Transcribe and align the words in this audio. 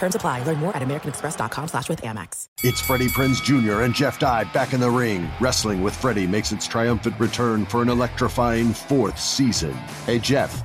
Terms 0.00 0.14
apply. 0.14 0.44
Learn 0.44 0.58
more 0.58 0.74
at 0.74 0.82
americanexpress.com 0.82 1.68
slash 1.68 1.90
with 1.90 2.00
Amex. 2.00 2.46
It's 2.64 2.80
Freddie 2.80 3.08
Prinze 3.08 3.42
Jr. 3.42 3.82
and 3.82 3.94
Jeff 3.94 4.18
Dye 4.18 4.44
back 4.44 4.72
in 4.72 4.80
the 4.80 4.90
ring. 4.90 5.28
Wrestling 5.40 5.82
with 5.82 5.94
Freddie 5.94 6.26
makes 6.26 6.52
its 6.52 6.66
triumphant 6.66 7.20
return 7.20 7.66
for 7.66 7.82
an 7.82 7.90
electrifying 7.90 8.72
fourth 8.72 9.20
season. 9.20 9.74
Hey, 10.06 10.18
Jeff. 10.18 10.64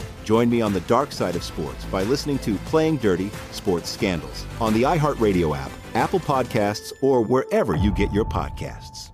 Join 0.23 0.49
me 0.49 0.61
on 0.61 0.73
the 0.73 0.81
dark 0.81 1.11
side 1.11 1.35
of 1.35 1.43
sports 1.43 1.83
by 1.85 2.03
listening 2.03 2.39
to 2.39 2.55
Playing 2.65 2.97
Dirty 2.97 3.29
Sports 3.51 3.89
Scandals 3.89 4.45
on 4.59 4.73
the 4.73 4.83
iHeartRadio 4.83 5.57
app, 5.57 5.71
Apple 5.93 6.19
Podcasts, 6.19 6.93
or 7.01 7.21
wherever 7.23 7.75
you 7.75 7.91
get 7.91 8.11
your 8.13 8.25
podcasts. 8.25 9.11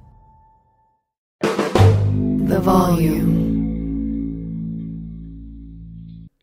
The 1.42 2.60
volume. 2.60 3.48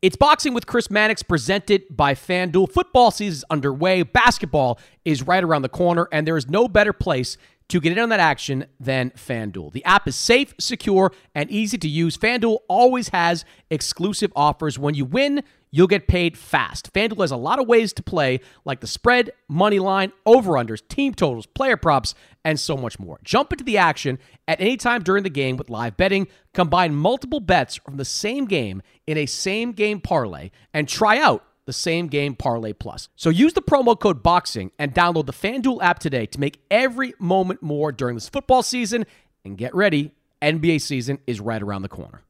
It's 0.04 0.16
Boxing 0.16 0.52
with 0.52 0.66
Chris 0.66 0.90
Mannix 0.90 1.22
presented 1.22 1.84
by 1.88 2.12
FanDuel. 2.12 2.70
Football 2.70 3.10
season 3.10 3.38
is 3.38 3.44
underway. 3.48 4.02
Basketball 4.02 4.78
is 5.06 5.22
right 5.22 5.42
around 5.42 5.62
the 5.62 5.70
corner, 5.70 6.08
and 6.12 6.26
there 6.26 6.36
is 6.36 6.46
no 6.46 6.68
better 6.68 6.92
place 6.92 7.38
to 7.74 7.80
get 7.80 7.90
in 7.90 7.98
on 7.98 8.08
that 8.08 8.20
action 8.20 8.66
than 8.78 9.10
FanDuel. 9.16 9.72
The 9.72 9.84
app 9.84 10.06
is 10.06 10.14
safe, 10.14 10.54
secure, 10.60 11.10
and 11.34 11.50
easy 11.50 11.76
to 11.78 11.88
use. 11.88 12.16
FanDuel 12.16 12.58
always 12.68 13.08
has 13.08 13.44
exclusive 13.68 14.32
offers. 14.36 14.78
When 14.78 14.94
you 14.94 15.04
win, 15.04 15.42
you'll 15.72 15.88
get 15.88 16.06
paid 16.06 16.38
fast. 16.38 16.92
FanDuel 16.92 17.22
has 17.22 17.32
a 17.32 17.36
lot 17.36 17.58
of 17.58 17.66
ways 17.66 17.92
to 17.94 18.02
play, 18.04 18.38
like 18.64 18.78
the 18.78 18.86
spread, 18.86 19.32
money 19.48 19.80
line, 19.80 20.12
over-unders, 20.24 20.86
team 20.86 21.14
totals, 21.14 21.46
player 21.46 21.76
props, 21.76 22.14
and 22.44 22.60
so 22.60 22.76
much 22.76 23.00
more. 23.00 23.18
Jump 23.24 23.52
into 23.52 23.64
the 23.64 23.76
action 23.76 24.20
at 24.46 24.60
any 24.60 24.76
time 24.76 25.02
during 25.02 25.24
the 25.24 25.28
game 25.28 25.56
with 25.56 25.68
live 25.68 25.96
betting. 25.96 26.28
Combine 26.52 26.94
multiple 26.94 27.40
bets 27.40 27.74
from 27.74 27.96
the 27.96 28.04
same 28.04 28.44
game 28.44 28.82
in 29.08 29.18
a 29.18 29.26
same 29.26 29.72
game 29.72 30.00
parlay 30.00 30.52
and 30.72 30.88
try 30.88 31.18
out 31.18 31.42
the 31.66 31.72
same 31.72 32.06
game 32.08 32.34
parlay 32.34 32.72
plus. 32.72 33.08
So 33.16 33.30
use 33.30 33.52
the 33.52 33.62
promo 33.62 33.98
code 33.98 34.22
BOXING 34.22 34.70
and 34.78 34.94
download 34.94 35.26
the 35.26 35.32
FanDuel 35.32 35.82
app 35.82 35.98
today 35.98 36.26
to 36.26 36.40
make 36.40 36.60
every 36.70 37.14
moment 37.18 37.62
more 37.62 37.92
during 37.92 38.16
this 38.16 38.28
football 38.28 38.62
season. 38.62 39.06
And 39.44 39.58
get 39.58 39.74
ready, 39.74 40.12
NBA 40.42 40.80
season 40.80 41.18
is 41.26 41.40
right 41.40 41.62
around 41.62 41.82
the 41.82 41.88
corner. 41.88 42.22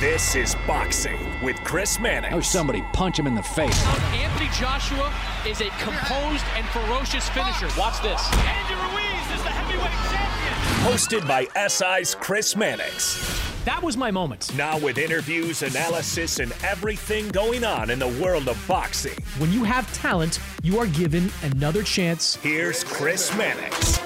This 0.00 0.36
is 0.36 0.54
Boxing 0.64 1.18
with 1.42 1.56
Chris 1.64 1.98
Mannix. 1.98 2.32
Oh, 2.32 2.40
somebody 2.40 2.84
punch 2.92 3.18
him 3.18 3.26
in 3.26 3.34
the 3.34 3.42
face. 3.42 3.84
Anthony 4.14 4.48
Joshua 4.56 5.12
is 5.44 5.60
a 5.60 5.68
composed 5.80 6.44
and 6.54 6.64
ferocious 6.68 7.28
finisher. 7.30 7.68
Watch 7.76 8.00
this. 8.00 8.32
Andy 8.32 8.74
Ruiz 8.74 9.36
is 9.36 9.42
the 9.42 9.50
heavyweight 9.50 9.90
champion. 10.12 10.92
Hosted 10.92 11.26
by 11.26 11.48
SI's 11.68 12.14
Chris 12.14 12.54
Mannix. 12.54 13.47
That 13.64 13.82
was 13.82 13.96
my 13.96 14.10
moment. 14.10 14.54
Now 14.56 14.78
with 14.78 14.98
interviews, 14.98 15.62
analysis, 15.62 16.38
and 16.38 16.52
everything 16.64 17.28
going 17.28 17.64
on 17.64 17.90
in 17.90 17.98
the 17.98 18.08
world 18.22 18.48
of 18.48 18.62
boxing. 18.68 19.16
When 19.38 19.52
you 19.52 19.64
have 19.64 19.92
talent, 19.92 20.38
you 20.62 20.78
are 20.78 20.86
given 20.86 21.30
another 21.42 21.82
chance. 21.82 22.36
Here's 22.36 22.84
Chris 22.84 23.36
Mannix. 23.36 23.98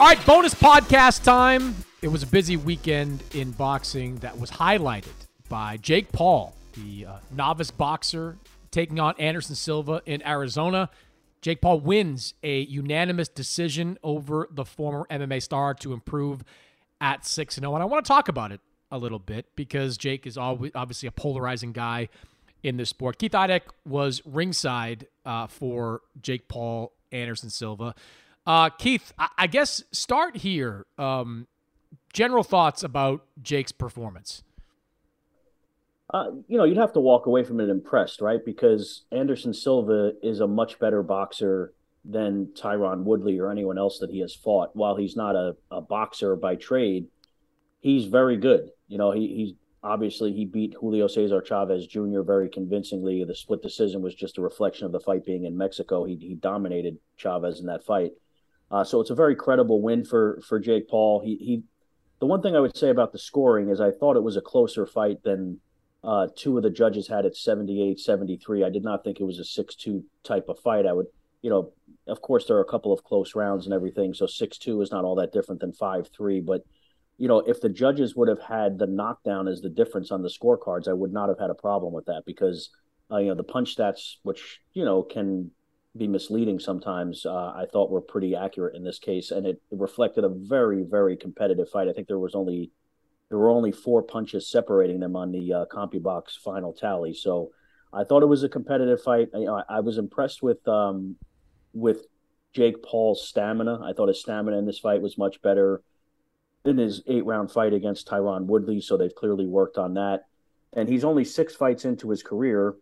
All 0.00 0.06
right, 0.06 0.26
bonus 0.26 0.54
podcast 0.54 1.22
time. 1.22 1.76
It 2.00 2.08
was 2.08 2.22
a 2.22 2.26
busy 2.26 2.56
weekend 2.56 3.22
in 3.34 3.50
boxing 3.50 4.16
that 4.16 4.38
was 4.38 4.50
highlighted 4.50 5.12
by 5.50 5.76
Jake 5.76 6.10
Paul, 6.12 6.54
the 6.72 7.04
uh, 7.06 7.16
novice 7.30 7.70
boxer, 7.70 8.38
taking 8.70 8.98
on 8.98 9.14
Anderson 9.18 9.54
Silva 9.54 10.00
in 10.06 10.26
Arizona. 10.26 10.88
Jake 11.42 11.60
Paul 11.60 11.80
wins 11.80 12.32
a 12.42 12.60
unanimous 12.60 13.28
decision 13.28 13.98
over 14.02 14.48
the 14.50 14.64
former 14.64 15.06
MMA 15.10 15.42
star 15.42 15.74
to 15.74 15.92
improve 15.92 16.42
at 17.00 17.26
6 17.26 17.54
0. 17.56 17.74
And 17.74 17.82
I 17.82 17.86
want 17.86 18.04
to 18.04 18.08
talk 18.08 18.28
about 18.28 18.52
it 18.52 18.60
a 18.90 18.98
little 18.98 19.18
bit 19.18 19.46
because 19.56 19.96
Jake 19.96 20.26
is 20.26 20.36
always, 20.36 20.72
obviously 20.74 21.06
a 21.06 21.12
polarizing 21.12 21.72
guy 21.72 22.08
in 22.62 22.76
this 22.76 22.90
sport. 22.90 23.18
Keith 23.18 23.32
Idec 23.32 23.62
was 23.86 24.22
ringside 24.24 25.06
uh, 25.24 25.46
for 25.46 26.02
Jake 26.20 26.48
Paul, 26.48 26.92
Anderson 27.12 27.50
Silva. 27.50 27.94
Uh, 28.46 28.70
Keith, 28.70 29.12
I, 29.18 29.28
I, 29.38 29.46
guess 29.46 29.84
start 29.92 30.38
here. 30.38 30.86
Um, 30.98 31.46
general 32.12 32.42
thoughts 32.42 32.82
about 32.82 33.24
Jake's 33.42 33.72
performance. 33.72 34.42
Uh, 36.12 36.30
you 36.48 36.58
know, 36.58 36.64
you'd 36.64 36.76
have 36.76 36.92
to 36.94 37.00
walk 37.00 37.26
away 37.26 37.44
from 37.44 37.60
it 37.60 37.68
impressed, 37.68 38.20
right? 38.20 38.44
Because 38.44 39.02
Anderson 39.12 39.54
Silva 39.54 40.12
is 40.22 40.40
a 40.40 40.46
much 40.46 40.78
better 40.80 41.02
boxer 41.02 41.72
than 42.04 42.46
Tyron 42.54 43.04
Woodley 43.04 43.38
or 43.38 43.50
anyone 43.50 43.78
else 43.78 43.98
that 43.98 44.10
he 44.10 44.20
has 44.20 44.34
fought. 44.34 44.74
While 44.74 44.96
he's 44.96 45.16
not 45.16 45.36
a, 45.36 45.56
a 45.70 45.80
boxer 45.80 46.36
by 46.36 46.56
trade, 46.56 47.06
he's 47.80 48.06
very 48.06 48.36
good. 48.36 48.70
You 48.88 48.98
know, 48.98 49.10
he, 49.10 49.28
he's 49.28 49.52
obviously 49.82 50.32
he 50.32 50.44
beat 50.44 50.74
Julio 50.80 51.06
Cesar 51.06 51.42
Chavez 51.42 51.86
Jr. 51.86 52.22
very 52.22 52.48
convincingly. 52.48 53.24
The 53.24 53.34
split 53.34 53.62
decision 53.62 54.02
was 54.02 54.14
just 54.14 54.38
a 54.38 54.42
reflection 54.42 54.86
of 54.86 54.92
the 54.92 55.00
fight 55.00 55.24
being 55.24 55.44
in 55.44 55.56
Mexico. 55.56 56.04
He, 56.04 56.16
he 56.16 56.34
dominated 56.34 56.98
Chavez 57.16 57.60
in 57.60 57.66
that 57.66 57.84
fight. 57.84 58.12
Uh, 58.70 58.84
so 58.84 59.00
it's 59.00 59.10
a 59.10 59.14
very 59.14 59.34
credible 59.34 59.82
win 59.82 60.04
for 60.04 60.40
for 60.46 60.58
Jake 60.58 60.88
Paul. 60.88 61.20
He 61.24 61.36
he. 61.36 61.62
The 62.20 62.26
one 62.26 62.42
thing 62.42 62.54
I 62.54 62.60
would 62.60 62.76
say 62.76 62.90
about 62.90 63.12
the 63.12 63.18
scoring 63.18 63.70
is 63.70 63.80
I 63.80 63.90
thought 63.90 64.16
it 64.16 64.22
was 64.22 64.36
a 64.36 64.42
closer 64.42 64.84
fight 64.86 65.22
than 65.22 65.58
uh, 66.04 66.28
two 66.36 66.56
of 66.56 66.62
the 66.62 66.70
judges 66.70 67.08
had 67.08 67.24
at 67.24 67.34
78 67.34 67.98
73. 67.98 68.64
I 68.64 68.70
did 68.70 68.84
not 68.84 69.02
think 69.02 69.20
it 69.20 69.24
was 69.24 69.38
a 69.38 69.44
6 69.44 69.74
2 69.74 70.04
type 70.22 70.48
of 70.48 70.58
fight. 70.58 70.86
I 70.86 70.92
would, 70.92 71.06
you 71.42 71.50
know, 71.50 71.72
of 72.06 72.20
course, 72.20 72.46
there 72.46 72.56
are 72.56 72.62
a 72.62 72.70
couple 72.70 72.92
of 72.92 73.04
close 73.04 73.34
rounds 73.34 73.66
and 73.66 73.74
everything. 73.74 74.14
So 74.14 74.26
6 74.26 74.58
2 74.58 74.80
is 74.82 74.90
not 74.90 75.04
all 75.04 75.14
that 75.16 75.32
different 75.32 75.60
than 75.60 75.72
5 75.72 76.08
3. 76.08 76.40
But, 76.40 76.64
you 77.18 77.28
know, 77.28 77.38
if 77.38 77.60
the 77.60 77.68
judges 77.68 78.14
would 78.16 78.28
have 78.28 78.40
had 78.40 78.78
the 78.78 78.86
knockdown 78.86 79.48
as 79.48 79.60
the 79.60 79.68
difference 79.68 80.10
on 80.10 80.22
the 80.22 80.28
scorecards, 80.28 80.88
I 80.88 80.92
would 80.92 81.12
not 81.12 81.28
have 81.28 81.38
had 81.38 81.50
a 81.50 81.54
problem 81.54 81.92
with 81.92 82.06
that 82.06 82.22
because, 82.26 82.70
uh, 83.10 83.18
you 83.18 83.28
know, 83.28 83.34
the 83.34 83.44
punch 83.44 83.76
stats, 83.76 84.16
which, 84.22 84.60
you 84.72 84.84
know, 84.84 85.02
can 85.02 85.50
be 85.96 86.06
misleading 86.06 86.60
sometimes, 86.60 87.26
uh, 87.26 87.52
I 87.56 87.64
thought 87.72 87.90
were 87.90 88.00
pretty 88.00 88.36
accurate 88.36 88.76
in 88.76 88.84
this 88.84 88.98
case. 88.98 89.30
And 89.30 89.46
it, 89.46 89.60
it 89.70 89.78
reflected 89.78 90.24
a 90.24 90.28
very, 90.28 90.82
very 90.82 91.16
competitive 91.16 91.68
fight. 91.68 91.88
I 91.88 91.92
think 91.92 92.08
there 92.08 92.18
was 92.18 92.34
only. 92.34 92.70
There 93.28 93.38
were 93.38 93.50
only 93.50 93.70
four 93.70 94.02
punches 94.02 94.50
separating 94.50 94.98
them 94.98 95.14
on 95.14 95.30
the 95.30 95.52
uh, 95.52 95.64
CompuBox 95.66 96.32
final 96.42 96.72
tally. 96.72 97.14
So 97.14 97.52
I 97.92 98.02
thought 98.02 98.24
it 98.24 98.26
was 98.26 98.42
a 98.42 98.48
competitive 98.48 99.00
fight. 99.00 99.28
I, 99.32 99.76
I 99.76 99.80
was 99.80 99.98
impressed 99.98 100.42
with 100.42 100.66
um, 100.66 101.14
with 101.72 102.06
Jake 102.52 102.82
Paul's 102.82 103.26
stamina. 103.26 103.80
I 103.82 103.92
thought 103.92 104.08
his 104.08 104.20
stamina 104.20 104.58
in 104.58 104.66
this 104.66 104.78
fight 104.78 105.02
was 105.02 105.18
much 105.18 105.40
better 105.42 105.82
than 106.62 106.78
his 106.78 107.02
eight 107.06 107.24
round 107.24 107.50
fight 107.50 107.72
against 107.72 108.08
Tyron 108.08 108.46
Woodley. 108.46 108.80
So 108.80 108.96
they've 108.96 109.14
clearly 109.14 109.46
worked 109.46 109.78
on 109.78 109.94
that. 109.94 110.24
And 110.72 110.88
he's 110.88 111.04
only 111.04 111.24
six 111.24 111.54
fights 111.54 111.84
into 111.84 112.10
his 112.10 112.22
career. 112.22 112.76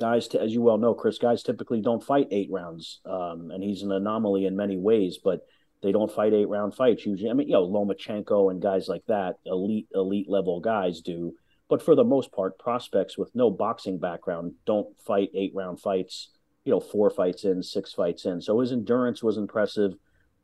Guys, 0.00 0.28
t- 0.28 0.38
as 0.38 0.52
you 0.52 0.62
well 0.62 0.78
know, 0.78 0.94
Chris, 0.94 1.18
guys 1.18 1.42
typically 1.42 1.80
don't 1.80 2.02
fight 2.02 2.28
eight 2.30 2.48
rounds. 2.50 3.00
Um, 3.04 3.50
and 3.50 3.62
he's 3.62 3.82
an 3.82 3.92
anomaly 3.92 4.46
in 4.46 4.56
many 4.56 4.76
ways, 4.76 5.18
but 5.22 5.40
they 5.82 5.92
don't 5.92 6.10
fight 6.10 6.32
eight 6.32 6.48
round 6.48 6.74
fights 6.74 7.06
usually. 7.06 7.30
I 7.30 7.34
mean, 7.34 7.48
you 7.48 7.54
know, 7.54 7.68
Lomachenko 7.68 8.50
and 8.50 8.60
guys 8.60 8.88
like 8.88 9.04
that, 9.08 9.36
elite, 9.46 9.88
elite 9.94 10.28
level 10.28 10.60
guys 10.60 11.00
do 11.00 11.34
But 11.68 11.82
for 11.82 11.94
the 11.94 12.04
most 12.04 12.32
part, 12.32 12.58
prospects 12.58 13.16
with 13.16 13.34
no 13.34 13.50
boxing 13.50 13.98
background 13.98 14.54
don't 14.66 14.88
fight 15.00 15.30
eight 15.34 15.52
round 15.54 15.80
fights, 15.80 16.28
you 16.64 16.72
know, 16.72 16.80
four 16.80 17.10
fights 17.10 17.44
in, 17.44 17.62
six 17.62 17.92
fights 17.92 18.24
in. 18.24 18.40
So 18.40 18.60
his 18.60 18.72
endurance 18.72 19.22
was 19.22 19.36
impressive. 19.36 19.94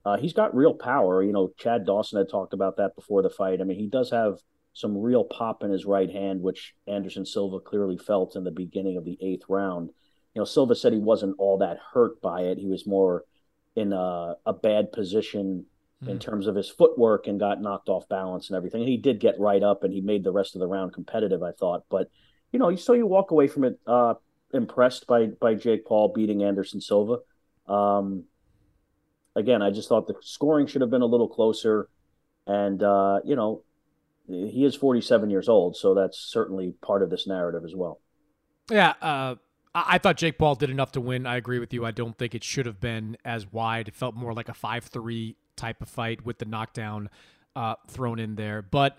Uh, 0.04 0.16
he's 0.16 0.32
got 0.32 0.54
real 0.54 0.74
power. 0.74 1.22
You 1.22 1.32
know, 1.32 1.52
Chad 1.58 1.84
Dawson 1.84 2.18
had 2.18 2.28
talked 2.28 2.52
about 2.52 2.76
that 2.76 2.94
before 2.94 3.22
the 3.22 3.30
fight. 3.30 3.60
I 3.60 3.64
mean, 3.64 3.78
he 3.78 3.86
does 3.86 4.10
have 4.10 4.38
some 4.72 4.96
real 4.96 5.24
pop 5.24 5.62
in 5.62 5.70
his 5.70 5.84
right 5.84 6.10
hand, 6.10 6.40
which 6.40 6.74
Anderson 6.86 7.26
Silva 7.26 7.60
clearly 7.60 7.98
felt 7.98 8.36
in 8.36 8.44
the 8.44 8.50
beginning 8.50 8.96
of 8.96 9.04
the 9.04 9.18
eighth 9.20 9.44
round. 9.48 9.90
You 10.34 10.40
know, 10.40 10.44
Silva 10.44 10.74
said 10.74 10.92
he 10.92 10.98
wasn't 10.98 11.36
all 11.38 11.58
that 11.58 11.78
hurt 11.92 12.20
by 12.20 12.42
it. 12.42 12.58
He 12.58 12.68
was 12.68 12.86
more 12.86 13.24
in 13.74 13.92
a, 13.92 14.36
a 14.46 14.52
bad 14.52 14.92
position 14.92 15.66
mm. 16.02 16.08
in 16.08 16.14
hmm. 16.14 16.20
terms 16.20 16.46
of 16.46 16.54
his 16.54 16.68
footwork 16.68 17.26
and 17.26 17.40
got 17.40 17.60
knocked 17.60 17.88
off 17.88 18.08
balance 18.08 18.48
and 18.48 18.56
everything. 18.56 18.82
And 18.82 18.90
he 18.90 18.96
did 18.96 19.20
get 19.20 19.38
right 19.38 19.62
up 19.62 19.84
and 19.84 19.92
he 19.92 20.00
made 20.00 20.24
the 20.24 20.32
rest 20.32 20.54
of 20.54 20.60
the 20.60 20.66
round 20.66 20.92
competitive, 20.92 21.42
I 21.42 21.52
thought. 21.52 21.84
But, 21.88 22.10
you 22.52 22.58
know, 22.58 22.74
so 22.76 22.92
you 22.92 23.06
walk 23.06 23.30
away 23.30 23.46
from 23.48 23.64
it 23.64 23.78
uh, 23.86 24.14
impressed 24.52 25.06
by 25.06 25.26
by 25.26 25.54
Jake 25.54 25.84
Paul 25.84 26.12
beating 26.14 26.42
Anderson 26.42 26.80
Silva. 26.80 27.18
Um, 27.66 28.24
again, 29.36 29.62
I 29.62 29.70
just 29.70 29.88
thought 29.88 30.06
the 30.06 30.14
scoring 30.20 30.66
should 30.66 30.80
have 30.80 30.90
been 30.90 31.02
a 31.02 31.06
little 31.06 31.28
closer. 31.28 31.88
And, 32.46 32.82
uh, 32.82 33.20
you 33.24 33.36
know, 33.36 33.62
he 34.26 34.64
is 34.64 34.74
47 34.74 35.30
years 35.30 35.48
old, 35.48 35.76
so 35.76 35.94
that's 35.94 36.18
certainly 36.18 36.74
part 36.82 37.02
of 37.02 37.10
this 37.10 37.26
narrative 37.26 37.64
as 37.64 37.74
well. 37.74 38.00
Yeah, 38.70 38.94
uh, 39.00 39.36
I 39.74 39.98
thought 39.98 40.16
Jake 40.16 40.38
Paul 40.38 40.54
did 40.54 40.70
enough 40.70 40.92
to 40.92 41.00
win. 41.00 41.26
I 41.26 41.36
agree 41.36 41.58
with 41.58 41.72
you. 41.72 41.84
I 41.86 41.90
don't 41.90 42.16
think 42.16 42.34
it 42.34 42.44
should 42.44 42.66
have 42.66 42.80
been 42.80 43.16
as 43.24 43.50
wide. 43.50 43.88
It 43.88 43.94
felt 43.94 44.14
more 44.14 44.34
like 44.34 44.48
a 44.48 44.54
5 44.54 44.84
3 44.84 45.36
type 45.56 45.80
of 45.80 45.88
fight 45.88 46.24
with 46.24 46.38
the 46.38 46.44
knockdown 46.44 47.08
uh, 47.56 47.74
thrown 47.86 48.18
in 48.18 48.34
there. 48.34 48.60
But 48.60 48.98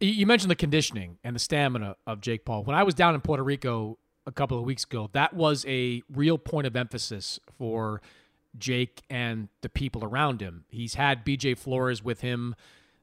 you 0.00 0.26
mentioned 0.26 0.50
the 0.50 0.56
conditioning 0.56 1.18
and 1.22 1.34
the 1.36 1.40
stamina 1.40 1.96
of 2.06 2.20
Jake 2.20 2.44
Paul. 2.44 2.64
When 2.64 2.76
I 2.76 2.82
was 2.82 2.94
down 2.94 3.14
in 3.14 3.20
Puerto 3.20 3.42
Rico 3.42 3.98
a 4.30 4.32
couple 4.32 4.58
of 4.58 4.64
weeks 4.64 4.84
ago, 4.84 5.10
that 5.12 5.34
was 5.34 5.66
a 5.68 6.02
real 6.12 6.38
point 6.38 6.66
of 6.66 6.76
emphasis 6.76 7.38
for 7.58 8.00
Jake 8.56 9.02
and 9.10 9.48
the 9.60 9.68
people 9.68 10.04
around 10.04 10.40
him. 10.40 10.64
He's 10.68 10.94
had 10.94 11.24
BJ 11.24 11.58
Flores 11.58 12.02
with 12.02 12.20
him 12.20 12.54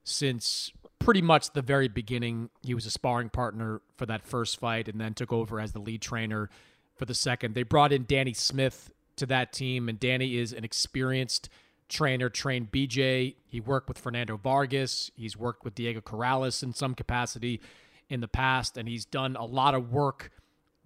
since 0.03 0.71
pretty 1.00 1.21
much 1.21 1.51
the 1.51 1.62
very 1.62 1.88
beginning. 1.88 2.50
He 2.63 2.74
was 2.74 2.85
a 2.85 2.91
sparring 2.91 3.29
partner 3.29 3.81
for 3.95 4.06
that 4.06 4.25
first 4.25 4.59
fight 4.59 4.88
and 4.88 5.00
then 5.00 5.13
took 5.13 5.31
over 5.31 5.59
as 5.59 5.74
the 5.74 5.79
lead 5.79 6.01
trainer 6.01 6.50
for 6.95 7.06
the 7.06 7.13
second. 7.13 7.53
They 7.53 7.63
brought 7.63 7.91
in 7.91 8.06
Danny 8.07 8.33
Smith 8.33 8.89
to 9.18 9.25
that 9.27 9.51
team, 9.51 9.89
and 9.89 10.00
Danny 10.00 10.38
is 10.38 10.53
an 10.53 10.63
experienced 10.63 11.50
trainer, 11.89 12.30
trained 12.30 12.71
BJ. 12.71 13.35
He 13.45 13.59
worked 13.59 13.88
with 13.88 13.97
Fernando 13.97 14.38
Vargas. 14.38 15.12
He's 15.15 15.38
worked 15.38 15.63
with 15.63 15.75
Diego 15.75 16.01
Corrales 16.01 16.63
in 16.63 16.73
some 16.73 16.95
capacity 16.95 17.62
in 18.09 18.21
the 18.21 18.27
past, 18.27 18.77
and 18.77 18.88
he's 18.88 19.06
done 19.06 19.35
a 19.35 19.45
lot 19.45 19.75
of 19.75 19.91
work 19.91 20.31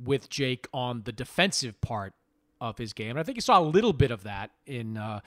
with 0.03 0.30
Jake 0.30 0.68
on 0.74 1.03
the 1.03 1.12
defensive 1.12 1.80
part 1.81 2.13
of 2.59 2.77
his 2.77 2.94
game. 2.94 3.12
And 3.12 3.19
I 3.19 3.24
think 3.24 3.38
you 3.38 3.42
saw 3.42 3.59
a 3.59 3.63
little 3.63 3.94
bit 3.94 4.12
of 4.12 4.24
that 4.24 4.51
in 4.65 4.98
uh, 4.98 5.21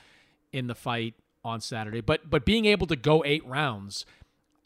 in 0.52 0.68
the 0.68 0.74
fight 0.74 1.14
on 1.44 1.60
Saturday. 1.60 2.00
But 2.00 2.30
but 2.30 2.44
being 2.44 2.64
able 2.64 2.86
to 2.86 2.96
go 2.96 3.22
eight 3.24 3.44
rounds, 3.46 4.06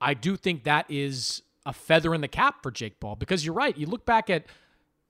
I 0.01 0.15
do 0.15 0.37
think 0.37 0.65
that 0.65 0.87
is 0.89 1.43
a 1.67 1.73
feather 1.73 2.15
in 2.15 2.21
the 2.21 2.29
cap 2.29 2.63
for 2.63 2.71
Jake 2.71 3.01
Paul 3.01 3.17
because 3.17 3.45
you're 3.45 3.55
right. 3.55 3.77
You 3.77 3.87
look 3.87 4.07
back 4.07 4.31
at 4.31 4.47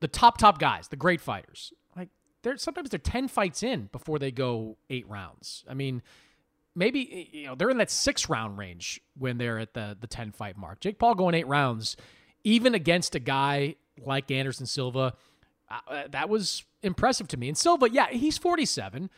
the 0.01 0.09
top 0.09 0.39
top 0.39 0.59
guys, 0.59 0.89
the 0.89 0.97
great 0.97 1.21
fighters. 1.21 1.73
Like 1.97 2.09
they're 2.43 2.57
sometimes 2.57 2.91
they're 2.91 2.99
ten 2.99 3.29
fights 3.29 3.63
in 3.63 3.89
before 3.93 4.19
they 4.19 4.31
go 4.31 4.77
eight 4.89 5.09
rounds. 5.09 5.65
I 5.69 5.75
mean, 5.75 6.03
maybe 6.75 7.29
you 7.33 7.47
know 7.47 7.55
they're 7.55 7.71
in 7.71 7.79
that 7.79 7.91
six 7.91 8.29
round 8.29 8.57
range 8.57 9.01
when 9.17 9.39
they're 9.39 9.59
at 9.59 9.75
the 9.75 9.97
the 10.01 10.07
ten 10.07 10.33
fight 10.33 10.57
mark. 10.57 10.81
Jake 10.81 10.99
Paul 10.99 11.15
going 11.15 11.35
eight 11.35 11.47
rounds, 11.49 11.97
even 12.45 12.75
against 12.75 13.15
a 13.15 13.21
guy 13.21 13.75
like 14.07 14.31
Anderson 14.31 14.67
Silva, 14.67 15.15
uh, 15.71 16.05
that 16.11 16.29
was 16.29 16.65
impressive 16.83 17.29
to 17.29 17.37
me. 17.37 17.49
And 17.49 17.57
Silva, 17.57 17.89
yeah, 17.91 18.09
he's 18.11 18.39
47, 18.39 19.11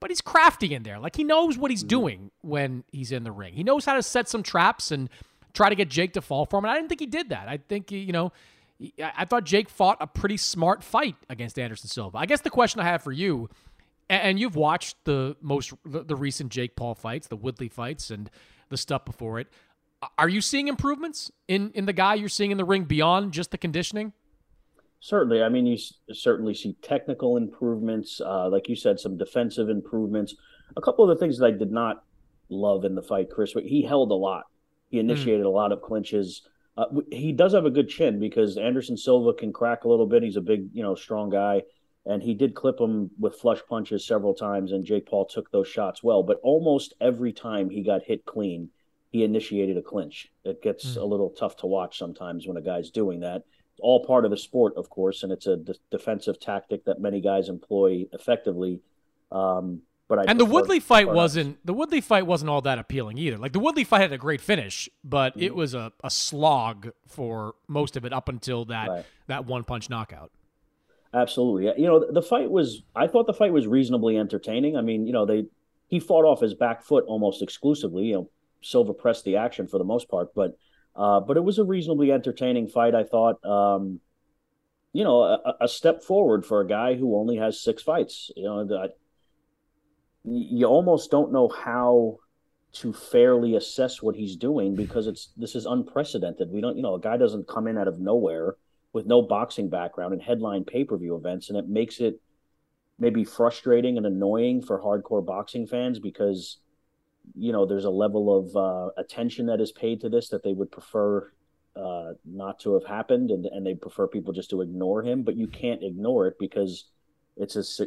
but 0.00 0.10
he's 0.10 0.20
crafty 0.20 0.74
in 0.74 0.82
there. 0.82 0.98
Like 0.98 1.16
he 1.16 1.24
knows 1.24 1.58
what 1.58 1.70
he's 1.70 1.80
mm-hmm. 1.80 1.88
doing 1.88 2.30
when 2.42 2.84
he's 2.92 3.12
in 3.12 3.24
the 3.24 3.32
ring. 3.32 3.54
He 3.54 3.64
knows 3.64 3.84
how 3.84 3.94
to 3.94 4.02
set 4.02 4.28
some 4.28 4.42
traps 4.42 4.90
and 4.90 5.08
try 5.52 5.68
to 5.68 5.74
get 5.74 5.88
Jake 5.88 6.12
to 6.12 6.22
fall 6.22 6.46
for 6.46 6.58
him. 6.58 6.64
And 6.64 6.72
I 6.72 6.76
didn't 6.76 6.88
think 6.88 7.00
he 7.00 7.06
did 7.06 7.30
that. 7.30 7.48
I 7.48 7.56
think 7.56 7.90
you 7.90 8.12
know 8.12 8.32
I 9.02 9.24
thought 9.24 9.44
Jake 9.44 9.68
fought 9.68 9.96
a 10.00 10.06
pretty 10.06 10.36
smart 10.36 10.84
fight 10.84 11.16
against 11.30 11.58
Anderson 11.58 11.88
Silva. 11.88 12.18
I 12.18 12.26
guess 12.26 12.42
the 12.42 12.50
question 12.50 12.80
I 12.80 12.84
have 12.84 13.02
for 13.02 13.12
you, 13.12 13.48
and 14.10 14.38
you've 14.38 14.56
watched 14.56 14.96
the 15.04 15.36
most 15.40 15.72
the 15.84 16.16
recent 16.16 16.52
Jake 16.52 16.76
Paul 16.76 16.94
fights, 16.94 17.26
the 17.28 17.36
Woodley 17.36 17.68
fights, 17.68 18.10
and 18.10 18.30
the 18.68 18.76
stuff 18.76 19.04
before 19.04 19.40
it. 19.40 19.48
Are 20.18 20.28
you 20.28 20.42
seeing 20.42 20.68
improvements 20.68 21.30
in 21.48 21.70
in 21.72 21.86
the 21.86 21.92
guy 21.92 22.14
you're 22.14 22.28
seeing 22.28 22.50
in 22.50 22.58
the 22.58 22.64
ring 22.64 22.84
beyond 22.84 23.32
just 23.32 23.50
the 23.50 23.58
conditioning? 23.58 24.12
Certainly, 25.00 25.42
I 25.42 25.48
mean 25.48 25.66
you 25.66 25.78
certainly 26.12 26.54
see 26.54 26.76
technical 26.82 27.36
improvements, 27.36 28.20
uh, 28.20 28.48
like 28.48 28.68
you 28.68 28.76
said, 28.76 28.98
some 28.98 29.16
defensive 29.16 29.68
improvements. 29.68 30.34
A 30.76 30.80
couple 30.80 31.08
of 31.08 31.16
the 31.16 31.20
things 31.22 31.38
that 31.38 31.46
I 31.46 31.50
did 31.50 31.70
not 31.70 32.04
love 32.48 32.84
in 32.84 32.94
the 32.94 33.02
fight, 33.02 33.30
Chris, 33.30 33.52
but 33.52 33.64
he 33.64 33.82
held 33.82 34.10
a 34.10 34.14
lot. 34.14 34.44
He 34.88 34.98
hmm. 34.98 35.10
initiated 35.10 35.44
mm. 35.44 35.46
a 35.46 35.50
lot 35.50 35.72
of 35.72 35.82
clinches. 35.82 36.42
Uh, 36.76 36.86
he 37.10 37.32
does 37.32 37.54
have 37.54 37.64
a 37.64 37.70
good 37.70 37.88
chin 37.88 38.18
because 38.20 38.58
Anderson 38.58 38.96
Silva 38.96 39.32
can 39.32 39.52
crack 39.52 39.84
a 39.84 39.88
little 39.88 40.06
bit. 40.06 40.22
He's 40.22 40.36
a 40.36 40.42
big, 40.42 40.68
you 40.72 40.82
know, 40.82 40.94
strong 40.94 41.30
guy, 41.30 41.62
and 42.04 42.22
he 42.22 42.34
did 42.34 42.54
clip 42.54 42.78
him 42.78 43.10
with 43.18 43.36
flush 43.36 43.60
punches 43.68 44.06
several 44.06 44.34
times. 44.34 44.72
And 44.72 44.84
Jake 44.84 45.06
Paul 45.06 45.24
took 45.24 45.50
those 45.50 45.68
shots 45.68 46.02
well, 46.02 46.22
but 46.22 46.38
almost 46.42 46.94
every 47.00 47.32
time 47.32 47.70
he 47.70 47.82
got 47.82 48.02
hit 48.02 48.24
clean, 48.26 48.70
he 49.10 49.24
initiated 49.24 49.76
a 49.78 49.82
clinch. 49.82 50.30
It 50.44 50.62
gets 50.62 50.96
mm. 50.96 51.00
a 51.00 51.04
little 51.04 51.30
tough 51.30 51.56
to 51.58 51.66
watch 51.66 51.98
sometimes 51.98 52.46
when 52.46 52.58
a 52.58 52.62
guy's 52.62 52.90
doing 52.90 53.20
that. 53.20 53.44
All 53.80 54.04
part 54.04 54.24
of 54.24 54.30
the 54.30 54.36
sport, 54.36 54.74
of 54.76 54.88
course, 54.90 55.22
and 55.22 55.32
it's 55.32 55.46
a 55.46 55.56
de- 55.56 55.74
defensive 55.90 56.40
tactic 56.40 56.84
that 56.84 57.00
many 57.00 57.20
guys 57.20 57.48
employ 57.48 58.06
effectively. 58.12 58.80
Um, 59.30 59.82
but 60.08 60.20
I 60.20 60.24
and 60.28 60.38
the 60.38 60.44
Woodley 60.44 60.78
fight 60.78 61.08
wasn't 61.08 61.64
the 61.66 61.74
Woodley 61.74 62.00
fight 62.00 62.26
wasn't 62.26 62.48
all 62.48 62.60
that 62.62 62.78
appealing 62.78 63.18
either. 63.18 63.38
Like 63.38 63.52
the 63.52 63.58
Woodley 63.58 63.84
fight 63.84 64.02
had 64.02 64.12
a 64.12 64.18
great 64.18 64.40
finish, 64.40 64.88
but 65.02 65.32
mm-hmm. 65.32 65.42
it 65.42 65.54
was 65.54 65.74
a, 65.74 65.92
a 66.04 66.10
slog 66.10 66.90
for 67.08 67.54
most 67.66 67.96
of 67.96 68.04
it 68.04 68.12
up 68.12 68.28
until 68.28 68.64
that 68.66 68.88
right. 68.88 69.06
that 69.26 69.46
one 69.46 69.64
punch 69.64 69.90
knockout. 69.90 70.30
Absolutely, 71.12 71.72
you 71.82 71.86
know 71.86 72.04
the 72.10 72.22
fight 72.22 72.50
was. 72.50 72.82
I 72.94 73.08
thought 73.08 73.26
the 73.26 73.34
fight 73.34 73.52
was 73.52 73.66
reasonably 73.66 74.16
entertaining. 74.16 74.76
I 74.76 74.80
mean, 74.80 75.06
you 75.06 75.12
know 75.12 75.26
they 75.26 75.46
he 75.88 75.98
fought 75.98 76.24
off 76.24 76.40
his 76.40 76.54
back 76.54 76.82
foot 76.82 77.04
almost 77.06 77.42
exclusively. 77.42 78.06
You 78.06 78.14
know, 78.14 78.30
Silva 78.62 78.92
pressed 78.94 79.24
the 79.24 79.36
action 79.36 79.66
for 79.66 79.78
the 79.78 79.84
most 79.84 80.08
part, 80.08 80.34
but 80.34 80.56
uh, 80.96 81.20
but 81.20 81.36
it 81.36 81.44
was 81.44 81.58
a 81.58 81.64
reasonably 81.64 82.12
entertaining 82.12 82.68
fight. 82.68 82.94
I 82.94 83.04
thought. 83.04 83.44
Um, 83.44 84.00
you 84.92 85.04
know, 85.04 85.24
a, 85.24 85.56
a, 85.60 85.68
step 85.68 86.02
forward 86.02 86.46
for 86.46 86.62
a 86.62 86.66
guy 86.66 86.94
who 86.94 87.18
only 87.18 87.36
has 87.36 87.60
six 87.60 87.82
fights. 87.82 88.30
You 88.34 88.44
know, 88.44 88.88
you 90.24 90.64
almost 90.66 91.10
don't 91.10 91.32
know 91.32 91.48
how 91.48 92.16
to 92.72 92.92
fairly 92.92 93.56
assess 93.56 94.02
what 94.02 94.16
he's 94.16 94.36
doing 94.36 94.74
because 94.74 95.06
it's 95.06 95.32
this 95.36 95.54
is 95.54 95.66
unprecedented. 95.66 96.50
We 96.50 96.60
don't, 96.60 96.76
you 96.76 96.82
know, 96.82 96.94
a 96.94 97.00
guy 97.00 97.16
doesn't 97.16 97.48
come 97.48 97.66
in 97.66 97.78
out 97.78 97.88
of 97.88 98.00
nowhere 98.00 98.56
with 98.92 99.06
no 99.06 99.22
boxing 99.22 99.68
background 99.68 100.12
and 100.12 100.22
headline 100.22 100.64
pay 100.64 100.84
per 100.84 100.96
view 100.96 101.16
events, 101.16 101.48
and 101.48 101.58
it 101.58 101.68
makes 101.68 102.00
it 102.00 102.20
maybe 102.98 103.24
frustrating 103.24 103.96
and 103.96 104.06
annoying 104.06 104.62
for 104.62 104.80
hardcore 104.80 105.24
boxing 105.24 105.66
fans 105.66 105.98
because 105.98 106.58
you 107.34 107.52
know 107.52 107.66
there's 107.66 107.84
a 107.84 107.90
level 107.90 108.36
of 108.38 108.56
uh, 108.56 108.90
attention 108.96 109.46
that 109.46 109.60
is 109.60 109.72
paid 109.72 110.00
to 110.02 110.08
this 110.08 110.28
that 110.28 110.42
they 110.42 110.52
would 110.52 110.70
prefer 110.70 111.32
uh, 111.74 112.12
not 112.24 112.60
to 112.60 112.74
have 112.74 112.84
happened, 112.84 113.30
and 113.30 113.46
and 113.46 113.66
they 113.66 113.74
prefer 113.74 114.06
people 114.06 114.32
just 114.32 114.50
to 114.50 114.60
ignore 114.60 115.02
him. 115.02 115.22
But 115.22 115.36
you 115.36 115.46
can't 115.46 115.82
ignore 115.82 116.26
it 116.26 116.34
because 116.38 116.88
it's 117.36 117.56
a 117.80 117.86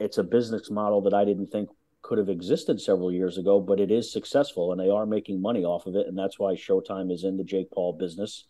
it's 0.00 0.18
a 0.18 0.24
business 0.24 0.70
model 0.70 1.00
that 1.02 1.14
I 1.14 1.24
didn't 1.24 1.48
think 1.48 1.68
could 2.02 2.18
have 2.18 2.28
existed 2.28 2.80
several 2.80 3.12
years 3.12 3.38
ago, 3.38 3.60
but 3.60 3.78
it 3.78 3.90
is 3.90 4.12
successful 4.12 4.72
and 4.72 4.80
they 4.80 4.90
are 4.90 5.06
making 5.06 5.40
money 5.40 5.64
off 5.64 5.86
of 5.86 5.94
it. 5.94 6.08
And 6.08 6.18
that's 6.18 6.38
why 6.38 6.54
Showtime 6.54 7.12
is 7.12 7.22
in 7.22 7.36
the 7.36 7.44
Jake 7.44 7.70
Paul 7.70 7.92
business. 7.92 8.46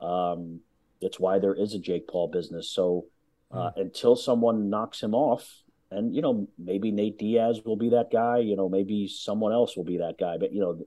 Um, 0.00 0.60
it's 1.00 1.20
why 1.20 1.38
there 1.38 1.54
is 1.54 1.74
a 1.74 1.78
Jake 1.78 2.08
Paul 2.08 2.28
business. 2.28 2.70
So 2.70 3.06
uh, 3.52 3.70
mm. 3.70 3.72
until 3.76 4.16
someone 4.16 4.68
knocks 4.68 5.00
him 5.00 5.14
off, 5.14 5.62
and 5.90 6.14
you 6.14 6.22
know 6.22 6.48
maybe 6.58 6.90
Nate 6.90 7.18
Diaz 7.18 7.62
will 7.64 7.76
be 7.76 7.90
that 7.90 8.10
guy, 8.10 8.38
you 8.38 8.56
know 8.56 8.68
maybe 8.68 9.08
someone 9.08 9.52
else 9.52 9.76
will 9.76 9.84
be 9.84 9.98
that 9.98 10.18
guy. 10.18 10.36
But 10.38 10.52
you 10.52 10.60
know 10.60 10.78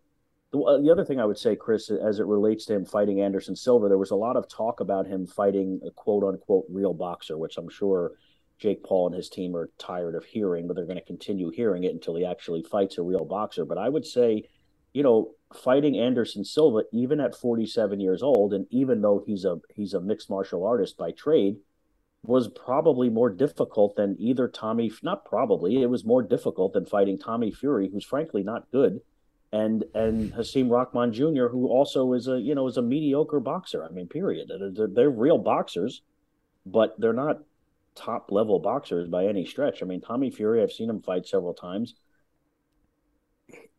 the, 0.52 0.60
uh, 0.60 0.82
the 0.82 0.92
other 0.92 1.06
thing 1.06 1.20
I 1.20 1.26
would 1.26 1.38
say, 1.38 1.56
Chris, 1.56 1.90
as 1.90 2.20
it 2.20 2.26
relates 2.26 2.66
to 2.66 2.76
him 2.76 2.86
fighting 2.86 3.22
Anderson 3.22 3.56
Silva, 3.56 3.88
there 3.88 3.98
was 3.98 4.12
a 4.12 4.16
lot 4.16 4.36
of 4.36 4.48
talk 4.48 4.80
about 4.80 5.08
him 5.08 5.26
fighting 5.26 5.80
a 5.86 5.92
quote 5.92 6.24
unquote 6.24 6.66
real 6.70 6.94
boxer, 6.94 7.38
which 7.38 7.58
I'm 7.58 7.70
sure 7.70 8.14
Jake 8.60 8.84
Paul 8.84 9.08
and 9.08 9.16
his 9.16 9.30
team 9.30 9.56
are 9.56 9.72
tired 9.80 10.14
of 10.14 10.26
hearing, 10.26 10.68
but 10.68 10.76
they're 10.76 10.86
going 10.86 11.00
to 11.00 11.06
continue 11.06 11.50
hearing 11.50 11.84
it 11.84 11.94
until 11.94 12.16
he 12.16 12.26
actually 12.26 12.62
fights 12.62 12.98
a 12.98 13.02
real 13.02 13.26
boxer. 13.26 13.66
But 13.66 13.80
I 13.80 13.90
would 13.90 14.06
say, 14.06 14.44
you 14.94 15.02
know, 15.04 15.32
fighting 15.64 15.98
Anderson 15.98 16.46
Silva, 16.46 16.84
even 16.92 17.20
at 17.20 17.36
47 17.36 18.00
years 18.00 18.22
old, 18.22 18.54
and 18.54 18.68
even 18.70 19.02
though 19.02 19.24
he's 19.26 19.46
a 19.46 19.60
he's 19.74 19.94
a 19.94 20.02
mixed 20.02 20.30
martial 20.30 20.66
artist 20.66 20.98
by 20.98 21.12
trade, 21.12 21.58
was 22.24 22.48
probably 22.48 23.10
more 23.10 23.30
difficult 23.30 23.96
than 23.96 24.16
either 24.20 24.48
Tommy. 24.48 24.92
Not 25.02 25.26
probably, 25.26 25.82
it 25.82 25.90
was 25.90 26.06
more 26.06 26.22
difficult 26.22 26.74
than 26.74 26.86
fighting 26.86 27.18
Tommy 27.18 27.52
Fury, 27.52 27.90
who's 27.92 28.06
frankly 28.06 28.44
not 28.44 28.70
good. 28.72 29.02
and 29.52 29.84
and 29.94 30.32
Hasim 30.34 30.70
Rahman 30.70 31.14
Jr., 31.14 31.48
who 31.48 31.68
also 31.68 32.14
is 32.14 32.28
a 32.28 32.40
you 32.40 32.56
know 32.56 32.68
is 32.68 32.78
a 32.78 32.82
mediocre 32.82 33.40
boxer. 33.40 33.84
I 33.84 33.90
mean, 33.90 34.08
period. 34.08 34.52
They're, 34.76 34.88
they're 34.88 35.10
real 35.10 35.38
boxers, 35.38 36.02
but 36.66 37.00
they're 37.00 37.14
not 37.14 37.40
top 37.96 38.32
level 38.32 38.60
boxers 38.60 39.10
by 39.10 39.26
any 39.26 39.46
stretch. 39.46 39.82
I 39.84 39.86
mean, 39.86 40.02
Tommy 40.02 40.32
Fury, 40.32 40.62
I've 40.62 40.72
seen 40.72 40.90
him 40.90 41.02
fight 41.02 41.28
several 41.28 41.54
times. 41.54 41.96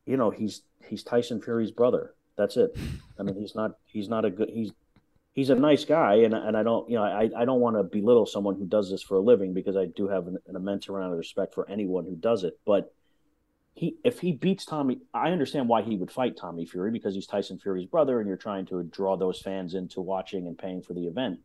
You 0.04 0.16
know, 0.16 0.30
he's 0.30 0.62
he's 0.88 1.02
Tyson 1.02 1.40
Fury's 1.40 1.70
brother. 1.70 2.14
That's 2.37 2.56
it. 2.56 2.76
I 3.18 3.22
mean, 3.22 3.37
he's 3.37 3.54
not 3.54 3.72
he's 3.87 4.08
not 4.08 4.25
a 4.25 4.30
good 4.30 4.50
he's 4.50 4.72
he's 5.34 5.50
a 5.50 5.54
nice 5.54 5.84
guy, 5.84 6.16
and 6.16 6.34
and 6.34 6.56
I 6.56 6.62
don't 6.62 6.88
you 6.88 6.96
know 6.96 7.04
I 7.04 7.30
I 7.36 7.44
don't 7.44 7.60
want 7.60 7.76
to 7.76 7.82
belittle 7.82 8.26
someone 8.26 8.56
who 8.56 8.66
does 8.66 8.90
this 8.90 9.02
for 9.02 9.16
a 9.16 9.20
living 9.20 9.54
because 9.54 9.76
I 9.76 9.86
do 9.86 10.08
have 10.08 10.26
an, 10.26 10.38
an 10.46 10.56
immense 10.56 10.88
amount 10.88 11.12
of 11.12 11.18
respect 11.18 11.54
for 11.54 11.68
anyone 11.68 12.04
who 12.04 12.16
does 12.16 12.44
it, 12.44 12.58
but 12.64 12.94
he 13.74 13.96
if 14.04 14.20
he 14.20 14.32
beats 14.32 14.64
Tommy, 14.64 15.00
I 15.14 15.30
understand 15.30 15.68
why 15.68 15.82
he 15.82 15.96
would 15.96 16.10
fight 16.10 16.36
Tommy 16.36 16.66
Fury 16.66 16.90
because 16.90 17.14
he's 17.14 17.26
Tyson 17.26 17.58
Fury's 17.58 17.86
brother, 17.86 18.20
and 18.20 18.28
you're 18.28 18.36
trying 18.36 18.66
to 18.66 18.82
draw 18.84 19.16
those 19.16 19.40
fans 19.40 19.74
into 19.74 20.00
watching 20.00 20.46
and 20.46 20.58
paying 20.58 20.82
for 20.82 20.92
the 20.94 21.06
event. 21.06 21.40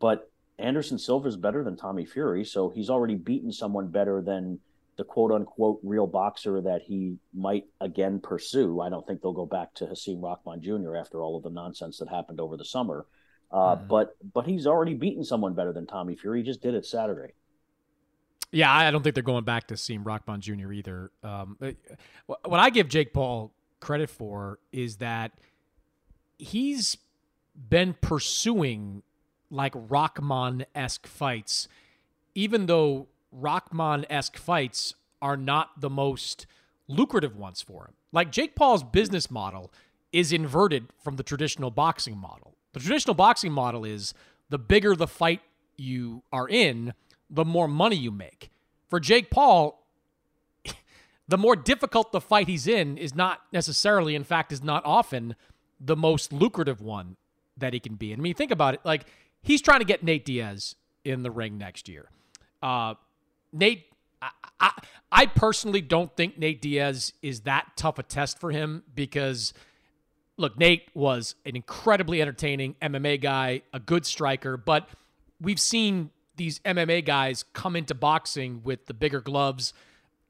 But 0.00 0.30
Anderson 0.58 0.98
Silva 0.98 1.28
is 1.28 1.36
better 1.36 1.62
than 1.62 1.76
Tommy 1.76 2.06
Fury, 2.06 2.44
so 2.44 2.70
he's 2.70 2.90
already 2.90 3.14
beaten 3.14 3.52
someone 3.52 3.88
better 3.88 4.22
than 4.22 4.60
the 4.96 5.04
quote 5.04 5.30
unquote 5.30 5.78
real 5.82 6.06
boxer 6.06 6.60
that 6.62 6.82
he 6.82 7.16
might 7.32 7.64
again 7.80 8.18
pursue. 8.18 8.80
I 8.80 8.88
don't 8.88 9.06
think 9.06 9.20
they'll 9.20 9.32
go 9.32 9.46
back 9.46 9.72
to 9.74 9.86
Hasim 9.86 10.20
Rahman 10.20 10.62
Jr. 10.62 10.96
after 10.96 11.22
all 11.22 11.36
of 11.36 11.44
the 11.44 11.50
nonsense 11.50 11.98
that 11.98 12.08
happened 12.08 12.40
over 12.40 12.56
the 12.56 12.64
summer. 12.64 13.06
Uh, 13.50 13.76
mm. 13.76 13.88
But 13.88 14.16
but 14.32 14.46
he's 14.46 14.66
already 14.66 14.94
beaten 14.94 15.24
someone 15.24 15.54
better 15.54 15.72
than 15.72 15.86
Tommy 15.86 16.14
Fury. 16.16 16.40
He 16.40 16.44
just 16.44 16.62
did 16.62 16.74
it 16.74 16.84
Saturday. 16.84 17.32
Yeah, 18.50 18.72
I 18.72 18.90
don't 18.90 19.02
think 19.02 19.14
they're 19.14 19.22
going 19.22 19.44
back 19.44 19.66
to 19.68 19.74
Hasim 19.74 20.04
Rahman 20.04 20.40
Jr. 20.40 20.72
either. 20.72 21.10
Um, 21.22 21.58
what 22.26 22.60
I 22.60 22.70
give 22.70 22.88
Jake 22.88 23.12
Paul 23.12 23.52
credit 23.80 24.08
for 24.08 24.58
is 24.72 24.96
that 24.96 25.32
he's 26.38 26.96
been 27.68 27.94
pursuing 28.00 29.02
like 29.50 29.74
Rahman 29.74 30.64
esque 30.74 31.06
fights, 31.06 31.68
even 32.34 32.66
though 32.66 33.08
Rahman 33.32 34.06
esque 34.08 34.36
fights 34.36 34.94
are 35.20 35.36
not 35.36 35.80
the 35.80 35.90
most 35.90 36.46
lucrative 36.86 37.36
ones 37.36 37.60
for 37.60 37.84
him. 37.86 37.94
Like 38.12 38.32
Jake 38.32 38.54
Paul's 38.54 38.82
business 38.82 39.30
model 39.30 39.70
is 40.12 40.32
inverted 40.32 40.86
from 41.02 41.16
the 41.16 41.22
traditional 41.22 41.70
boxing 41.70 42.16
model. 42.16 42.54
The 42.72 42.80
traditional 42.80 43.14
boxing 43.14 43.52
model 43.52 43.84
is 43.84 44.14
the 44.50 44.58
bigger 44.58 44.94
the 44.94 45.06
fight 45.06 45.40
you 45.76 46.22
are 46.32 46.48
in, 46.48 46.94
the 47.30 47.44
more 47.44 47.68
money 47.68 47.96
you 47.96 48.10
make. 48.10 48.50
For 48.88 49.00
Jake 49.00 49.30
Paul, 49.30 49.86
the 51.28 51.38
more 51.38 51.56
difficult 51.56 52.12
the 52.12 52.20
fight 52.20 52.48
he's 52.48 52.66
in 52.66 52.98
is 52.98 53.14
not 53.14 53.40
necessarily, 53.52 54.14
in 54.14 54.24
fact, 54.24 54.52
is 54.52 54.62
not 54.62 54.84
often 54.84 55.36
the 55.80 55.96
most 55.96 56.32
lucrative 56.32 56.80
one 56.80 57.16
that 57.56 57.72
he 57.72 57.80
can 57.80 57.94
be. 57.94 58.12
I 58.12 58.16
mean, 58.16 58.34
think 58.34 58.50
about 58.50 58.74
it. 58.74 58.80
Like, 58.84 59.06
he's 59.42 59.60
trying 59.62 59.80
to 59.80 59.84
get 59.84 60.02
Nate 60.02 60.24
Diaz 60.24 60.74
in 61.04 61.22
the 61.22 61.30
ring 61.30 61.58
next 61.58 61.88
year. 61.88 62.10
Uh, 62.62 62.94
Nate, 63.52 63.84
I, 64.20 64.30
I, 64.60 64.70
I 65.10 65.26
personally 65.26 65.80
don't 65.80 66.14
think 66.16 66.38
Nate 66.38 66.60
Diaz 66.60 67.12
is 67.22 67.40
that 67.40 67.72
tough 67.76 67.98
a 67.98 68.02
test 68.02 68.38
for 68.38 68.50
him 68.50 68.82
because, 68.94 69.52
look, 70.38 70.56
Nate 70.56 70.88
was 70.94 71.34
an 71.44 71.56
incredibly 71.56 72.22
entertaining 72.22 72.76
MMA 72.80 73.20
guy, 73.20 73.62
a 73.74 73.80
good 73.80 74.06
striker, 74.06 74.56
but 74.56 74.88
we've 75.40 75.60
seen 75.60 76.10
these 76.36 76.60
MMA 76.60 77.04
guys 77.04 77.44
come 77.52 77.76
into 77.76 77.94
boxing 77.94 78.62
with 78.64 78.86
the 78.86 78.94
bigger 78.94 79.20
gloves. 79.20 79.74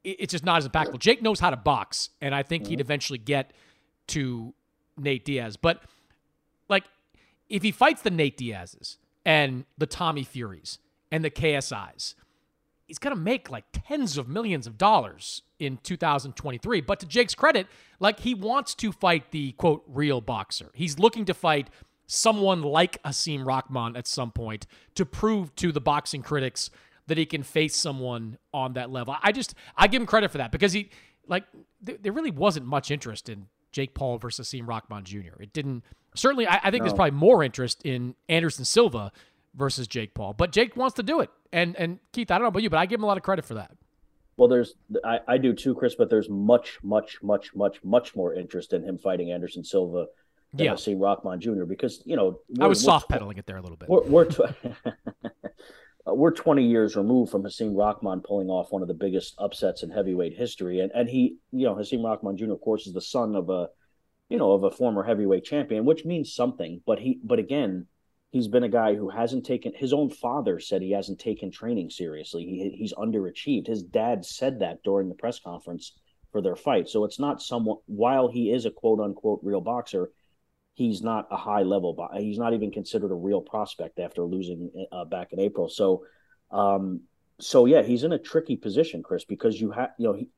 It's 0.03 0.31
just 0.31 0.43
not 0.43 0.57
as 0.57 0.67
impactful. 0.67 0.99
Jake 0.99 1.21
knows 1.21 1.39
how 1.39 1.51
to 1.51 1.55
box, 1.55 2.09
and 2.19 2.33
I 2.35 2.43
think 2.43 2.67
he'd 2.67 2.75
mm-hmm. 2.75 2.81
eventually 2.81 3.19
get 3.19 3.53
to 4.07 4.53
Nate 4.97 5.23
Diaz. 5.23 5.55
But 5.55 5.83
like, 6.67 6.85
if 7.47 7.61
he 7.61 7.71
fights 7.71 8.01
the 8.01 8.09
Nate 8.09 8.35
Diaz's 8.35 8.97
and 9.23 9.65
the 9.77 9.85
Tommy 9.85 10.23
Furies 10.23 10.79
and 11.11 11.23
the 11.23 11.29
KSIs, 11.29 12.15
he's 12.89 12.99
going 12.99 13.15
to 13.15 13.21
make 13.21 13.49
like 13.49 13.65
tens 13.71 14.17
of 14.17 14.27
millions 14.27 14.67
of 14.67 14.77
dollars 14.77 15.43
in 15.59 15.77
2023. 15.77 16.81
But 16.81 16.99
to 16.99 17.05
Jake's 17.05 17.35
credit, 17.35 17.67
like 17.99 18.19
he 18.19 18.33
wants 18.33 18.75
to 18.75 18.91
fight 18.91 19.31
the 19.31 19.53
quote 19.53 19.83
real 19.87 20.19
boxer. 20.19 20.71
He's 20.73 20.99
looking 20.99 21.23
to 21.25 21.33
fight 21.33 21.69
someone 22.07 22.63
like 22.63 23.01
Hasim 23.03 23.45
Rahman 23.45 23.95
at 23.95 24.07
some 24.07 24.31
point 24.31 24.65
to 24.95 25.05
prove 25.05 25.55
to 25.57 25.71
the 25.71 25.79
boxing 25.79 26.23
critics 26.23 26.71
that 27.05 27.17
he 27.17 27.25
can 27.25 27.43
face 27.43 27.75
someone 27.75 28.37
on 28.53 28.73
that 28.73 28.89
level. 28.89 29.15
I 29.21 29.31
just 29.31 29.53
I 29.77 29.87
give 29.87 30.01
him 30.01 30.07
credit 30.07 30.31
for 30.31 30.39
that 30.39 30.51
because 30.51 30.73
he 30.73 30.89
like 31.27 31.45
th- 31.85 31.99
there 32.01 32.11
really 32.11 32.31
wasn't 32.31 32.65
much 32.65 32.89
interest 32.89 33.29
in 33.29 33.45
Jake 33.71 33.93
Paul 33.93 34.17
versus 34.17 34.49
Hasim 34.49 34.67
Rahman 34.67 35.05
Jr. 35.05 35.39
It 35.39 35.53
didn't 35.53 35.83
certainly 36.15 36.47
I, 36.47 36.55
I 36.63 36.71
think 36.71 36.81
no. 36.81 36.85
there's 36.85 36.95
probably 36.95 37.11
more 37.11 37.43
interest 37.43 37.83
in 37.85 38.15
Anderson 38.27 38.65
Silva 38.65 39.11
versus 39.59 39.87
Jake 39.87 40.15
Paul. 40.15 40.33
But 40.33 40.51
Jake 40.51 40.75
wants 40.75 40.95
to 40.95 41.03
do 41.03 41.19
it. 41.19 41.29
And 41.53 41.75
and 41.75 41.99
Keith, 42.11 42.31
I 42.31 42.35
don't 42.35 42.43
know 42.43 42.47
about 42.47 42.63
you, 42.63 42.69
but 42.71 42.77
I 42.77 42.87
give 42.87 42.99
him 42.99 43.03
a 43.03 43.07
lot 43.07 43.17
of 43.17 43.23
credit 43.23 43.45
for 43.45 43.55
that. 43.55 43.71
Well, 44.37 44.47
there's 44.47 44.73
I, 45.03 45.19
I 45.27 45.37
do 45.37 45.53
too, 45.53 45.75
Chris, 45.75 45.95
but 45.95 46.09
there's 46.09 46.29
much, 46.29 46.79
much, 46.81 47.21
much, 47.21 47.53
much, 47.53 47.83
much 47.83 48.15
more 48.15 48.33
interest 48.33 48.71
in 48.71 48.83
him 48.83 48.97
fighting 48.97 49.31
Anderson 49.31 49.65
Silva 49.65 50.05
than 50.53 50.65
yeah. 50.65 50.73
Hasim 50.73 50.99
Rahman 50.99 51.41
Jr. 51.41 51.65
because 51.65 52.01
you 52.05 52.15
know 52.15 52.39
I 52.59 52.67
was 52.67 52.81
soft 52.81 53.09
pedaling 53.09 53.37
it 53.37 53.45
there 53.45 53.57
a 53.57 53.61
little 53.61 53.77
bit. 53.77 53.89
We're 53.89 54.03
we're, 54.03 54.25
tw- 54.25 54.55
we're 56.05 56.31
20 56.31 56.65
years 56.65 56.95
removed 56.95 57.31
from 57.31 57.43
Hasim 57.43 57.75
Rahman 57.75 58.21
pulling 58.21 58.49
off 58.49 58.71
one 58.71 58.81
of 58.81 58.87
the 58.87 58.93
biggest 58.93 59.35
upsets 59.37 59.83
in 59.83 59.91
heavyweight 59.91 60.37
history, 60.37 60.79
and 60.79 60.91
and 60.95 61.09
he 61.09 61.35
you 61.51 61.65
know 61.65 61.75
Hasim 61.75 62.03
Rahman 62.03 62.37
Jr. 62.37 62.53
of 62.53 62.61
course 62.61 62.87
is 62.87 62.93
the 62.93 63.01
son 63.01 63.35
of 63.35 63.49
a 63.49 63.67
you 64.29 64.37
know 64.37 64.53
of 64.53 64.63
a 64.63 64.71
former 64.71 65.03
heavyweight 65.03 65.43
champion, 65.43 65.83
which 65.85 66.05
means 66.05 66.33
something. 66.33 66.81
But 66.85 66.99
he 66.99 67.19
but 67.23 67.39
again. 67.39 67.87
He's 68.31 68.47
been 68.47 68.63
a 68.63 68.69
guy 68.69 68.93
who 68.93 69.09
hasn't 69.09 69.45
taken 69.45 69.73
his 69.75 69.91
own 69.91 70.09
father 70.09 70.59
said 70.59 70.81
he 70.81 70.91
hasn't 70.91 71.19
taken 71.19 71.49
training 71.49 71.89
seriously. 71.89 72.45
He, 72.45 72.77
he's 72.77 72.93
underachieved. 72.93 73.67
His 73.67 73.81
dad 73.81 74.23
said 74.23 74.59
that 74.59 74.83
during 74.83 75.09
the 75.09 75.15
press 75.15 75.39
conference 75.39 75.93
for 76.31 76.41
their 76.41 76.55
fight. 76.55 76.87
So 76.87 77.05
it's 77.05 77.19
not 77.19 77.41
someone 77.41 77.77
while 77.87 78.29
he 78.29 78.51
is 78.51 78.65
a 78.65 78.71
quote 78.71 78.99
unquote 78.99 79.39
real 79.41 79.61
boxer, 79.61 80.11
he's 80.75 81.01
not 81.01 81.27
a 81.31 81.37
high 81.37 81.63
level. 81.63 82.07
He's 82.17 82.37
not 82.37 82.53
even 82.53 82.71
considered 82.71 83.11
a 83.11 83.15
real 83.15 83.41
prospect 83.41 83.99
after 83.99 84.23
losing 84.23 84.71
uh, 84.91 85.05
back 85.05 85.33
in 85.33 85.39
April. 85.39 85.67
So, 85.67 86.05
um, 86.51 87.01
so 87.39 87.65
yeah, 87.65 87.81
he's 87.81 88.03
in 88.03 88.13
a 88.13 88.19
tricky 88.19 88.55
position, 88.55 89.01
Chris, 89.01 89.25
because 89.25 89.59
you 89.59 89.71
have, 89.71 89.89
you 89.97 90.07
know, 90.07 90.13
he, 90.13 90.29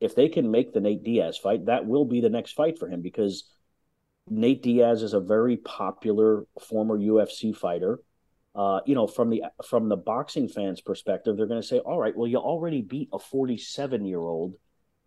if 0.00 0.14
they 0.14 0.28
can 0.28 0.50
make 0.50 0.72
the 0.72 0.80
Nate 0.80 1.02
Diaz 1.04 1.36
fight, 1.36 1.66
that 1.66 1.84
will 1.84 2.04
be 2.04 2.20
the 2.20 2.30
next 2.30 2.52
fight 2.52 2.78
for 2.78 2.88
him 2.88 3.02
because 3.02 3.50
Nate 4.28 4.62
Diaz 4.62 5.02
is 5.02 5.14
a 5.14 5.20
very 5.20 5.56
popular 5.56 6.46
former 6.60 6.98
UFC 6.98 7.54
fighter. 7.54 8.00
Uh, 8.54 8.80
you 8.84 8.94
know, 8.94 9.06
from 9.06 9.30
the 9.30 9.44
from 9.66 9.88
the 9.88 9.96
boxing 9.96 10.48
fans' 10.48 10.80
perspective, 10.80 11.36
they're 11.36 11.46
going 11.46 11.60
to 11.60 11.66
say, 11.66 11.78
"All 11.78 11.98
right, 11.98 12.16
well, 12.16 12.26
you 12.26 12.38
already 12.38 12.82
beat 12.82 13.08
a 13.12 13.18
47 13.18 14.04
year 14.04 14.20
old, 14.20 14.54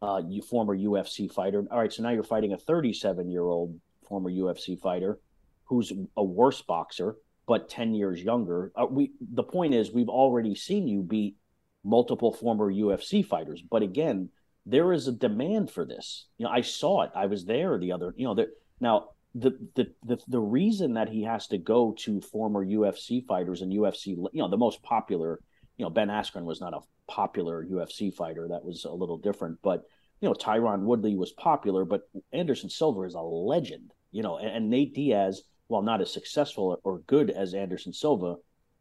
uh, 0.02 0.22
you 0.28 0.42
former 0.42 0.76
UFC 0.76 1.32
fighter. 1.32 1.66
All 1.72 1.80
right, 1.80 1.92
so 1.92 2.04
now 2.04 2.10
you're 2.10 2.24
fighting 2.24 2.54
a 2.54 2.58
37 2.58 3.30
year 3.30 3.44
old 3.44 3.80
former 4.08 4.30
UFC 4.30 4.80
fighter, 4.80 5.20
who's 5.66 5.92
a 6.18 6.24
worse 6.24 6.62
boxer 6.62 7.18
but 7.46 7.70
10 7.70 7.94
years 7.94 8.22
younger. 8.22 8.72
Uh, 8.76 8.86
we 8.90 9.12
the 9.20 9.44
point 9.44 9.74
is 9.74 9.92
we've 9.92 10.10
already 10.10 10.56
seen 10.56 10.88
you 10.88 11.02
beat 11.02 11.36
multiple 11.84 12.32
former 12.32 12.72
UFC 12.72 13.26
fighters, 13.26 13.62
but 13.62 13.82
again, 13.82 14.30
there 14.66 14.94
is 14.94 15.08
a 15.08 15.12
demand 15.12 15.70
for 15.70 15.86
this. 15.86 16.28
You 16.38 16.46
know, 16.46 16.52
I 16.52 16.62
saw 16.62 17.02
it. 17.02 17.12
I 17.14 17.26
was 17.26 17.46
there 17.46 17.78
the 17.78 17.92
other, 17.92 18.14
you 18.16 18.26
know, 18.26 18.34
there 18.34 18.48
now 18.80 19.10
the, 19.36 19.58
the 19.76 19.88
the 20.04 20.18
the 20.28 20.40
reason 20.40 20.94
that 20.94 21.10
he 21.10 21.24
has 21.24 21.48
to 21.48 21.58
go 21.58 21.96
to 22.00 22.22
former 22.22 22.66
UFC 22.66 23.26
fighters 23.26 23.62
and 23.62 23.72
UFC, 23.72 24.08
you 24.08 24.30
know, 24.34 24.50
the 24.50 24.58
most 24.58 24.84
popular, 24.84 25.40
you 25.78 25.86
know, 25.86 25.90
Ben 25.90 26.10
Askren 26.10 26.44
was 26.44 26.62
not 26.62 26.74
a 26.74 26.82
popular 27.08 27.66
UFC 27.66 28.14
fighter. 28.14 28.48
That 28.50 28.64
was 28.64 28.86
a 28.86 28.92
little 28.92 29.18
different, 29.18 29.58
but 29.64 29.84
you 30.22 30.30
know, 30.30 30.36
Tyron 30.36 30.84
Woodley 30.84 31.16
was 31.16 31.32
popular, 31.32 31.84
but 31.84 32.04
Anderson 32.32 32.70
Silva 32.70 33.02
is 33.02 33.16
a 33.16 33.22
legend 33.22 33.92
you 34.14 34.22
know, 34.22 34.38
and, 34.38 34.50
and 34.50 34.70
Nate 34.70 34.94
Diaz, 34.94 35.42
while 35.68 35.82
not 35.82 36.00
as 36.00 36.14
successful 36.14 36.80
or 36.84 37.00
good 37.00 37.30
as 37.30 37.54
Anderson 37.54 37.92
Silva, 37.92 38.36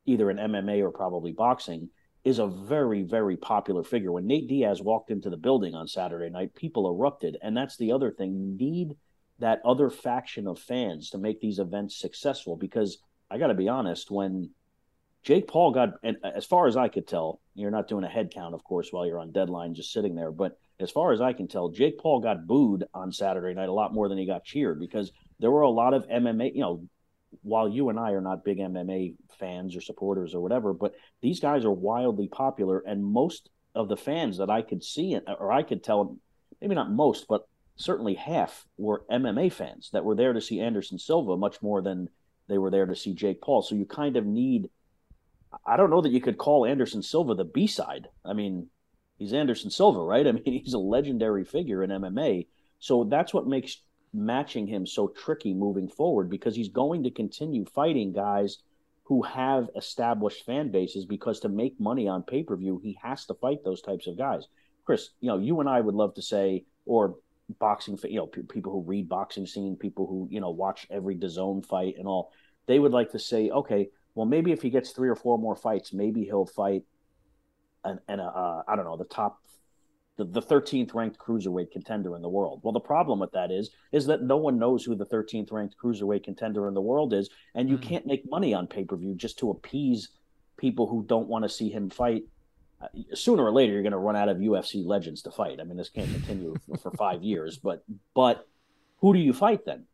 either 0.04 0.30
in 0.30 0.36
MMA 0.36 0.80
or 0.80 0.92
probably 0.92 1.32
boxing, 1.32 1.88
is 2.22 2.38
a 2.38 2.46
very, 2.46 3.02
very 3.02 3.36
popular 3.36 3.82
figure. 3.82 4.12
When 4.12 4.26
Nate 4.26 4.46
Diaz 4.46 4.80
walked 4.80 5.10
into 5.10 5.30
the 5.30 5.36
building 5.36 5.74
on 5.74 5.88
Saturday 5.88 6.30
night, 6.30 6.54
people 6.54 6.88
erupted. 6.88 7.36
And 7.42 7.56
that's 7.56 7.76
the 7.78 7.90
other 7.90 8.12
thing. 8.12 8.34
You 8.34 8.56
need 8.56 8.96
that 9.42 9.60
other 9.64 9.90
faction 9.90 10.46
of 10.46 10.56
fans 10.56 11.10
to 11.10 11.18
make 11.18 11.40
these 11.40 11.58
events 11.58 11.96
successful 11.96 12.56
because 12.56 12.98
I 13.28 13.38
got 13.38 13.48
to 13.48 13.54
be 13.54 13.68
honest, 13.68 14.08
when 14.08 14.50
Jake 15.24 15.48
Paul 15.48 15.72
got, 15.72 15.94
and 16.04 16.16
as 16.22 16.44
far 16.44 16.68
as 16.68 16.76
I 16.76 16.86
could 16.86 17.08
tell, 17.08 17.40
you're 17.56 17.72
not 17.72 17.88
doing 17.88 18.04
a 18.04 18.08
head 18.08 18.30
count, 18.32 18.54
of 18.54 18.62
course, 18.62 18.92
while 18.92 19.04
you're 19.04 19.18
on 19.18 19.32
deadline, 19.32 19.74
just 19.74 19.92
sitting 19.92 20.14
there. 20.14 20.30
But 20.30 20.56
as 20.78 20.92
far 20.92 21.12
as 21.12 21.20
I 21.20 21.32
can 21.32 21.48
tell, 21.48 21.70
Jake 21.70 21.98
Paul 21.98 22.20
got 22.20 22.46
booed 22.46 22.84
on 22.94 23.12
Saturday 23.12 23.52
night 23.52 23.68
a 23.68 23.72
lot 23.72 23.92
more 23.92 24.08
than 24.08 24.16
he 24.16 24.26
got 24.26 24.44
cheered 24.44 24.78
because 24.78 25.10
there 25.40 25.50
were 25.50 25.62
a 25.62 25.70
lot 25.70 25.92
of 25.92 26.06
MMA, 26.06 26.54
you 26.54 26.60
know, 26.60 26.84
while 27.42 27.68
you 27.68 27.88
and 27.88 27.98
I 27.98 28.12
are 28.12 28.20
not 28.20 28.44
big 28.44 28.58
MMA 28.58 29.16
fans 29.40 29.74
or 29.74 29.80
supporters 29.80 30.36
or 30.36 30.40
whatever, 30.40 30.72
but 30.72 30.94
these 31.20 31.40
guys 31.40 31.64
are 31.64 31.72
wildly 31.72 32.28
popular. 32.28 32.78
And 32.78 33.04
most 33.04 33.50
of 33.74 33.88
the 33.88 33.96
fans 33.96 34.38
that 34.38 34.50
I 34.50 34.62
could 34.62 34.84
see, 34.84 35.18
or 35.26 35.50
I 35.50 35.64
could 35.64 35.82
tell, 35.82 36.16
maybe 36.60 36.76
not 36.76 36.92
most, 36.92 37.26
but 37.28 37.48
certainly 37.76 38.14
half 38.14 38.66
were 38.76 39.04
MMA 39.10 39.52
fans 39.52 39.90
that 39.92 40.04
were 40.04 40.14
there 40.14 40.32
to 40.32 40.40
see 40.40 40.60
Anderson 40.60 40.98
Silva 40.98 41.36
much 41.36 41.62
more 41.62 41.82
than 41.82 42.08
they 42.48 42.58
were 42.58 42.70
there 42.70 42.86
to 42.86 42.96
see 42.96 43.14
Jake 43.14 43.40
Paul. 43.40 43.62
So 43.62 43.74
you 43.74 43.86
kind 43.86 44.16
of 44.16 44.26
need. 44.26 44.70
I 45.66 45.76
don't 45.76 45.90
know 45.90 46.00
that 46.00 46.12
you 46.12 46.20
could 46.20 46.38
call 46.38 46.64
Anderson 46.64 47.02
Silva 47.02 47.34
the 47.34 47.44
B 47.44 47.66
side. 47.66 48.08
I 48.24 48.32
mean, 48.32 48.68
he's 49.18 49.32
Anderson 49.32 49.70
Silva, 49.70 50.00
right? 50.00 50.26
I 50.28 50.32
mean, 50.32 50.62
he's 50.62 50.74
a 50.74 50.78
legendary 50.78 51.44
figure 51.44 51.82
in 51.82 51.90
MMA. 51.90 52.46
So 52.78 53.04
that's 53.04 53.34
what 53.34 53.46
makes 53.46 53.78
matching 54.14 54.66
him 54.66 54.86
so 54.86 55.08
tricky 55.08 55.54
moving 55.54 55.88
forward 55.88 56.28
because 56.28 56.54
he's 56.54 56.68
going 56.68 57.04
to 57.04 57.10
continue 57.10 57.64
fighting 57.64 58.12
guys 58.12 58.58
who 59.04 59.22
have 59.22 59.68
established 59.76 60.44
fan 60.44 60.70
bases 60.70 61.04
because 61.04 61.40
to 61.40 61.48
make 61.48 61.78
money 61.80 62.08
on 62.08 62.22
pay 62.22 62.42
per 62.42 62.56
view, 62.56 62.80
he 62.82 62.98
has 63.02 63.24
to 63.26 63.34
fight 63.34 63.64
those 63.64 63.82
types 63.82 64.06
of 64.06 64.16
guys. 64.16 64.46
Chris, 64.84 65.10
you 65.20 65.28
know, 65.28 65.38
you 65.38 65.60
and 65.60 65.68
I 65.68 65.80
would 65.80 65.94
love 65.94 66.14
to 66.14 66.22
say, 66.22 66.64
or 66.86 67.16
boxing, 67.58 67.98
you 68.04 68.16
know, 68.16 68.26
p- 68.26 68.42
people 68.42 68.72
who 68.72 68.82
read 68.82 69.08
boxing 69.08 69.46
scene, 69.46 69.76
people 69.76 70.06
who 70.06 70.28
you 70.30 70.40
know 70.40 70.50
watch 70.50 70.86
every 70.90 71.16
DAZN 71.16 71.64
fight 71.66 71.94
and 71.98 72.06
all, 72.06 72.32
they 72.66 72.78
would 72.78 72.92
like 72.92 73.10
to 73.12 73.18
say, 73.18 73.50
okay, 73.50 73.88
well, 74.14 74.26
maybe 74.26 74.52
if 74.52 74.62
he 74.62 74.70
gets 74.70 74.90
three 74.90 75.08
or 75.08 75.16
four 75.16 75.38
more 75.38 75.56
fights, 75.56 75.92
maybe 75.92 76.24
he'll 76.24 76.46
fight 76.46 76.82
an, 77.84 77.98
an 78.08 78.20
uh, 78.20 78.62
I 78.66 78.76
don't 78.76 78.84
know, 78.84 78.96
the 78.96 79.04
top, 79.04 79.38
the, 80.16 80.24
the 80.24 80.42
13th 80.42 80.94
ranked 80.94 81.18
cruiserweight 81.18 81.70
contender 81.70 82.14
in 82.14 82.22
the 82.22 82.28
world. 82.28 82.60
Well, 82.62 82.72
the 82.72 82.80
problem 82.80 83.20
with 83.20 83.32
that 83.32 83.50
is, 83.50 83.70
is 83.90 84.06
that 84.06 84.22
no 84.22 84.36
one 84.36 84.58
knows 84.58 84.84
who 84.84 84.94
the 84.94 85.06
13th 85.06 85.50
ranked 85.50 85.76
cruiserweight 85.82 86.24
contender 86.24 86.68
in 86.68 86.74
the 86.74 86.80
world 86.80 87.14
is, 87.14 87.30
and 87.54 87.68
you 87.68 87.78
mm. 87.78 87.82
can't 87.82 88.06
make 88.06 88.28
money 88.30 88.54
on 88.54 88.66
pay 88.66 88.84
per 88.84 88.96
view 88.96 89.14
just 89.14 89.38
to 89.38 89.50
appease 89.50 90.10
people 90.58 90.86
who 90.86 91.04
don't 91.06 91.28
want 91.28 91.44
to 91.44 91.48
see 91.48 91.70
him 91.70 91.90
fight 91.90 92.22
uh, 92.22 92.26
sooner 93.14 93.42
or 93.44 93.52
later 93.52 93.72
you're 93.72 93.82
going 93.82 93.92
to 93.92 93.98
run 93.98 94.16
out 94.16 94.28
of 94.28 94.38
UFC 94.38 94.84
legends 94.84 95.22
to 95.22 95.30
fight. 95.30 95.60
I 95.60 95.64
mean, 95.64 95.76
this 95.76 95.88
can't 95.88 96.10
continue 96.10 96.54
for 96.82 96.90
five 96.92 97.22
years. 97.22 97.58
But 97.58 97.84
but 98.14 98.46
who 99.00 99.12
do 99.12 99.18
you 99.18 99.32
fight 99.32 99.64
then? 99.64 99.84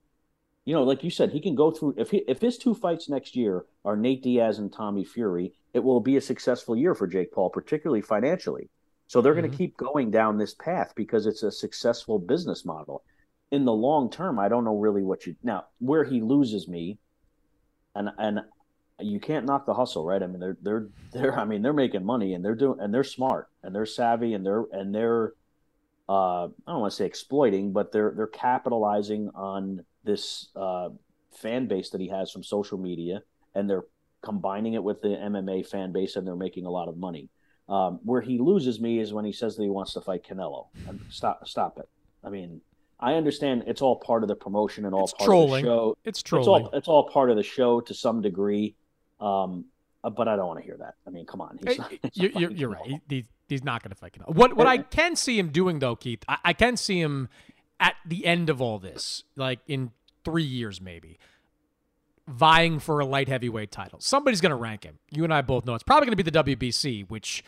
You 0.64 0.74
know, 0.74 0.82
like 0.82 1.02
you 1.02 1.10
said, 1.10 1.30
he 1.30 1.40
can 1.40 1.54
go 1.54 1.70
through. 1.70 1.94
If 1.96 2.10
he, 2.10 2.18
if 2.28 2.40
his 2.40 2.58
two 2.58 2.74
fights 2.74 3.08
next 3.08 3.34
year 3.34 3.64
are 3.84 3.96
Nate 3.96 4.22
Diaz 4.22 4.58
and 4.58 4.72
Tommy 4.72 5.04
Fury, 5.04 5.54
it 5.72 5.82
will 5.82 6.00
be 6.00 6.16
a 6.16 6.20
successful 6.20 6.76
year 6.76 6.94
for 6.94 7.06
Jake 7.06 7.32
Paul, 7.32 7.48
particularly 7.48 8.02
financially. 8.02 8.68
So 9.06 9.22
they're 9.22 9.32
mm-hmm. 9.32 9.40
going 9.40 9.50
to 9.50 9.56
keep 9.56 9.76
going 9.78 10.10
down 10.10 10.36
this 10.36 10.54
path 10.54 10.92
because 10.94 11.26
it's 11.26 11.42
a 11.42 11.50
successful 11.50 12.18
business 12.18 12.66
model. 12.66 13.02
In 13.50 13.64
the 13.64 13.72
long 13.72 14.10
term, 14.10 14.38
I 14.38 14.48
don't 14.48 14.64
know 14.64 14.76
really 14.76 15.02
what 15.02 15.26
you 15.26 15.36
now 15.42 15.64
where 15.78 16.04
he 16.04 16.20
loses 16.20 16.68
me, 16.68 16.98
and 17.94 18.10
and 18.18 18.40
you 19.00 19.20
can't 19.20 19.46
knock 19.46 19.66
the 19.66 19.74
hustle, 19.74 20.04
right? 20.04 20.22
I 20.22 20.26
mean, 20.26 20.40
they're 20.40 20.56
they're 20.62 20.88
they're 21.12 21.38
I 21.38 21.44
mean 21.44 21.62
they're 21.62 21.72
making 21.72 22.04
money 22.04 22.34
and 22.34 22.44
they're 22.44 22.54
doing 22.54 22.80
and 22.80 22.92
they're 22.92 23.04
smart 23.04 23.48
and 23.62 23.74
they're 23.74 23.86
savvy 23.86 24.34
and 24.34 24.44
they're 24.44 24.64
and 24.72 24.94
they're 24.94 25.32
uh, 26.08 26.44
I 26.44 26.48
don't 26.66 26.80
want 26.80 26.92
to 26.92 26.96
say 26.96 27.04
exploiting, 27.06 27.72
but 27.72 27.92
they're 27.92 28.12
they're 28.16 28.26
capitalizing 28.26 29.30
on 29.34 29.84
this 30.04 30.48
uh, 30.56 30.88
fan 31.32 31.66
base 31.66 31.90
that 31.90 32.00
he 32.00 32.08
has 32.08 32.30
from 32.30 32.42
social 32.42 32.78
media, 32.78 33.22
and 33.54 33.68
they're 33.68 33.84
combining 34.22 34.72
it 34.72 34.82
with 34.82 35.02
the 35.02 35.08
MMA 35.08 35.66
fan 35.66 35.92
base, 35.92 36.16
and 36.16 36.26
they're 36.26 36.34
making 36.34 36.64
a 36.64 36.70
lot 36.70 36.88
of 36.88 36.96
money. 36.96 37.28
Um, 37.68 38.00
where 38.02 38.22
he 38.22 38.38
loses 38.38 38.80
me 38.80 38.98
is 38.98 39.12
when 39.12 39.26
he 39.26 39.32
says 39.32 39.56
that 39.56 39.62
he 39.62 39.68
wants 39.68 39.92
to 39.92 40.00
fight 40.00 40.24
Canelo. 40.24 40.68
Stop, 41.10 41.46
stop 41.46 41.78
it. 41.78 41.86
I 42.24 42.30
mean, 42.30 42.62
I 42.98 43.14
understand 43.14 43.64
it's 43.66 43.82
all 43.82 43.96
part 43.96 44.22
of 44.22 44.28
the 44.28 44.34
promotion 44.34 44.86
and 44.86 44.94
all 44.94 45.04
it's 45.04 45.12
part 45.12 45.26
trolling. 45.26 45.66
of 45.66 45.70
the 45.70 45.76
show. 45.76 45.98
It's 46.04 46.22
trolling. 46.22 46.42
It's 46.42 46.48
all, 46.48 46.78
it's 46.78 46.88
all 46.88 47.08
part 47.10 47.30
of 47.30 47.36
the 47.36 47.42
show 47.42 47.80
to 47.82 47.92
some 47.92 48.22
degree. 48.22 48.74
Um, 49.20 49.66
uh, 50.04 50.10
but 50.10 50.28
I 50.28 50.36
don't 50.36 50.46
want 50.46 50.60
to 50.60 50.64
hear 50.64 50.76
that. 50.78 50.94
I 51.06 51.10
mean, 51.10 51.26
come 51.26 51.40
on. 51.40 51.58
He's 51.66 51.78
not, 51.78 51.90
he's 52.12 52.32
you're, 52.34 52.50
you're, 52.50 52.70
right. 52.70 53.00
He, 53.08 53.26
he's 53.48 53.64
not 53.64 53.82
going 53.82 53.90
to 53.90 53.96
fight 53.96 54.12
Canelo. 54.12 54.34
What 54.34 54.56
what 54.56 54.66
I 54.66 54.78
can 54.78 55.16
see 55.16 55.38
him 55.38 55.48
doing 55.48 55.78
though, 55.80 55.96
Keith, 55.96 56.24
I, 56.28 56.38
I 56.44 56.52
can 56.52 56.76
see 56.76 57.00
him 57.00 57.28
at 57.80 57.94
the 58.06 58.26
end 58.26 58.50
of 58.50 58.60
all 58.60 58.78
this, 58.78 59.24
like 59.36 59.60
in 59.66 59.90
three 60.24 60.44
years 60.44 60.80
maybe, 60.80 61.18
vying 62.26 62.78
for 62.78 63.00
a 63.00 63.06
light 63.06 63.28
heavyweight 63.28 63.72
title. 63.72 64.00
Somebody's 64.00 64.40
going 64.40 64.50
to 64.50 64.56
rank 64.56 64.84
him. 64.84 64.98
You 65.10 65.24
and 65.24 65.32
I 65.32 65.42
both 65.42 65.64
know 65.64 65.74
it's 65.74 65.82
probably 65.82 66.06
going 66.06 66.16
to 66.16 66.24
be 66.24 66.30
the 66.30 66.56
WBC, 66.56 67.08
which 67.08 67.42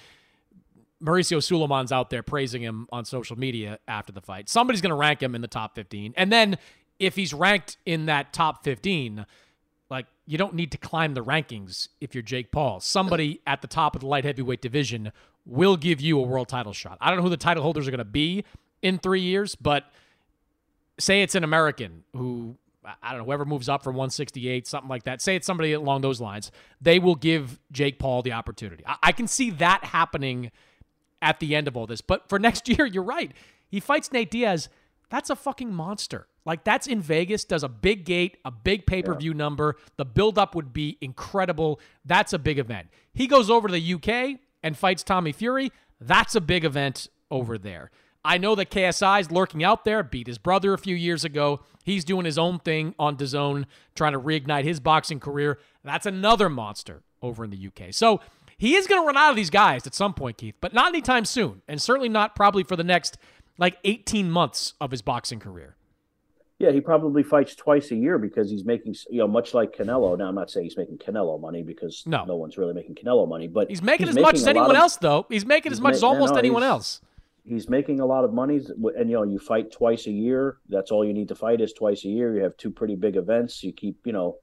Mauricio 1.02 1.42
Sulaiman's 1.42 1.92
out 1.92 2.10
there 2.10 2.22
praising 2.22 2.62
him 2.62 2.86
on 2.92 3.04
social 3.04 3.38
media 3.38 3.78
after 3.88 4.12
the 4.12 4.20
fight. 4.20 4.48
Somebody's 4.48 4.80
going 4.80 4.90
to 4.90 4.96
rank 4.96 5.22
him 5.22 5.34
in 5.34 5.40
the 5.40 5.48
top 5.48 5.74
15. 5.74 6.14
And 6.16 6.30
then 6.30 6.58
if 6.98 7.16
he's 7.16 7.32
ranked 7.32 7.78
in 7.86 8.06
that 8.06 8.32
top 8.32 8.64
15, 8.64 9.26
like 9.90 10.06
you 10.26 10.38
don't 10.38 10.54
need 10.54 10.72
to 10.72 10.78
climb 10.78 11.14
the 11.14 11.24
rankings 11.24 11.88
if 12.00 12.14
you're 12.14 12.22
Jake 12.22 12.52
Paul. 12.52 12.80
Somebody 12.80 13.40
at 13.46 13.60
the 13.60 13.68
top 13.68 13.94
of 13.94 14.00
the 14.00 14.06
light 14.06 14.24
heavyweight 14.24 14.62
division 14.62 15.12
will 15.44 15.76
give 15.76 16.00
you 16.00 16.18
a 16.18 16.22
world 16.22 16.48
title 16.48 16.72
shot. 16.72 16.96
I 17.00 17.08
don't 17.08 17.18
know 17.18 17.24
who 17.24 17.30
the 17.30 17.36
title 17.36 17.62
holders 17.62 17.88
are 17.88 17.90
going 17.90 17.98
to 17.98 18.04
be 18.04 18.44
in 18.82 18.98
3 18.98 19.20
years, 19.20 19.54
but 19.56 19.84
say 20.98 21.22
it's 21.22 21.34
an 21.34 21.44
American 21.44 22.04
who 22.14 22.56
I 23.02 23.10
don't 23.10 23.18
know, 23.18 23.24
whoever 23.24 23.44
moves 23.44 23.68
up 23.68 23.84
from 23.84 23.94
168, 23.94 24.66
something 24.66 24.88
like 24.88 25.04
that. 25.04 25.20
Say 25.20 25.36
it's 25.36 25.46
somebody 25.46 25.74
along 25.74 26.00
those 26.00 26.20
lines. 26.20 26.50
They 26.80 26.98
will 26.98 27.14
give 27.14 27.60
Jake 27.70 27.98
Paul 27.98 28.22
the 28.22 28.32
opportunity. 28.32 28.82
I, 28.86 28.96
I 29.02 29.12
can 29.12 29.26
see 29.26 29.50
that 29.50 29.84
happening 29.84 30.50
at 31.20 31.40
the 31.40 31.54
end 31.54 31.68
of 31.68 31.76
all 31.76 31.86
this. 31.86 32.00
But 32.00 32.28
for 32.28 32.38
next 32.38 32.68
year, 32.70 32.86
you're 32.86 33.02
right. 33.02 33.32
He 33.68 33.80
fights 33.80 34.10
Nate 34.12 34.30
Diaz. 34.30 34.68
That's 35.10 35.28
a 35.28 35.36
fucking 35.36 35.72
monster. 35.72 36.26
Like 36.44 36.64
that's 36.64 36.86
in 36.86 37.00
Vegas, 37.00 37.44
does 37.44 37.62
a 37.62 37.68
big 37.68 38.04
gate, 38.04 38.38
a 38.44 38.50
big 38.50 38.86
pay 38.86 39.02
per 39.02 39.14
view 39.14 39.32
yeah. 39.32 39.38
number. 39.38 39.76
The 39.96 40.04
buildup 40.04 40.54
would 40.54 40.72
be 40.72 40.98
incredible. 41.00 41.80
That's 42.04 42.32
a 42.32 42.38
big 42.38 42.58
event. 42.58 42.88
He 43.12 43.26
goes 43.26 43.50
over 43.50 43.68
to 43.68 43.74
the 43.74 43.94
UK 43.94 44.40
and 44.62 44.76
fights 44.76 45.02
Tommy 45.02 45.32
Fury. 45.32 45.70
That's 46.00 46.34
a 46.34 46.40
big 46.40 46.64
event 46.64 47.08
over 47.30 47.58
there. 47.58 47.90
I 48.24 48.36
know 48.38 48.54
that 48.54 48.70
KSI 48.70 49.20
is 49.20 49.30
lurking 49.30 49.64
out 49.64 49.84
there, 49.84 50.02
beat 50.02 50.26
his 50.26 50.38
brother 50.38 50.74
a 50.74 50.78
few 50.78 50.94
years 50.94 51.24
ago. 51.24 51.60
He's 51.84 52.04
doing 52.04 52.26
his 52.26 52.36
own 52.36 52.58
thing 52.58 52.94
on 52.98 53.16
DAZN, 53.16 53.64
trying 53.94 54.12
to 54.12 54.20
reignite 54.20 54.64
his 54.64 54.78
boxing 54.78 55.20
career. 55.20 55.58
That's 55.84 56.04
another 56.04 56.50
monster 56.50 57.02
over 57.22 57.44
in 57.44 57.50
the 57.50 57.66
UK. 57.66 57.94
So 57.94 58.20
he 58.58 58.74
is 58.74 58.86
going 58.86 59.00
to 59.00 59.06
run 59.06 59.16
out 59.16 59.30
of 59.30 59.36
these 59.36 59.48
guys 59.48 59.86
at 59.86 59.94
some 59.94 60.12
point, 60.12 60.36
Keith, 60.36 60.56
but 60.60 60.74
not 60.74 60.88
anytime 60.88 61.24
soon, 61.24 61.62
and 61.66 61.80
certainly 61.80 62.10
not 62.10 62.36
probably 62.36 62.62
for 62.62 62.76
the 62.76 62.84
next 62.84 63.16
like 63.56 63.78
18 63.84 64.30
months 64.30 64.74
of 64.80 64.90
his 64.90 65.00
boxing 65.00 65.40
career. 65.40 65.76
Yeah, 66.60 66.72
he 66.72 66.82
probably 66.82 67.22
fights 67.22 67.54
twice 67.54 67.90
a 67.90 67.96
year 67.96 68.18
because 68.18 68.50
he's 68.50 68.66
making, 68.66 68.94
you 69.08 69.20
know, 69.20 69.26
much 69.26 69.54
like 69.54 69.74
Canelo. 69.74 70.16
Now, 70.18 70.28
I'm 70.28 70.34
not 70.34 70.50
saying 70.50 70.64
he's 70.64 70.76
making 70.76 70.98
Canelo 70.98 71.40
money 71.40 71.62
because 71.62 72.02
no, 72.04 72.26
no 72.26 72.36
one's 72.36 72.58
really 72.58 72.74
making 72.74 72.96
Canelo 72.96 73.26
money, 73.26 73.48
but 73.48 73.70
he's 73.70 73.80
making 73.80 74.08
he's 74.08 74.10
as 74.10 74.14
making 74.16 74.26
much 74.26 74.34
as 74.34 74.46
anyone 74.46 74.72
of, 74.72 74.76
else, 74.76 74.98
though. 74.98 75.24
He's 75.30 75.46
making 75.46 75.72
as 75.72 75.80
much 75.80 75.92
ma- 75.92 75.96
as 75.96 76.02
almost 76.02 76.34
no, 76.34 76.38
anyone 76.38 76.62
else. 76.62 77.00
He's 77.46 77.70
making 77.70 78.00
a 78.00 78.04
lot 78.04 78.24
of 78.24 78.34
money, 78.34 78.60
and 78.94 79.08
you 79.08 79.16
know, 79.16 79.22
you 79.22 79.38
fight 79.38 79.72
twice 79.72 80.06
a 80.06 80.10
year. 80.10 80.58
That's 80.68 80.90
all 80.90 81.02
you 81.02 81.14
need 81.14 81.28
to 81.28 81.34
fight 81.34 81.62
is 81.62 81.72
twice 81.72 82.04
a 82.04 82.08
year. 82.08 82.36
You 82.36 82.42
have 82.42 82.58
two 82.58 82.70
pretty 82.70 82.94
big 82.94 83.16
events. 83.16 83.64
You 83.64 83.72
keep, 83.72 83.96
you 84.04 84.12
know, 84.12 84.36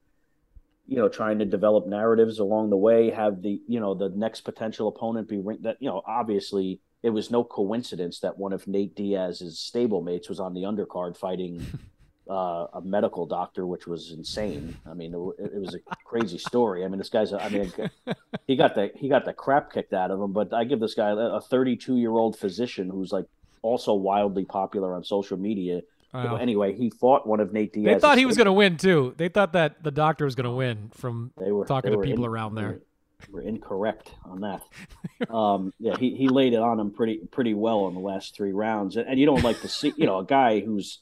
you 0.88 0.96
know, 0.96 1.08
trying 1.08 1.38
to 1.38 1.44
develop 1.44 1.86
narratives 1.86 2.40
along 2.40 2.70
the 2.70 2.76
way. 2.76 3.10
Have 3.10 3.42
the, 3.42 3.62
you 3.68 3.78
know, 3.78 3.94
the 3.94 4.08
next 4.08 4.40
potential 4.40 4.88
opponent 4.88 5.28
be 5.28 5.40
that, 5.60 5.76
you 5.78 5.88
know, 5.88 6.02
obviously 6.04 6.80
it 7.04 7.10
was 7.10 7.30
no 7.30 7.44
coincidence 7.44 8.18
that 8.20 8.38
one 8.38 8.52
of 8.52 8.66
Nate 8.66 8.96
Diaz's 8.96 9.70
stablemates 9.72 10.28
was 10.28 10.40
on 10.40 10.54
the 10.54 10.62
undercard 10.62 11.16
fighting 11.16 11.64
uh, 12.28 12.66
a 12.74 12.80
medical 12.82 13.26
doctor, 13.26 13.66
which 13.66 13.86
was 13.86 14.12
insane. 14.12 14.76
I 14.88 14.94
mean, 14.94 15.14
it, 15.14 15.52
it 15.54 15.60
was 15.60 15.74
a 15.74 15.96
crazy 16.04 16.38
story. 16.38 16.84
I 16.84 16.88
mean, 16.88 16.98
this 16.98 17.08
guy's, 17.08 17.32
I 17.32 17.48
mean, 17.48 17.72
he 18.46 18.56
got 18.56 18.74
the 18.74 18.90
he 18.94 19.08
got 19.08 19.24
the 19.24 19.32
crap 19.32 19.72
kicked 19.72 19.92
out 19.92 20.10
of 20.10 20.20
him. 20.20 20.32
But 20.32 20.52
I 20.52 20.64
give 20.64 20.80
this 20.80 20.94
guy 20.94 21.10
a 21.10 21.40
32 21.40 21.96
year 21.96 22.10
old 22.10 22.38
physician 22.38 22.90
who's 22.90 23.12
like 23.12 23.26
also 23.62 23.94
wildly 23.94 24.44
popular 24.44 24.94
on 24.94 25.04
social 25.04 25.36
media. 25.36 25.82
Wow. 26.12 26.36
Anyway, 26.36 26.74
he 26.74 26.88
fought 26.90 27.26
one 27.26 27.38
of 27.40 27.52
Nate 27.52 27.72
Diaz. 27.72 27.96
They 27.96 28.00
thought 28.00 28.16
he 28.16 28.24
was 28.24 28.36
going 28.36 28.46
to 28.46 28.52
win 28.52 28.78
too. 28.78 29.14
They 29.18 29.28
thought 29.28 29.52
that 29.52 29.82
the 29.82 29.90
doctor 29.90 30.24
was 30.24 30.34
going 30.34 30.46
to 30.46 30.52
win 30.52 30.90
from 30.94 31.32
they 31.38 31.52
were, 31.52 31.66
talking 31.66 31.90
they 31.90 31.96
to 31.96 32.02
people 32.02 32.24
in, 32.24 32.30
around 32.30 32.54
there. 32.54 32.80
We're 33.30 33.42
incorrect 33.42 34.14
on 34.24 34.40
that. 34.40 34.62
um, 35.34 35.74
yeah, 35.78 35.96
he, 35.98 36.14
he 36.14 36.28
laid 36.28 36.54
it 36.54 36.60
on 36.60 36.80
him 36.80 36.92
pretty 36.92 37.18
pretty 37.30 37.52
well 37.52 37.88
in 37.88 37.94
the 37.94 38.00
last 38.00 38.34
three 38.34 38.52
rounds, 38.52 38.96
and, 38.96 39.06
and 39.06 39.18
you 39.18 39.26
don't 39.26 39.42
like 39.42 39.60
to 39.60 39.68
see 39.68 39.92
you 39.96 40.06
know 40.06 40.18
a 40.18 40.24
guy 40.24 40.60
who's 40.60 41.00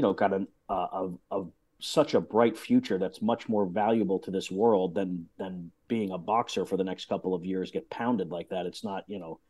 you 0.00 0.02
know 0.02 0.14
got 0.14 0.32
an, 0.32 0.48
uh, 0.70 0.86
a, 1.30 1.38
a 1.38 1.44
such 1.78 2.14
a 2.14 2.20
bright 2.22 2.56
future 2.56 2.96
that's 2.96 3.20
much 3.20 3.50
more 3.50 3.66
valuable 3.66 4.18
to 4.18 4.30
this 4.30 4.50
world 4.50 4.94
than 4.94 5.28
than 5.36 5.70
being 5.88 6.10
a 6.10 6.16
boxer 6.16 6.64
for 6.64 6.78
the 6.78 6.84
next 6.84 7.06
couple 7.06 7.34
of 7.34 7.44
years 7.44 7.70
get 7.70 7.90
pounded 7.90 8.30
like 8.30 8.48
that. 8.48 8.64
It's 8.64 8.82
not 8.82 9.04
you 9.08 9.18
know 9.18 9.40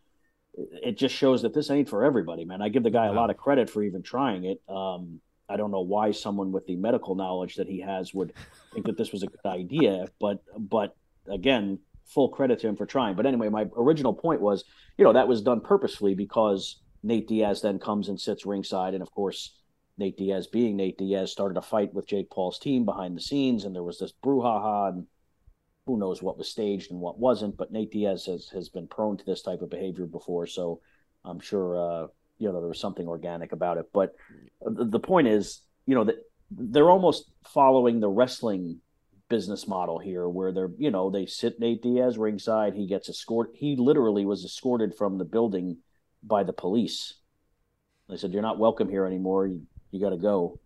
it 0.54 0.98
just 0.98 1.14
shows 1.14 1.42
that 1.42 1.54
this 1.54 1.70
ain't 1.70 1.88
for 1.88 2.02
everybody, 2.02 2.44
man. 2.44 2.60
I 2.60 2.68
give 2.68 2.82
the 2.82 2.90
guy 2.90 3.06
a 3.06 3.12
lot 3.12 3.30
of 3.30 3.36
credit 3.36 3.70
for 3.70 3.84
even 3.84 4.02
trying 4.02 4.44
it. 4.44 4.60
Um, 4.68 5.20
I 5.48 5.56
don't 5.56 5.70
know 5.70 5.82
why 5.82 6.10
someone 6.10 6.50
with 6.50 6.66
the 6.66 6.74
medical 6.74 7.14
knowledge 7.14 7.54
that 7.56 7.68
he 7.68 7.80
has 7.80 8.12
would 8.12 8.32
think 8.74 8.86
that 8.86 8.96
this 8.96 9.12
was 9.12 9.22
a 9.22 9.28
good 9.28 9.46
idea, 9.46 10.06
but 10.18 10.42
but 10.58 10.96
again, 11.28 11.78
full 12.06 12.28
credit 12.28 12.58
to 12.60 12.68
him 12.68 12.74
for 12.74 12.86
trying. 12.86 13.14
But 13.14 13.26
anyway, 13.26 13.50
my 13.50 13.66
original 13.76 14.12
point 14.12 14.40
was, 14.40 14.64
you 14.98 15.04
know, 15.04 15.12
that 15.12 15.28
was 15.28 15.42
done 15.42 15.60
purposefully 15.60 16.16
because 16.16 16.80
Nate 17.04 17.28
Diaz 17.28 17.62
then 17.62 17.78
comes 17.78 18.08
and 18.08 18.20
sits 18.20 18.44
ringside, 18.44 18.94
and 18.94 19.02
of 19.02 19.12
course, 19.12 19.54
Nate 20.00 20.16
Diaz, 20.16 20.46
being 20.46 20.76
Nate 20.76 20.98
Diaz, 20.98 21.30
started 21.30 21.58
a 21.58 21.62
fight 21.62 21.92
with 21.92 22.08
Jake 22.08 22.30
Paul's 22.30 22.58
team 22.58 22.84
behind 22.84 23.16
the 23.16 23.20
scenes, 23.20 23.64
and 23.64 23.74
there 23.74 23.82
was 23.82 23.98
this 23.98 24.14
brouhaha, 24.24 24.88
and 24.88 25.06
who 25.86 25.98
knows 25.98 26.22
what 26.22 26.38
was 26.38 26.48
staged 26.48 26.90
and 26.90 27.00
what 27.00 27.18
wasn't. 27.18 27.56
But 27.56 27.70
Nate 27.70 27.92
Diaz 27.92 28.24
has 28.24 28.48
has 28.48 28.70
been 28.70 28.88
prone 28.88 29.18
to 29.18 29.24
this 29.24 29.42
type 29.42 29.60
of 29.60 29.70
behavior 29.70 30.06
before, 30.06 30.46
so 30.46 30.80
I'm 31.24 31.38
sure 31.38 31.76
uh, 31.76 32.06
you 32.38 32.50
know 32.50 32.60
there 32.60 32.68
was 32.68 32.80
something 32.80 33.06
organic 33.06 33.52
about 33.52 33.76
it. 33.76 33.90
But 33.92 34.14
the 34.62 34.98
point 34.98 35.28
is, 35.28 35.60
you 35.86 35.94
know 35.94 36.04
that 36.04 36.16
they're 36.50 36.90
almost 36.90 37.30
following 37.44 38.00
the 38.00 38.08
wrestling 38.08 38.80
business 39.28 39.68
model 39.68 39.98
here, 39.98 40.28
where 40.28 40.50
they're 40.50 40.70
you 40.78 40.90
know 40.90 41.10
they 41.10 41.26
sit 41.26 41.60
Nate 41.60 41.82
Diaz 41.82 42.16
ringside, 42.16 42.74
he 42.74 42.86
gets 42.86 43.10
escorted. 43.10 43.54
He 43.54 43.76
literally 43.76 44.24
was 44.24 44.44
escorted 44.44 44.94
from 44.94 45.18
the 45.18 45.24
building 45.26 45.76
by 46.22 46.42
the 46.42 46.54
police. 46.54 47.14
They 48.08 48.16
said, 48.16 48.32
"You're 48.32 48.42
not 48.42 48.58
welcome 48.58 48.88
here 48.88 49.06
anymore. 49.06 49.46
You, 49.46 49.62
you 49.90 50.00
got 50.00 50.11
to 50.11 50.16
go." 50.16 50.59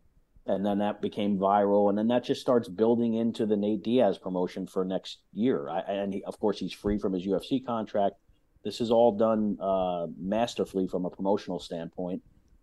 And 0.46 0.64
then 0.64 0.78
that 0.78 1.00
became 1.00 1.38
viral, 1.38 1.88
and 1.88 1.96
then 1.96 2.08
that 2.08 2.24
just 2.24 2.40
starts 2.40 2.68
building 2.68 3.14
into 3.14 3.46
the 3.46 3.56
Nate 3.56 3.82
Diaz 3.82 4.18
promotion 4.18 4.66
for 4.66 4.84
next 4.84 5.18
year. 5.32 5.70
I, 5.70 5.80
and 5.80 6.12
he, 6.12 6.22
of 6.24 6.38
course, 6.38 6.58
he's 6.58 6.72
free 6.72 6.98
from 6.98 7.14
his 7.14 7.26
UFC 7.26 7.64
contract. 7.64 8.16
This 8.62 8.80
is 8.80 8.90
all 8.90 9.16
done 9.16 9.58
uh, 9.60 10.06
masterfully 10.18 10.86
from 10.86 11.06
a 11.06 11.10
promotional 11.10 11.60
standpoint, 11.60 12.22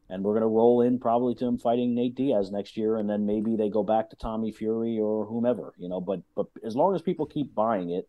and 0.10 0.24
we're 0.24 0.34
going 0.34 0.42
to 0.42 0.48
roll 0.48 0.82
in 0.82 1.00
probably 1.00 1.34
to 1.36 1.46
him 1.46 1.58
fighting 1.58 1.96
Nate 1.96 2.16
Diaz 2.16 2.52
next 2.52 2.78
year, 2.78 2.98
and 2.98 3.10
then 3.10 3.26
maybe 3.26 3.56
they 3.56 3.70
go 3.70 3.84
back 3.84 4.12
to 4.12 4.16
Tommy 4.16 4.52
Fury 4.52 5.00
or 5.00 5.26
whomever, 5.26 5.74
you 5.78 5.90
know. 5.90 6.02
But 6.02 6.22
but 6.36 6.48
as 6.64 6.76
long 6.76 6.94
as 6.94 7.02
people 7.02 7.26
keep 7.26 7.56
buying 7.56 7.90
it, 7.90 8.08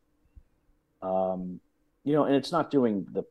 um, 1.01 1.61
you 2.05 2.13
know, 2.13 2.25
and 2.25 2.35
it's 2.35 2.53
not 2.53 2.71
doing 2.71 3.07
the 3.11 3.25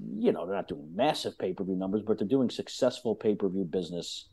you 0.00 0.32
know, 0.32 0.46
they're 0.46 0.54
not 0.54 0.68
doing 0.68 0.94
massive 0.94 1.38
pay 1.38 1.52
per 1.52 1.64
view 1.64 1.74
numbers, 1.74 2.02
but 2.02 2.18
they're 2.18 2.28
doing 2.28 2.50
successful 2.50 3.14
pay 3.14 3.34
per 3.34 3.48
view 3.48 3.64
business, 3.64 4.26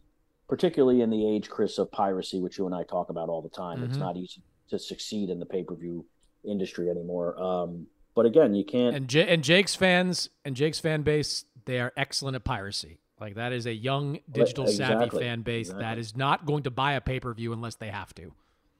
particularly 0.48 1.02
in 1.02 1.10
the 1.10 1.28
age, 1.28 1.50
Chris, 1.50 1.78
of 1.78 1.92
piracy, 1.92 2.40
which 2.40 2.58
you 2.58 2.66
and 2.66 2.76
I 2.76 2.84
talk 2.84 3.10
about 3.10 3.30
all 3.30 3.42
the 3.42 3.50
time. 3.50 3.78
Mm-hmm. 3.78 3.92
It's 3.92 3.98
not 3.98 4.18
easy 4.18 4.42
to 4.70 4.80
succeed 4.80 5.30
in 5.30 5.40
the 5.40 5.46
pay 5.46 5.64
per 5.64 5.76
view 5.76 6.06
industry 6.44 6.90
anymore. 6.90 7.42
Um, 7.42 7.88
but 8.16 8.26
again, 8.26 8.54
you 8.54 8.64
can't. 8.64 8.96
And, 8.96 9.08
J- 9.08 9.28
and 9.28 9.44
Jake's 9.44 9.76
fans 9.76 10.30
and 10.44 10.56
Jake's 10.56 10.80
fan 10.80 11.02
base, 11.02 11.46
they 11.66 11.80
are 11.80 11.92
excellent 11.98 12.36
at 12.36 12.44
piracy. 12.44 13.00
Like 13.20 13.36
that 13.36 13.54
is 13.54 13.66
a 13.66 13.74
young 13.74 14.20
digital 14.32 14.68
savvy 14.68 15.10
fan 15.10 15.42
base 15.42 15.68
exactly. 15.68 15.84
that 15.84 15.98
is 15.98 16.16
not 16.18 16.46
going 16.46 16.64
to 16.64 16.72
buy 16.72 16.94
a 16.94 17.02
pay 17.02 17.20
per 17.20 17.34
view 17.34 17.54
unless 17.54 17.76
they 17.76 17.88
have 17.88 18.14
to. 18.16 18.34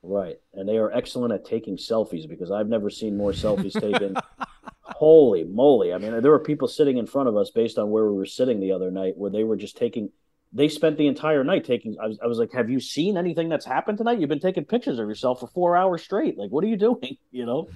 Right, 0.04 0.40
and 0.54 0.70
they 0.70 0.78
are 0.78 0.92
excellent 0.92 1.34
at 1.34 1.46
taking 1.46 1.78
selfies 1.78 2.30
because 2.30 2.52
I've 2.52 2.68
never 2.68 2.92
seen 2.92 3.18
more 3.18 3.32
selfies 3.32 3.74
taken 3.80 4.16
Holy 4.96 5.44
moly. 5.44 5.94
I 5.94 5.98
mean, 5.98 6.22
there 6.22 6.32
were 6.32 6.40
people 6.40 6.68
sitting 6.68 6.98
in 6.98 7.06
front 7.06 7.28
of 7.28 7.36
us 7.36 7.50
based 7.50 7.78
on 7.78 7.90
where 7.90 8.06
we 8.06 8.16
were 8.16 8.26
sitting 8.26 8.62
the 8.62 8.72
other 8.72 8.92
night 8.92 9.18
where 9.18 9.30
they 9.30 9.44
were 9.44 9.58
just 9.58 9.76
taking, 9.76 10.10
they 10.56 10.70
spent 10.70 10.98
the 10.98 11.06
entire 11.06 11.44
night 11.44 11.66
taking. 11.66 11.98
I 12.02 12.08
was, 12.08 12.18
I 12.24 12.28
was 12.28 12.40
like, 12.40 12.54
have 12.54 12.70
you 12.70 12.80
seen 12.80 13.18
anything 13.18 13.50
that's 13.50 13.66
happened 13.66 13.98
tonight? 13.98 14.20
You've 14.20 14.30
been 14.30 14.40
taking 14.40 14.64
pictures 14.64 15.00
of 15.00 15.08
yourself 15.10 15.42
for 15.42 15.48
four 15.48 15.76
hours 15.76 16.02
straight. 16.02 16.38
Like, 16.38 16.50
what 16.50 16.64
are 16.64 16.68
you 16.68 16.78
doing? 16.78 17.18
You 17.32 17.46
know? 17.46 17.68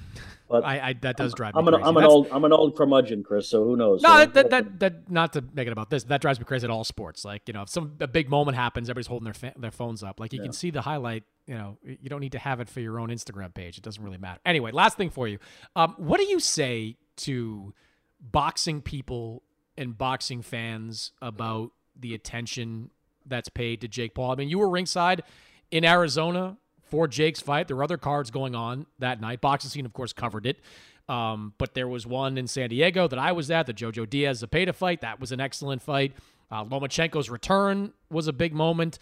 But 0.48 0.64
I, 0.64 0.80
I 0.80 0.94
that 1.02 1.18
does 1.18 1.34
drive 1.34 1.54
I'm, 1.54 1.66
me 1.66 1.74
I'm, 1.74 1.82
an, 1.82 1.84
I'm 1.84 1.98
an 1.98 2.04
old 2.06 2.28
I'm 2.32 2.46
an 2.46 2.54
old 2.54 2.78
curmudgeon, 2.78 3.24
Chris. 3.24 3.50
So 3.50 3.66
who 3.66 3.76
knows? 3.76 4.02
No, 4.02 4.10
so, 4.10 4.18
that, 4.20 4.34
that, 4.34 4.50
that 4.50 4.80
that 4.80 5.12
not 5.12 5.34
to 5.34 5.44
make 5.54 5.68
it 5.68 5.74
about 5.74 5.90
this. 5.90 6.06
That 6.06 6.22
drives 6.22 6.40
me 6.40 6.46
crazy 6.46 6.64
at 6.64 6.72
all 6.72 6.86
sports. 6.86 7.26
Like 7.26 7.42
you 7.48 7.54
know, 7.54 7.64
if 7.64 7.70
some 7.70 7.96
a 8.00 8.08
big 8.08 8.30
moment 8.30 8.56
happens, 8.56 8.90
everybody's 8.90 9.08
holding 9.08 9.26
their 9.26 9.34
fa- 9.34 9.54
their 9.58 9.72
phones 9.72 10.02
up. 10.02 10.20
Like 10.20 10.32
you 10.32 10.40
yeah. 10.40 10.46
can 10.46 10.54
see 10.54 10.72
the 10.72 10.82
highlight. 10.82 11.24
You 11.46 11.56
know, 11.56 11.78
you 11.84 12.10
don't 12.10 12.22
need 12.22 12.32
to 12.32 12.40
have 12.40 12.62
it 12.62 12.70
for 12.70 12.80
your 12.80 13.02
own 13.02 13.10
Instagram 13.10 13.54
page. 13.54 13.78
It 13.78 13.84
doesn't 13.84 14.02
really 14.02 14.18
matter. 14.18 14.40
Anyway, 14.46 14.72
last 14.72 14.96
thing 14.96 15.10
for 15.10 15.28
you. 15.28 15.40
Um, 15.76 15.96
what 15.98 16.20
do 16.20 16.26
you 16.26 16.40
say 16.40 16.96
to 17.18 17.74
boxing 18.22 18.82
people 18.82 19.44
and 19.78 19.98
boxing 19.98 20.42
fans 20.42 21.12
about 21.22 21.72
the 22.00 22.14
attention 22.14 22.90
that's 23.26 23.50
paid 23.50 23.82
to 23.82 23.88
Jake 23.88 24.16
Paul. 24.16 24.32
I 24.32 24.36
mean, 24.36 24.50
you 24.50 24.60
were 24.60 24.70
ringside 24.70 25.24
in 25.72 25.86
Arizona 25.86 26.58
for 26.90 27.08
Jake's 27.08 27.42
fight. 27.42 27.68
There 27.68 27.78
were 27.78 27.84
other 27.84 27.98
cards 27.98 28.32
going 28.32 28.56
on 28.56 28.86
that 29.00 29.22
night. 29.22 29.42
Boxing 29.42 29.70
scene, 29.70 29.86
of 29.86 29.94
course, 29.94 30.14
covered 30.14 30.46
it. 30.46 30.60
Um, 31.08 31.54
but 31.58 31.74
there 31.74 31.88
was 31.88 32.06
one 32.06 32.38
in 32.38 32.48
San 32.48 32.70
Diego 32.70 33.08
that 33.08 33.18
I 33.18 33.32
was 33.32 33.50
at, 33.50 33.66
the 33.66 33.74
Jojo 33.74 34.08
Diaz 34.10 34.44
Zepeda 34.44 34.76
fight. 34.76 35.02
That 35.02 35.20
was 35.20 35.32
an 35.32 35.40
excellent 35.40 35.82
fight. 35.82 36.14
Uh, 36.52 36.64
Lomachenko's 36.64 37.30
return 37.30 37.94
was 38.10 38.28
a 38.28 38.34
big 38.34 38.54
moment. 38.54 39.00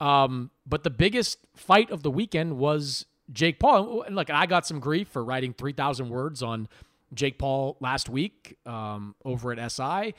Um, 0.00 0.50
but 0.66 0.84
the 0.84 0.90
biggest 0.90 1.38
fight 1.54 1.90
of 1.90 2.02
the 2.02 2.10
weekend 2.10 2.56
was 2.56 3.04
Jake 3.32 3.58
Paul. 3.58 4.02
And 4.02 4.16
look, 4.16 4.30
I 4.30 4.46
got 4.46 4.66
some 4.66 4.80
grief 4.80 5.08
for 5.08 5.22
writing 5.22 5.52
3,000 5.52 6.08
words 6.08 6.42
on 6.42 6.68
Jake 7.12 7.38
Paul 7.38 7.76
last 7.80 8.08
week 8.08 8.56
um, 8.64 9.14
over 9.24 9.52
at 9.52 9.72
SI. 9.72 10.14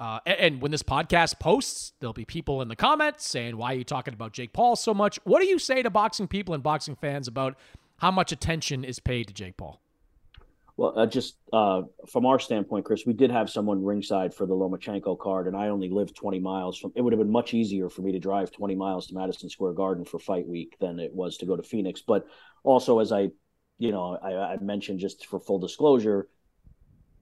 Uh, 0.00 0.18
and, 0.26 0.38
and, 0.38 0.62
when 0.62 0.72
this 0.72 0.82
podcast 0.82 1.38
posts, 1.38 1.92
there'll 2.00 2.12
be 2.12 2.24
people 2.24 2.60
in 2.60 2.68
the 2.68 2.74
comments 2.74 3.28
saying, 3.28 3.56
Why 3.56 3.72
are 3.72 3.76
you 3.76 3.84
talking 3.84 4.12
about 4.12 4.32
Jake 4.32 4.52
Paul 4.52 4.74
so 4.74 4.92
much? 4.92 5.20
What 5.24 5.40
do 5.40 5.46
you 5.46 5.58
say 5.58 5.82
to 5.82 5.90
boxing 5.90 6.26
people 6.26 6.52
and 6.52 6.62
boxing 6.62 6.96
fans 6.96 7.28
about 7.28 7.56
how 7.98 8.10
much 8.10 8.32
attention 8.32 8.84
is 8.84 8.98
paid 8.98 9.28
to 9.28 9.34
Jake 9.34 9.56
Paul? 9.56 9.80
Well, 10.76 10.98
uh, 10.98 11.06
just 11.06 11.36
uh, 11.52 11.82
from 12.08 12.26
our 12.26 12.40
standpoint, 12.40 12.84
Chris, 12.84 13.06
we 13.06 13.12
did 13.12 13.30
have 13.30 13.48
someone 13.48 13.84
ringside 13.84 14.34
for 14.34 14.44
the 14.44 14.54
Lomachenko 14.54 15.16
card, 15.20 15.46
and 15.46 15.56
I 15.56 15.68
only 15.68 15.88
live 15.88 16.12
20 16.12 16.40
miles 16.40 16.76
from. 16.76 16.92
It 16.96 17.02
would 17.02 17.12
have 17.12 17.20
been 17.20 17.30
much 17.30 17.54
easier 17.54 17.88
for 17.88 18.02
me 18.02 18.10
to 18.10 18.18
drive 18.18 18.50
20 18.50 18.74
miles 18.74 19.06
to 19.06 19.14
Madison 19.14 19.48
Square 19.48 19.74
Garden 19.74 20.04
for 20.04 20.18
fight 20.18 20.46
week 20.48 20.76
than 20.80 20.98
it 20.98 21.14
was 21.14 21.36
to 21.38 21.46
go 21.46 21.54
to 21.54 21.62
Phoenix. 21.62 22.02
But 22.02 22.26
also, 22.64 22.98
as 22.98 23.12
I, 23.12 23.28
you 23.78 23.92
know, 23.92 24.18
I, 24.20 24.54
I 24.54 24.56
mentioned 24.60 24.98
just 24.98 25.26
for 25.26 25.38
full 25.38 25.60
disclosure, 25.60 26.28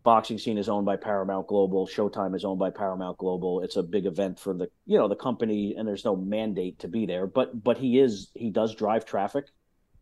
boxing 0.02 0.38
scene 0.38 0.58
is 0.58 0.68
owned 0.68 0.86
by 0.86 0.96
Paramount 0.96 1.46
Global. 1.46 1.86
Showtime 1.86 2.34
is 2.34 2.44
owned 2.44 2.58
by 2.58 2.70
Paramount 2.70 3.18
Global. 3.18 3.60
It's 3.60 3.76
a 3.76 3.82
big 3.82 4.06
event 4.06 4.38
for 4.38 4.54
the 4.54 4.68
you 4.86 4.98
know 4.98 5.08
the 5.08 5.16
company, 5.16 5.74
and 5.76 5.86
there's 5.86 6.04
no 6.04 6.16
mandate 6.16 6.78
to 6.80 6.88
be 6.88 7.06
there. 7.06 7.26
But 7.26 7.62
but 7.62 7.78
he 7.78 7.98
is 7.98 8.30
he 8.34 8.50
does 8.50 8.74
drive 8.74 9.04
traffic. 9.04 9.46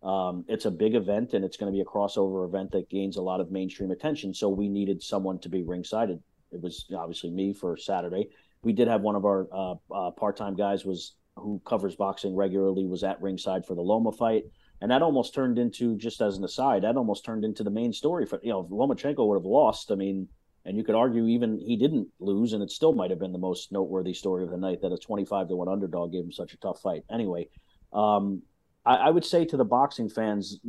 Um, 0.03 0.45
it's 0.49 0.65
a 0.65 0.71
big 0.71 0.95
event, 0.95 1.35
and 1.35 1.45
it's 1.45 1.57
going 1.57 1.71
to 1.71 1.77
be 1.77 1.83
a 1.83 1.85
crossover 1.85 2.49
event 2.49 2.73
that 2.73 2.89
gains 2.89 3.17
a 3.17 3.23
lot 3.23 3.41
of 3.41 3.51
mainstream 3.51 3.91
attention. 3.91 4.33
So 4.33 4.49
we 4.49 4.69
needed 4.69 5.03
someone 5.03 5.39
to 5.41 5.49
be 5.49 5.63
ringside. 5.63 6.11
It 6.11 6.61
was 6.61 6.87
obviously 6.97 7.31
me 7.31 7.53
for 7.53 7.77
Saturday. 7.77 8.29
We 8.63 8.73
did 8.73 8.89
have 8.89 9.03
one 9.03 9.17
of 9.17 9.25
our 9.25 9.47
uh, 9.53 9.75
uh, 9.95 10.11
part-time 10.13 10.57
guys 10.57 10.85
was 10.85 11.15
who 11.37 11.61
covers 11.65 11.97
boxing 11.97 12.35
regularly 12.35 12.87
was 12.87 13.05
at 13.05 13.21
ringside 13.23 13.65
for 13.65 13.75
the 13.75 13.81
Loma 13.81 14.13
fight 14.13 14.45
and 14.81 14.91
that 14.91 15.03
almost 15.03 15.35
turned 15.35 15.59
into 15.59 15.97
just 15.97 16.21
as 16.21 16.39
an 16.39 16.45
aside 16.45 16.83
that 16.83 16.97
almost 16.97 17.25
turned 17.25 17.45
into 17.45 17.63
the 17.63 17.71
main 17.71 17.93
story 17.93 18.27
for 18.27 18.41
you 18.43 18.51
know 18.51 18.61
if 18.61 18.71
lomachenko 18.71 19.27
would 19.27 19.37
have 19.37 19.45
lost 19.45 19.91
i 19.91 19.95
mean 19.95 20.29
and 20.65 20.77
you 20.77 20.85
could 20.85 20.95
argue 20.95 21.27
even 21.27 21.59
he 21.59 21.77
didn't 21.77 22.09
lose 22.19 22.53
and 22.53 22.63
it 22.63 22.71
still 22.71 22.93
might 22.93 23.11
have 23.11 23.19
been 23.19 23.33
the 23.33 23.39
most 23.39 23.73
noteworthy 23.73 24.13
story 24.13 24.43
of 24.43 24.51
the 24.51 24.57
night 24.57 24.81
that 24.83 24.93
a 24.93 24.99
25 24.99 25.49
to 25.49 25.57
1 25.57 25.69
underdog 25.69 26.13
gave 26.13 26.25
him 26.25 26.33
such 26.33 26.53
a 26.53 26.59
tough 26.59 26.81
fight. 26.81 27.03
Anyway 27.11 27.49
um, 27.93 28.43
I, 28.85 28.97
I, 28.97 29.11
would 29.11 29.25
say 29.25 29.45
to 29.47 29.57
the 29.57 29.65
boxing 29.65 30.09
fans 30.09 30.61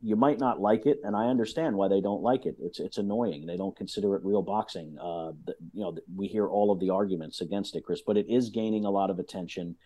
you, 0.00 0.16
might 0.16 0.38
not 0.38 0.58
like 0.58 0.86
it 0.86 1.00
and 1.04 1.14
i 1.14 1.26
understand 1.26 1.76
why 1.76 1.86
they 1.86 2.00
don't 2.00 2.22
like 2.22 2.46
it. 2.46 2.56
It's 2.58 2.80
it's 2.80 2.98
annoying. 2.98 3.46
They 3.46 3.56
don't 3.56 3.76
consider 3.76 4.16
it 4.16 4.24
real 4.24 4.42
boxing. 4.42 4.96
Uh, 4.98 5.32
the, 5.44 5.54
you 5.74 5.82
know 5.82 5.96
we 6.14 6.28
hear 6.28 6.46
all 6.46 6.70
of 6.70 6.80
the 6.80 6.90
arguments 6.90 7.40
against 7.40 7.76
it 7.76 7.84
chris 7.84 8.02
but 8.06 8.16
it 8.16 8.26
is 8.28 8.50
gaining 8.50 8.84
a 8.84 8.90
lot 8.90 9.10
of 9.10 9.18
attention. 9.18 9.76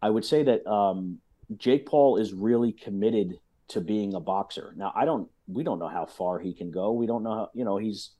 I 0.00 0.10
would 0.10 0.24
say 0.24 0.42
that 0.44 0.66
um, 0.66 1.18
Jake 1.56 1.86
Paul 1.86 2.16
is 2.16 2.32
really 2.32 2.72
committed 2.72 3.38
to 3.68 3.80
being 3.80 4.14
a 4.14 4.20
boxer. 4.20 4.74
Now, 4.76 4.92
I 4.94 5.04
don't, 5.04 5.28
we 5.46 5.62
don't 5.62 5.78
know 5.78 5.88
how 5.88 6.06
far 6.06 6.38
he 6.38 6.54
can 6.54 6.70
go. 6.70 6.92
We 6.92 7.06
don't 7.06 7.22
know 7.22 7.34
how, 7.34 7.50
you 7.54 7.64
know, 7.64 7.78
he's, 7.78 8.10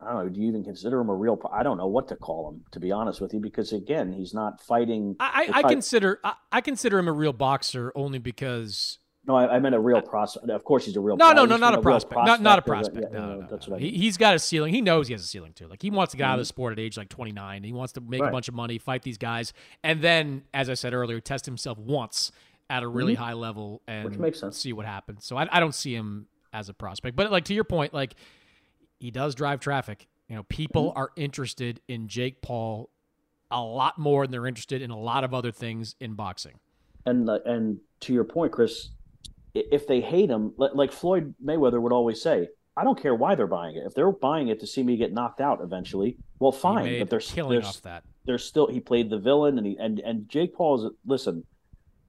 I 0.00 0.12
don't 0.12 0.24
know. 0.24 0.28
Do 0.28 0.40
you 0.40 0.48
even 0.48 0.64
consider 0.64 1.00
him 1.00 1.08
a 1.08 1.14
real? 1.14 1.40
I 1.52 1.62
don't 1.62 1.78
know 1.78 1.86
what 1.86 2.08
to 2.08 2.16
call 2.16 2.50
him, 2.50 2.64
to 2.72 2.80
be 2.80 2.92
honest 2.92 3.20
with 3.20 3.32
you, 3.32 3.40
because 3.40 3.72
again, 3.72 4.12
he's 4.12 4.34
not 4.34 4.60
fighting. 4.60 5.16
I, 5.18 5.50
I, 5.52 5.58
I 5.58 5.62
consider 5.62 6.20
I, 6.22 6.34
I, 6.52 6.60
consider 6.60 6.98
him 6.98 7.08
a 7.08 7.12
real 7.12 7.32
boxer 7.32 7.92
only 7.94 8.18
because. 8.18 8.98
No, 9.26 9.36
I, 9.36 9.56
I 9.56 9.58
meant 9.58 9.74
a 9.74 9.80
real 9.80 10.02
prospect. 10.02 10.50
Of 10.50 10.64
course, 10.64 10.84
he's 10.84 10.96
a 10.96 11.00
real. 11.00 11.16
No, 11.16 11.32
no, 11.32 11.46
no, 11.46 11.56
not 11.56 11.74
a, 11.74 11.80
prospect. 11.80 12.12
prospect. 12.12 12.26
Not 12.26 12.42
not 12.42 12.58
a 12.58 12.62
prospect. 12.62 13.06
Yeah, 13.10 13.18
no, 13.18 13.26
no, 13.26 13.40
no, 13.40 13.46
that's 13.50 13.66
what 13.66 13.76
I 13.76 13.80
mean. 13.80 13.94
He, 13.94 14.06
has 14.06 14.18
got 14.18 14.34
a 14.34 14.38
ceiling. 14.38 14.74
He 14.74 14.82
knows 14.82 15.08
he 15.08 15.14
has 15.14 15.22
a 15.22 15.26
ceiling 15.26 15.54
too. 15.54 15.66
Like 15.66 15.80
he 15.80 15.90
wants 15.90 16.10
to 16.10 16.18
get 16.18 16.24
mm-hmm. 16.24 16.32
out 16.32 16.34
of 16.34 16.40
the 16.40 16.44
sport 16.44 16.72
at 16.72 16.78
age 16.78 16.98
like 16.98 17.08
29. 17.08 17.64
He 17.64 17.72
wants 17.72 17.94
to 17.94 18.02
make 18.02 18.20
right. 18.20 18.28
a 18.28 18.32
bunch 18.32 18.48
of 18.48 18.54
money, 18.54 18.76
fight 18.76 19.02
these 19.02 19.16
guys, 19.16 19.54
and 19.82 20.02
then, 20.02 20.42
as 20.52 20.68
I 20.68 20.74
said 20.74 20.92
earlier, 20.92 21.20
test 21.20 21.46
himself 21.46 21.78
once 21.78 22.32
at 22.68 22.82
a 22.82 22.88
really 22.88 23.14
mm-hmm. 23.14 23.22
high 23.22 23.32
level 23.32 23.82
and 23.86 24.54
see 24.54 24.72
what 24.72 24.86
happens. 24.86 25.24
So 25.24 25.36
I, 25.36 25.48
I 25.50 25.60
don't 25.60 25.74
see 25.74 25.94
him 25.94 26.26
as 26.52 26.68
a 26.68 26.74
prospect. 26.74 27.16
But 27.16 27.30
like 27.30 27.44
to 27.46 27.54
your 27.54 27.64
point, 27.64 27.94
like 27.94 28.14
he 28.98 29.10
does 29.10 29.34
drive 29.34 29.60
traffic. 29.60 30.06
You 30.28 30.36
know, 30.36 30.42
people 30.44 30.90
mm-hmm. 30.90 30.98
are 30.98 31.10
interested 31.16 31.80
in 31.88 32.08
Jake 32.08 32.42
Paul 32.42 32.90
a 33.50 33.60
lot 33.60 33.98
more 33.98 34.24
than 34.26 34.32
they're 34.32 34.46
interested 34.46 34.82
in 34.82 34.90
a 34.90 34.98
lot 34.98 35.24
of 35.24 35.34
other 35.34 35.52
things 35.52 35.94
in 36.00 36.14
boxing. 36.14 36.54
And 37.06 37.28
uh, 37.28 37.40
and 37.44 37.78
to 38.00 38.14
your 38.14 38.24
point, 38.24 38.52
Chris, 38.52 38.90
if 39.54 39.86
they 39.86 40.00
hate 40.00 40.30
him, 40.30 40.52
like 40.56 40.92
Floyd 40.92 41.34
Mayweather 41.42 41.80
would 41.80 41.92
always 41.92 42.20
say, 42.20 42.48
I 42.76 42.82
don't 42.82 43.00
care 43.00 43.14
why 43.14 43.36
they're 43.36 43.46
buying 43.46 43.76
it. 43.76 43.84
If 43.86 43.94
they're 43.94 44.10
buying 44.10 44.48
it 44.48 44.58
to 44.60 44.66
see 44.66 44.82
me 44.82 44.96
get 44.96 45.12
knocked 45.12 45.40
out 45.40 45.60
eventually, 45.62 46.16
well, 46.40 46.52
fine. 46.52 46.98
But 46.98 47.08
they're 47.08 47.20
killing 47.20 47.62
off 47.62 47.82
that. 47.82 48.02
They're 48.24 48.38
still 48.38 48.66
he 48.66 48.80
played 48.80 49.10
the 49.10 49.18
villain, 49.18 49.58
and 49.58 49.66
he 49.66 49.76
and 49.78 50.00
and 50.00 50.28
Jake 50.28 50.54
Paul 50.54 50.86
is 50.86 50.92
listen 51.06 51.44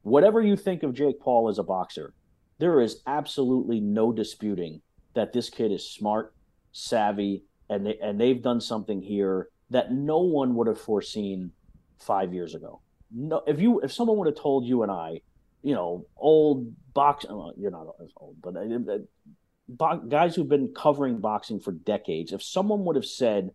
whatever 0.05 0.39
you 0.39 0.55
think 0.55 0.84
of 0.84 0.93
Jake 0.93 1.19
Paul 1.19 1.49
as 1.49 1.58
a 1.58 1.63
boxer, 1.63 2.13
there 2.60 2.79
is 2.79 3.01
absolutely 3.08 3.79
no 3.79 4.13
disputing 4.13 4.81
that 5.15 5.34
this 5.34 5.49
kid 5.49 5.71
is 5.71 5.89
smart, 5.89 6.34
savvy, 6.71 7.43
and 7.69 7.86
they, 7.86 7.97
and 8.01 8.21
they've 8.21 8.41
done 8.41 8.62
something 8.62 9.01
here 9.01 9.49
that 9.71 9.91
no 9.91 10.19
one 10.19 10.53
would 10.55 10.67
have 10.67 10.79
foreseen 10.79 11.51
five 11.99 12.34
years 12.34 12.53
ago. 12.53 12.81
No, 13.12 13.41
if 13.47 13.60
you 13.60 13.81
if 13.81 13.91
someone 13.91 14.17
would 14.17 14.27
have 14.27 14.38
told 14.38 14.65
you 14.65 14.84
and 14.84 14.91
I, 14.91 15.21
you 15.65 15.73
know, 15.73 16.06
old 16.15 16.71
box, 16.93 17.25
well, 17.28 17.51
you're 17.58 17.71
not 17.71 17.88
as 17.99 18.12
old, 18.17 18.36
but 18.39 18.56
uh, 18.56 19.84
uh 19.84 19.95
guys 19.95 20.36
who've 20.36 20.47
been 20.47 20.71
covering 20.75 21.17
boxing 21.17 21.60
for 21.60 21.71
decades, 21.71 22.32
if 22.34 22.43
someone 22.43 22.86
would 22.86 22.95
have 22.95 23.06
said 23.06 23.49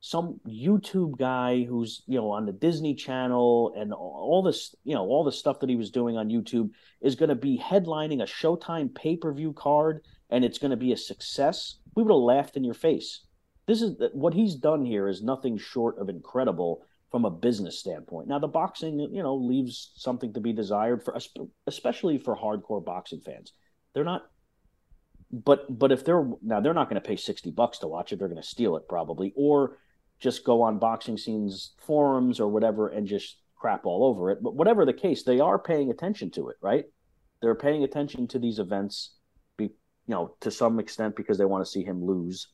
some 0.00 0.38
YouTube 0.46 1.16
guy 1.16 1.64
who's 1.64 2.02
you 2.06 2.18
know 2.18 2.30
on 2.32 2.44
the 2.44 2.52
Disney 2.52 2.94
Channel 2.94 3.72
and 3.78 3.94
all 3.94 4.42
this 4.44 4.74
you 4.84 4.94
know 4.94 5.04
all 5.06 5.24
the 5.24 5.32
stuff 5.32 5.60
that 5.60 5.70
he 5.70 5.76
was 5.76 5.90
doing 5.90 6.18
on 6.18 6.28
YouTube 6.28 6.68
is 7.00 7.14
going 7.14 7.30
to 7.30 7.34
be 7.34 7.58
headlining 7.58 8.20
a 8.20 8.26
Showtime 8.26 8.94
pay 8.94 9.16
per 9.16 9.32
view 9.32 9.54
card 9.54 10.02
and 10.28 10.44
it's 10.44 10.58
going 10.58 10.72
to 10.72 10.76
be 10.76 10.92
a 10.92 10.98
success, 10.98 11.76
we 11.94 12.02
would 12.02 12.12
have 12.12 12.18
laughed 12.18 12.58
in 12.58 12.64
your 12.64 12.74
face. 12.74 13.24
This 13.66 13.80
is 13.80 13.94
what 14.12 14.34
he's 14.34 14.56
done 14.56 14.84
here 14.84 15.08
is 15.08 15.22
nothing 15.22 15.56
short 15.56 15.98
of 15.98 16.10
incredible 16.10 16.84
from 17.14 17.24
a 17.24 17.30
business 17.30 17.78
standpoint. 17.78 18.26
Now 18.26 18.40
the 18.40 18.48
boxing 18.48 18.98
you 18.98 19.22
know 19.22 19.36
leaves 19.36 19.92
something 19.94 20.32
to 20.32 20.40
be 20.40 20.52
desired 20.52 21.04
for 21.04 21.16
especially 21.68 22.18
for 22.18 22.36
hardcore 22.36 22.84
boxing 22.84 23.20
fans. 23.20 23.52
They're 23.92 24.02
not 24.02 24.26
but 25.30 25.78
but 25.78 25.92
if 25.92 26.04
they're 26.04 26.28
now 26.42 26.58
they're 26.58 26.74
not 26.74 26.90
going 26.90 27.00
to 27.00 27.08
pay 27.08 27.14
60 27.14 27.52
bucks 27.52 27.78
to 27.78 27.86
watch 27.86 28.12
it 28.12 28.18
they're 28.18 28.26
going 28.26 28.42
to 28.42 28.48
steal 28.48 28.74
it 28.74 28.88
probably 28.88 29.32
or 29.36 29.78
just 30.18 30.42
go 30.42 30.62
on 30.62 30.80
boxing 30.80 31.16
scenes 31.16 31.74
forums 31.86 32.40
or 32.40 32.48
whatever 32.48 32.88
and 32.88 33.06
just 33.06 33.36
crap 33.54 33.86
all 33.86 34.04
over 34.04 34.32
it. 34.32 34.42
But 34.42 34.56
whatever 34.56 34.84
the 34.84 34.92
case, 34.92 35.22
they 35.22 35.38
are 35.38 35.56
paying 35.56 35.92
attention 35.92 36.32
to 36.32 36.48
it, 36.48 36.56
right? 36.60 36.86
They're 37.40 37.54
paying 37.54 37.84
attention 37.84 38.26
to 38.26 38.40
these 38.40 38.58
events, 38.58 39.14
be 39.56 39.66
you 39.66 39.70
know, 40.08 40.34
to 40.40 40.50
some 40.50 40.80
extent 40.80 41.14
because 41.14 41.38
they 41.38 41.44
want 41.44 41.64
to 41.64 41.70
see 41.70 41.84
him 41.84 42.04
lose. 42.04 42.48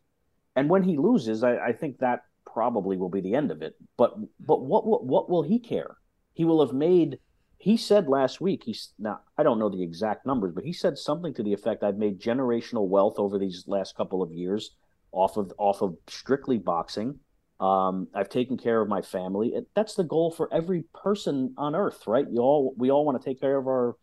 And 0.54 0.68
when 0.68 0.82
he 0.82 0.98
loses, 0.98 1.42
I, 1.42 1.56
I 1.56 1.72
think 1.72 2.00
that 2.00 2.24
probably 2.52 2.96
will 2.96 3.08
be 3.08 3.20
the 3.20 3.34
end 3.34 3.50
of 3.50 3.62
it. 3.62 3.74
But 3.96 4.14
but 4.40 4.62
what 4.62 4.86
what 4.86 5.04
what 5.04 5.30
will 5.30 5.42
he 5.42 5.58
care? 5.58 5.96
He 6.32 6.44
will 6.44 6.64
have 6.64 6.74
made. 6.74 7.18
He 7.58 7.76
said 7.76 8.08
last 8.08 8.40
week. 8.40 8.62
He's 8.64 8.92
now 8.98 9.20
I 9.36 9.42
don't 9.42 9.58
know 9.58 9.68
the 9.68 9.82
exact 9.82 10.26
numbers, 10.26 10.52
but 10.54 10.64
he 10.64 10.72
said 10.72 10.98
something 10.98 11.34
to 11.34 11.42
the 11.42 11.52
effect: 11.52 11.82
"I've 11.82 11.98
made 11.98 12.20
generational 12.20 12.88
wealth 12.88 13.18
over 13.18 13.38
these 13.38 13.64
last 13.66 13.96
couple 13.96 14.22
of 14.22 14.32
years 14.32 14.76
off 15.12 15.36
of 15.36 15.52
off 15.58 15.82
of 15.82 15.96
strictly 16.08 16.58
boxing." 16.58 17.18
Um, 17.60 18.08
I've 18.14 18.30
taken 18.30 18.56
care 18.56 18.80
of 18.80 18.88
my 18.88 19.02
family. 19.02 19.52
That's 19.76 19.94
the 19.94 20.04
goal 20.04 20.30
for 20.30 20.52
every 20.52 20.84
person 20.94 21.52
on 21.58 21.74
earth, 21.74 22.06
right? 22.06 22.24
You 22.30 22.40
all 22.40 22.74
we 22.76 22.90
all 22.90 23.04
want 23.04 23.20
to 23.20 23.24
take 23.24 23.40
care 23.40 23.58
of 23.58 23.66
our 23.66 23.96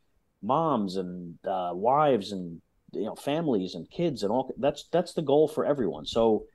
moms 0.43 0.97
and 0.97 1.35
uh, 1.45 1.71
wives 1.73 2.31
and 2.31 2.61
you 2.91 3.05
know 3.05 3.15
families 3.15 3.73
and 3.73 3.89
kids 3.89 4.23
and 4.23 4.31
all. 4.31 4.53
That's 4.57 4.87
that's 4.91 5.13
the 5.13 5.23
goal 5.23 5.47
for 5.47 5.65
everyone. 5.65 6.05
So 6.05 6.45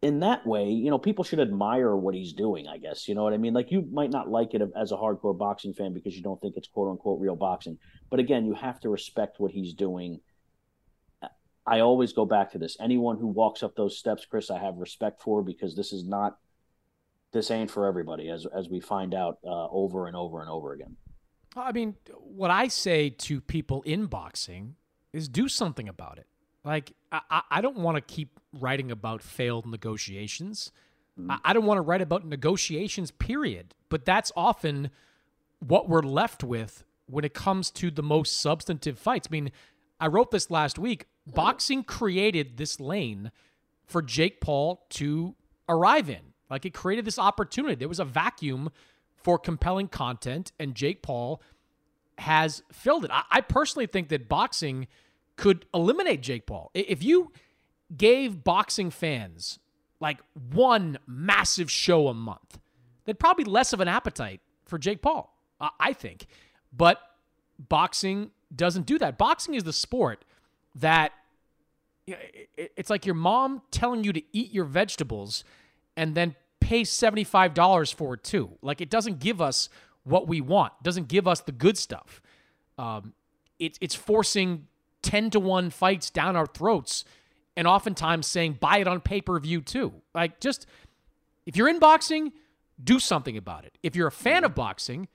in 0.00 0.20
that 0.20 0.46
way, 0.46 0.70
you 0.70 0.90
know, 0.90 0.98
people 0.98 1.24
should 1.24 1.40
admire 1.40 1.96
what 1.96 2.14
he's 2.14 2.32
doing. 2.32 2.68
I 2.68 2.78
guess 2.78 3.08
you 3.08 3.14
know 3.14 3.24
what 3.24 3.32
I 3.32 3.38
mean. 3.38 3.54
Like 3.54 3.70
you 3.72 3.86
might 3.90 4.10
not 4.10 4.30
like 4.30 4.54
it 4.54 4.62
as 4.76 4.92
a 4.92 4.96
hardcore 4.96 5.36
boxing 5.36 5.74
fan 5.74 5.92
because 5.92 6.16
you 6.16 6.22
don't 6.22 6.40
think 6.40 6.56
it's 6.56 6.68
quote 6.68 6.90
unquote 6.90 7.20
real 7.20 7.36
boxing, 7.36 7.78
but 8.10 8.20
again, 8.20 8.46
you 8.46 8.54
have 8.54 8.80
to 8.80 8.88
respect 8.88 9.40
what 9.40 9.50
he's 9.50 9.74
doing 9.74 10.20
I 11.68 11.80
always 11.80 12.14
go 12.14 12.24
back 12.24 12.52
to 12.52 12.58
this. 12.58 12.78
Anyone 12.80 13.18
who 13.18 13.26
walks 13.26 13.62
up 13.62 13.76
those 13.76 13.98
steps, 13.98 14.24
Chris, 14.24 14.50
I 14.50 14.58
have 14.58 14.76
respect 14.76 15.20
for 15.20 15.42
because 15.42 15.76
this 15.76 15.92
is 15.92 16.02
not 16.04 16.38
this 17.30 17.50
ain't 17.50 17.70
for 17.70 17.86
everybody 17.86 18.30
as 18.30 18.46
as 18.56 18.70
we 18.70 18.80
find 18.80 19.14
out 19.14 19.38
uh, 19.44 19.68
over 19.68 20.06
and 20.06 20.16
over 20.16 20.40
and 20.40 20.48
over 20.48 20.72
again. 20.72 20.96
I 21.54 21.72
mean, 21.72 21.96
what 22.20 22.50
I 22.50 22.68
say 22.68 23.10
to 23.10 23.40
people 23.40 23.82
in 23.82 24.06
boxing 24.06 24.76
is 25.12 25.28
do 25.28 25.46
something 25.46 25.88
about 25.88 26.18
it. 26.18 26.26
Like 26.68 26.92
I, 27.10 27.40
I 27.50 27.60
don't 27.62 27.78
want 27.78 27.96
to 27.96 28.02
keep 28.02 28.38
writing 28.52 28.90
about 28.90 29.22
failed 29.22 29.64
negotiations. 29.64 30.70
Mm-hmm. 31.18 31.30
I, 31.30 31.38
I 31.46 31.52
don't 31.54 31.64
want 31.64 31.78
to 31.78 31.82
write 31.82 32.02
about 32.02 32.26
negotiations, 32.26 33.10
period. 33.10 33.74
But 33.88 34.04
that's 34.04 34.30
often 34.36 34.90
what 35.60 35.88
we're 35.88 36.02
left 36.02 36.44
with 36.44 36.84
when 37.06 37.24
it 37.24 37.32
comes 37.32 37.70
to 37.70 37.90
the 37.90 38.02
most 38.02 38.38
substantive 38.38 38.98
fights. 38.98 39.28
I 39.30 39.32
mean, 39.32 39.50
I 39.98 40.08
wrote 40.08 40.30
this 40.30 40.50
last 40.50 40.78
week 40.78 41.06
boxing 41.26 41.84
created 41.84 42.58
this 42.58 42.78
lane 42.78 43.32
for 43.86 44.02
Jake 44.02 44.38
Paul 44.42 44.84
to 44.90 45.34
arrive 45.70 46.10
in. 46.10 46.34
Like 46.50 46.66
it 46.66 46.74
created 46.74 47.06
this 47.06 47.18
opportunity. 47.18 47.76
There 47.76 47.88
was 47.88 47.98
a 48.00 48.04
vacuum 48.04 48.70
for 49.16 49.38
compelling 49.38 49.88
content, 49.88 50.52
and 50.60 50.74
Jake 50.74 51.00
Paul 51.00 51.40
has 52.18 52.62
filled 52.72 53.06
it. 53.06 53.10
I, 53.10 53.22
I 53.30 53.40
personally 53.40 53.86
think 53.86 54.10
that 54.10 54.28
boxing 54.28 54.86
could 55.38 55.64
eliminate 55.72 56.20
Jake 56.20 56.46
Paul. 56.46 56.70
If 56.74 57.02
you 57.02 57.32
gave 57.96 58.44
boxing 58.44 58.90
fans 58.90 59.58
like 60.00 60.18
one 60.52 60.98
massive 61.06 61.70
show 61.70 62.08
a 62.08 62.14
month, 62.14 62.58
they'd 63.04 63.18
probably 63.18 63.44
less 63.44 63.72
of 63.72 63.80
an 63.80 63.88
appetite 63.88 64.40
for 64.66 64.78
Jake 64.78 65.00
Paul, 65.00 65.32
I 65.80 65.94
think. 65.94 66.26
But 66.76 67.00
boxing 67.58 68.32
doesn't 68.54 68.84
do 68.84 68.98
that. 68.98 69.16
Boxing 69.16 69.54
is 69.54 69.64
the 69.64 69.72
sport 69.72 70.24
that 70.74 71.12
it's 72.56 72.90
like 72.90 73.06
your 73.06 73.14
mom 73.14 73.62
telling 73.70 74.04
you 74.04 74.12
to 74.12 74.22
eat 74.32 74.52
your 74.52 74.64
vegetables 74.64 75.44
and 75.96 76.14
then 76.14 76.34
pay 76.60 76.82
$75 76.82 77.94
for 77.94 78.14
it 78.14 78.24
too. 78.24 78.50
Like 78.62 78.80
it 78.80 78.90
doesn't 78.90 79.20
give 79.20 79.40
us 79.40 79.68
what 80.04 80.26
we 80.26 80.40
want, 80.40 80.72
doesn't 80.82 81.08
give 81.08 81.28
us 81.28 81.40
the 81.40 81.52
good 81.52 81.76
stuff. 81.76 82.22
Um, 82.78 83.12
it, 83.58 83.76
it's 83.80 83.94
forcing 83.94 84.67
10 85.02 85.30
to 85.30 85.40
1 85.40 85.70
fights 85.70 86.10
down 86.10 86.36
our 86.36 86.46
throats 86.46 87.04
and 87.56 87.66
oftentimes 87.66 88.26
saying 88.26 88.58
buy 88.60 88.78
it 88.78 88.88
on 88.88 89.00
pay 89.00 89.20
per 89.20 89.38
view 89.38 89.60
too. 89.60 89.92
Like 90.14 90.40
just 90.40 90.66
if 91.46 91.56
you're 91.56 91.68
in 91.68 91.78
boxing, 91.78 92.32
do 92.82 92.98
something 92.98 93.36
about 93.36 93.64
it. 93.64 93.76
If 93.82 93.96
you're 93.96 94.08
a 94.08 94.12
fan 94.12 94.44
of 94.44 94.54
boxing, 94.54 95.08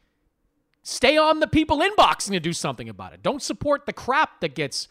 stay 0.82 1.17
on 1.17 1.39
the 1.39 1.48
people 1.48 1.82
in 1.82 1.91
boxing 1.96 2.34
to 2.34 2.39
do 2.39 2.54
something 2.54 2.89
about 2.89 3.13
it. 3.13 3.24
Don't 3.24 3.41
support 3.41 3.86
the 3.86 3.93
crap 3.93 4.41
that 4.41 4.56
gets 4.56 4.88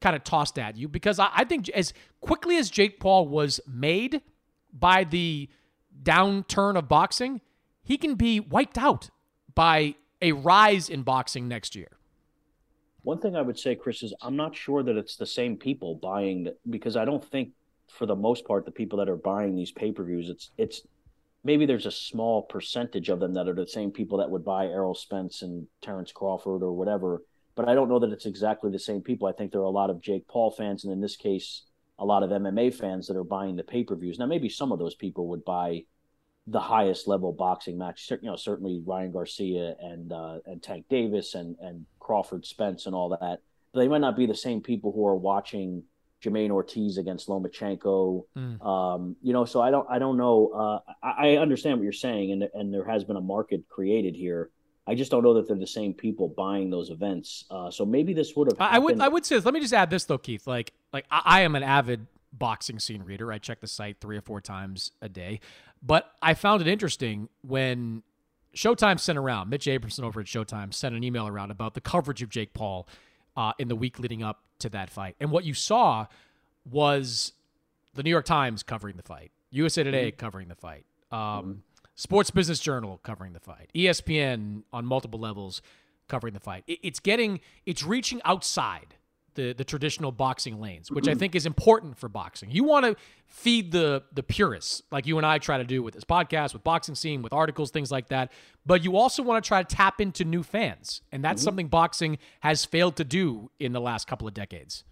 kind 0.00 0.16
of 0.16 0.24
tossed 0.24 0.58
at 0.58 0.76
you 0.76 0.88
because 0.88 1.18
I, 1.18 1.30
I 1.34 1.44
think 1.44 1.68
as 1.70 1.92
quickly 2.20 2.56
as 2.56 2.70
Jake 2.70 3.00
Paul 3.00 3.28
was 3.28 3.60
made 3.66 4.22
by 4.72 5.04
the 5.04 5.48
downturn 6.02 6.76
of 6.76 6.88
boxing, 6.88 7.40
he 7.82 7.96
can 7.98 8.14
be 8.14 8.40
wiped 8.40 8.78
out 8.78 9.10
by 9.54 9.94
a 10.20 10.32
rise 10.32 10.88
in 10.88 11.02
boxing 11.02 11.48
next 11.48 11.76
year. 11.76 11.88
One 13.04 13.20
thing 13.20 13.36
I 13.36 13.42
would 13.42 13.58
say, 13.58 13.74
Chris, 13.74 14.02
is 14.02 14.12
I'm 14.20 14.36
not 14.36 14.56
sure 14.56 14.82
that 14.82 14.96
it's 14.96 15.16
the 15.16 15.26
same 15.26 15.56
people 15.56 15.94
buying 15.94 16.48
because 16.68 16.96
I 16.96 17.04
don't 17.04 17.24
think, 17.24 17.50
for 17.88 18.06
the 18.06 18.16
most 18.16 18.44
part, 18.46 18.64
the 18.64 18.72
people 18.72 18.98
that 18.98 19.08
are 19.08 19.16
buying 19.16 19.54
these 19.54 19.70
pay 19.70 19.92
per 19.92 20.02
views, 20.02 20.28
it's 20.28 20.50
it's 20.58 20.82
maybe 21.44 21.66
there's 21.66 21.86
a 21.86 21.92
small 21.92 22.42
percentage 22.42 23.10
of 23.10 23.20
them 23.20 23.34
that 23.34 23.48
are 23.48 23.54
the 23.54 23.66
same 23.66 23.90
people 23.90 24.18
that 24.18 24.30
would 24.30 24.44
buy 24.44 24.66
Errol 24.66 24.94
Spence 24.94 25.42
and 25.42 25.66
Terrence 25.82 26.10
Crawford 26.10 26.62
or 26.62 26.72
whatever 26.72 27.22
but 27.54 27.68
I 27.68 27.74
don't 27.74 27.88
know 27.88 27.98
that 28.00 28.10
it's 28.10 28.26
exactly 28.26 28.70
the 28.70 28.78
same 28.78 29.00
people. 29.00 29.28
I 29.28 29.32
think 29.32 29.52
there 29.52 29.60
are 29.60 29.64
a 29.64 29.70
lot 29.70 29.90
of 29.90 30.00
Jake 30.00 30.26
Paul 30.26 30.50
fans, 30.50 30.84
and 30.84 30.92
in 30.92 31.00
this 31.00 31.16
case, 31.16 31.62
a 31.98 32.04
lot 32.04 32.22
of 32.22 32.30
MMA 32.30 32.74
fans 32.74 33.06
that 33.06 33.16
are 33.16 33.24
buying 33.24 33.56
the 33.56 33.62
pay 33.62 33.84
per 33.84 33.94
views. 33.94 34.18
Now, 34.18 34.26
maybe 34.26 34.48
some 34.48 34.72
of 34.72 34.78
those 34.78 34.94
people 34.94 35.28
would 35.28 35.44
buy 35.44 35.84
the 36.46 36.60
highest 36.60 37.06
level 37.06 37.32
boxing 37.32 37.78
match. 37.78 38.10
You 38.10 38.18
know, 38.22 38.36
certainly 38.36 38.82
Ryan 38.84 39.12
Garcia 39.12 39.76
and 39.80 40.12
uh, 40.12 40.38
and 40.46 40.62
Tank 40.62 40.86
Davis 40.88 41.34
and 41.34 41.56
and 41.60 41.86
Crawford 42.04 42.46
Spence 42.46 42.86
and 42.86 42.94
all 42.94 43.08
that. 43.08 43.40
They 43.74 43.88
might 43.88 44.00
not 44.00 44.16
be 44.16 44.26
the 44.26 44.34
same 44.34 44.60
people 44.60 44.92
who 44.92 45.04
are 45.06 45.16
watching 45.16 45.82
Jamaine 46.22 46.50
Ortiz 46.50 46.98
against 46.98 47.28
Lomachenko. 47.28 48.24
Mm. 48.36 48.64
Um, 48.64 49.16
you 49.22 49.32
know, 49.32 49.44
so 49.44 49.60
I 49.60 49.70
don't 49.70 49.86
I 49.90 49.98
don't 49.98 50.16
know. 50.16 50.50
Uh, 50.54 50.92
I, 51.02 51.30
I 51.30 51.36
understand 51.36 51.78
what 51.78 51.84
you're 51.84 51.92
saying, 51.92 52.32
and 52.32 52.48
and 52.54 52.72
there 52.72 52.84
has 52.84 53.02
been 53.04 53.16
a 53.16 53.20
market 53.20 53.68
created 53.68 54.14
here. 54.14 54.50
I 54.86 54.94
just 54.94 55.10
don't 55.10 55.22
know 55.22 55.34
that 55.34 55.48
they're 55.48 55.56
the 55.56 55.66
same 55.66 55.94
people 55.94 56.28
buying 56.28 56.70
those 56.70 56.90
events. 56.90 57.46
Uh, 57.50 57.70
so 57.70 57.86
maybe 57.86 58.12
this 58.12 58.36
would 58.36 58.48
have. 58.48 58.56
I 58.60 58.78
would. 58.78 59.00
I 59.00 59.08
would 59.08 59.24
say. 59.24 59.36
This. 59.36 59.44
Let 59.44 59.54
me 59.54 59.60
just 59.60 59.74
add 59.74 59.90
this 59.90 60.04
though, 60.04 60.18
Keith. 60.18 60.46
Like, 60.46 60.72
like 60.92 61.06
I, 61.10 61.22
I, 61.24 61.40
am 61.40 61.56
an 61.56 61.62
avid 61.62 62.06
boxing 62.32 62.78
scene 62.78 63.02
reader. 63.02 63.32
I 63.32 63.38
check 63.38 63.60
the 63.60 63.66
site 63.66 63.96
three 64.00 64.16
or 64.16 64.20
four 64.20 64.40
times 64.40 64.92
a 65.00 65.08
day, 65.08 65.40
but 65.82 66.10
I 66.20 66.34
found 66.34 66.60
it 66.60 66.68
interesting 66.68 67.28
when 67.42 68.02
Showtime 68.54 68.98
sent 69.00 69.18
around. 69.18 69.50
Mitch 69.50 69.66
Abramson 69.66 70.04
over 70.04 70.20
at 70.20 70.26
Showtime 70.26 70.72
sent 70.72 70.94
an 70.94 71.04
email 71.04 71.26
around 71.26 71.50
about 71.50 71.74
the 71.74 71.80
coverage 71.80 72.22
of 72.22 72.28
Jake 72.28 72.54
Paul 72.54 72.88
uh, 73.36 73.52
in 73.58 73.68
the 73.68 73.76
week 73.76 73.98
leading 73.98 74.22
up 74.22 74.42
to 74.60 74.68
that 74.70 74.90
fight, 74.90 75.16
and 75.20 75.30
what 75.30 75.44
you 75.44 75.54
saw 75.54 76.06
was 76.70 77.32
the 77.94 78.02
New 78.02 78.10
York 78.10 78.24
Times 78.24 78.62
covering 78.62 78.96
the 78.96 79.02
fight, 79.02 79.30
USA 79.50 79.82
Today 79.82 80.10
mm-hmm. 80.10 80.18
covering 80.18 80.48
the 80.48 80.54
fight. 80.54 80.84
Um, 81.10 81.18
mm-hmm 81.18 81.52
Sports 81.94 82.30
Business 82.30 82.58
Journal 82.58 82.98
covering 83.02 83.32
the 83.32 83.40
fight, 83.40 83.70
ESPN 83.74 84.62
on 84.72 84.84
multiple 84.84 85.20
levels 85.20 85.62
covering 86.08 86.34
the 86.34 86.40
fight. 86.40 86.64
it's 86.66 87.00
getting, 87.00 87.40
it's 87.66 87.82
reaching 87.82 88.20
outside 88.24 88.96
the 89.34 89.52
the 89.52 89.64
traditional 89.64 90.12
boxing 90.12 90.60
lanes, 90.60 90.90
which 90.90 91.06
I 91.06 91.12
mm-hmm. 91.12 91.20
think 91.20 91.34
is 91.34 91.46
important 91.46 91.98
for 91.98 92.08
boxing. 92.08 92.50
You 92.50 92.64
want 92.64 92.86
to 92.86 92.96
feed 93.26 93.72
the 93.72 94.02
the 94.12 94.22
purists, 94.22 94.82
like 94.90 95.06
you 95.06 95.16
and 95.16 95.26
I 95.26 95.38
try 95.38 95.58
to 95.58 95.64
do 95.64 95.82
with 95.82 95.94
this 95.94 96.04
podcast, 96.04 96.52
with 96.52 96.64
boxing 96.64 96.94
scene, 96.94 97.22
with 97.22 97.32
articles, 97.32 97.70
things 97.70 97.90
like 97.90 98.08
that. 98.08 98.32
But 98.66 98.84
you 98.84 98.96
also 98.96 99.22
want 99.22 99.42
to 99.42 99.46
try 99.46 99.62
to 99.62 99.76
tap 99.76 100.00
into 100.00 100.24
new 100.24 100.42
fans, 100.42 101.02
and 101.12 101.24
that's 101.24 101.40
mm-hmm. 101.40 101.44
something 101.44 101.68
boxing 101.68 102.18
has 102.40 102.64
failed 102.64 102.96
to 102.96 103.04
do 103.04 103.50
in 103.58 103.72
the 103.72 103.80
last 103.80 104.06
couple 104.06 104.26
of 104.28 104.34
decades. 104.34 104.84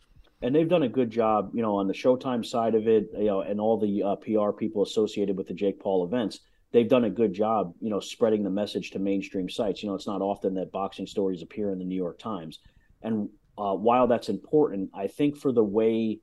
And 0.42 0.55
they've 0.55 0.68
done 0.68 0.83
a 0.83 0.88
good 0.88 1.11
job, 1.11 1.52
you 1.55 1.62
know, 1.62 1.76
on 1.76 1.87
the 1.87 1.94
Showtime 1.94 2.44
side 2.44 2.74
of 2.74 2.88
it, 2.88 3.11
you 3.16 3.26
know, 3.26 3.42
and 3.42 3.61
all 3.61 3.78
the 3.78 4.02
uh, 4.02 4.16
PR 4.16 4.50
people 4.50 4.83
associated 4.83 5.37
with 5.37 5.46
the 5.46 5.55
Jake 5.55 5.78
Paul 5.78 6.05
events 6.05 6.40
they've 6.72 6.88
done 6.88 7.05
a 7.05 7.11
good 7.11 7.33
job, 7.33 7.74
you 7.81 7.90
know, 7.90 8.00
spreading 8.00 8.42
the 8.42 8.50
message 8.50 8.90
to 8.90 8.98
mainstream 8.98 9.48
sites. 9.48 9.83
You 9.83 9.88
know, 9.88 9.94
it's 9.94 10.07
not 10.07 10.22
often 10.22 10.55
that 10.55 10.72
boxing 10.72 11.07
stories 11.07 11.42
appear 11.42 11.70
in 11.70 11.78
the 11.78 11.85
New 11.85 11.96
York 11.96 12.18
Times, 12.18 12.59
and 13.02 13.28
uh, 13.62 13.75
while 13.75 14.09
that's 14.09 14.29
important, 14.29 14.90
I 14.92 15.07
think 15.07 15.37
for 15.37 15.53
the 15.53 15.62
way 15.62 16.18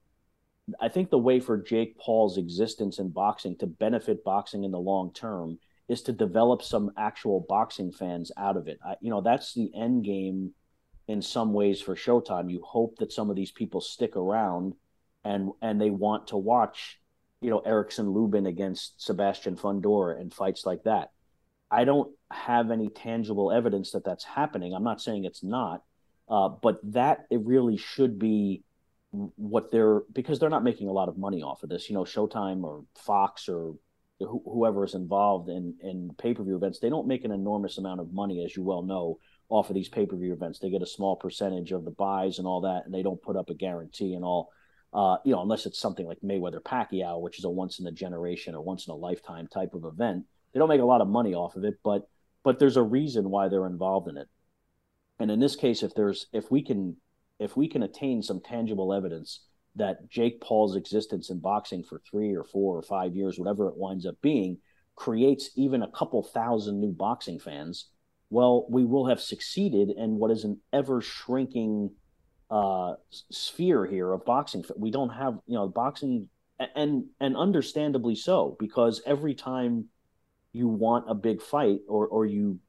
I 0.80 0.90
think 0.90 1.10
the 1.10 1.18
way 1.18 1.40
for 1.40 1.58
Jake 1.58 1.98
Paul's 1.98 2.38
existence 2.38 3.00
in 3.00 3.10
boxing 3.10 3.58
to 3.58 3.66
benefit 3.66 4.24
boxing 4.24 4.66
in 4.66 4.72
the 4.72 4.80
long 4.80 5.14
term 5.14 5.58
is 5.88 6.02
to 6.04 6.12
develop 6.12 6.62
some 6.62 6.92
actual 6.98 7.46
boxing 7.48 7.92
fans 7.92 8.32
out 8.38 8.58
of 8.58 8.68
it. 8.68 8.78
I, 8.86 8.96
you 9.02 9.10
know, 9.10 9.22
that's 9.22 9.54
the 9.54 9.72
end 9.74 10.04
game 10.04 10.54
in 11.08 11.22
some 11.22 11.54
ways 11.54 11.82
for 11.82 11.96
Showtime. 11.96 12.52
You 12.52 12.62
hope 12.62 12.98
that 12.98 13.12
some 13.12 13.30
of 13.30 13.36
these 13.36 13.52
people 13.52 13.82
stick 13.82 14.16
around 14.18 14.74
and 15.24 15.52
and 15.62 15.80
they 15.80 15.90
want 15.90 16.28
to 16.28 16.38
watch, 16.38 17.00
you 17.42 17.50
know, 17.50 17.60
Erickson 17.60 18.10
Lubin 18.12 18.48
against 18.48 19.02
Sebastian 19.02 19.56
Fundora 19.56 20.20
and 20.20 20.34
fights 20.34 20.66
like 20.66 20.84
that. 20.84 21.12
I 21.72 21.86
don't 21.86 22.12
have 22.32 22.70
any 22.70 22.90
tangible 22.90 23.52
evidence 23.52 23.92
that 23.92 24.04
that's 24.04 24.26
happening. 24.26 24.74
I'm 24.74 24.84
not 24.84 25.02
saying 25.02 25.24
it's 25.24 25.44
not, 25.44 25.84
uh, 26.30 26.50
but 26.50 26.80
that 26.94 27.26
it 27.30 27.42
really 27.44 27.78
should 27.78 28.20
be 28.20 28.64
what 29.12 29.72
they're 29.72 30.02
because 30.14 30.40
they're 30.40 30.50
not 30.50 30.64
making 30.64 30.88
a 30.88 30.92
lot 30.92 31.10
of 31.10 31.18
money 31.18 31.42
off 31.42 31.64
of 31.64 31.70
this. 31.70 31.90
You 31.90 31.96
know, 31.96 32.04
Showtime 32.04 32.64
or 32.64 32.84
Fox 32.96 33.50
or 33.50 33.74
wh- 34.22 34.44
whoever 34.46 34.84
is 34.84 34.94
involved 34.94 35.50
in 35.50 35.76
in 35.82 36.12
pay 36.18 36.34
per 36.34 36.44
view 36.44 36.56
events, 36.56 36.80
they 36.80 36.90
don't 36.90 37.08
make 37.08 37.26
an 37.26 37.32
enormous 37.32 37.78
amount 37.78 38.02
of 38.02 38.14
money, 38.14 38.44
as 38.46 38.56
you 38.56 38.64
well 38.64 38.84
know, 38.84 39.20
off 39.50 39.70
of 39.70 39.76
these 39.76 39.90
pay 39.90 40.06
per 40.06 40.16
view 40.16 40.34
events. 40.34 40.60
They 40.60 40.70
get 40.70 40.84
a 40.84 40.88
small 40.88 41.16
percentage 41.16 41.72
of 41.72 41.86
the 41.86 41.92
buys 41.92 42.38
and 42.38 42.48
all 42.48 42.62
that, 42.62 42.86
and 42.86 42.94
they 42.94 43.04
don't 43.04 43.22
put 43.22 43.36
up 43.36 43.50
a 43.50 43.56
guarantee 43.56 44.14
and 44.14 44.24
all. 44.24 44.52
Uh, 44.92 45.18
you 45.24 45.32
know, 45.32 45.42
unless 45.42 45.68
it's 45.68 45.80
something 45.80 46.08
like 46.08 46.18
Mayweather 46.24 46.62
Pacquiao, 46.62 47.22
which 47.22 47.38
is 47.38 47.46
a 47.46 47.50
once 47.50 47.80
in 47.80 47.86
a 47.86 47.92
generation 47.92 48.56
or 48.56 48.62
once 48.62 48.88
in 48.88 48.92
a 48.92 48.96
lifetime 48.96 49.46
type 49.48 49.76
of 49.76 49.86
event, 49.86 50.26
they 50.52 50.60
don't 50.60 50.70
make 50.70 50.82
a 50.82 50.86
lot 50.86 51.02
of 51.02 51.08
money 51.08 51.36
off 51.36 51.56
of 51.56 51.64
it. 51.64 51.76
But 51.84 52.08
but 52.44 52.60
there's 52.60 52.78
a 52.78 52.84
reason 52.84 53.30
why 53.30 53.50
they're 53.50 53.68
involved 53.68 54.08
in 54.08 54.18
it. 54.18 54.28
And 55.20 55.30
in 55.30 55.40
this 55.40 55.56
case, 55.56 55.84
if 55.84 55.94
there's 55.94 56.28
if 56.34 56.50
we 56.50 56.64
can 56.64 56.96
if 57.40 57.56
we 57.56 57.68
can 57.68 57.84
attain 57.84 58.22
some 58.22 58.42
tangible 58.42 58.94
evidence 58.94 59.42
that 59.76 60.10
Jake 60.10 60.42
Paul's 60.42 60.76
existence 60.76 61.30
in 61.30 61.40
boxing 61.40 61.84
for 61.84 62.02
three 62.10 62.36
or 62.36 62.44
four 62.44 62.78
or 62.78 62.82
five 62.82 63.16
years, 63.16 63.38
whatever 63.38 63.68
it 63.70 63.78
winds 63.78 64.06
up 64.06 64.16
being, 64.22 64.58
creates 64.96 65.52
even 65.56 65.82
a 65.82 65.92
couple 65.92 66.22
thousand 66.22 66.80
new 66.80 66.92
boxing 66.92 67.40
fans, 67.40 67.88
well, 68.30 68.66
we 68.70 68.84
will 68.86 69.08
have 69.08 69.22
succeeded 69.22 69.90
in 69.90 70.18
what 70.18 70.32
is 70.32 70.44
an 70.44 70.60
ever 70.74 71.02
shrinking 71.02 71.92
uh, 72.52 72.96
sphere 73.30 73.86
here 73.86 74.12
of 74.12 74.26
boxing. 74.26 74.64
We 74.76 74.92
don't 74.92 75.10
have, 75.10 75.40
you 75.48 75.56
know, 75.56 75.68
boxing, 75.68 76.30
and 76.76 77.06
and 77.20 77.38
understandably 77.38 78.16
so, 78.16 78.56
because 78.60 79.02
every 79.06 79.36
time 79.36 79.86
you 80.52 80.68
want 80.68 81.06
a 81.10 81.16
big 81.16 81.42
fight 81.42 81.82
or 81.88 82.08
or 82.08 82.26
you 82.26 82.60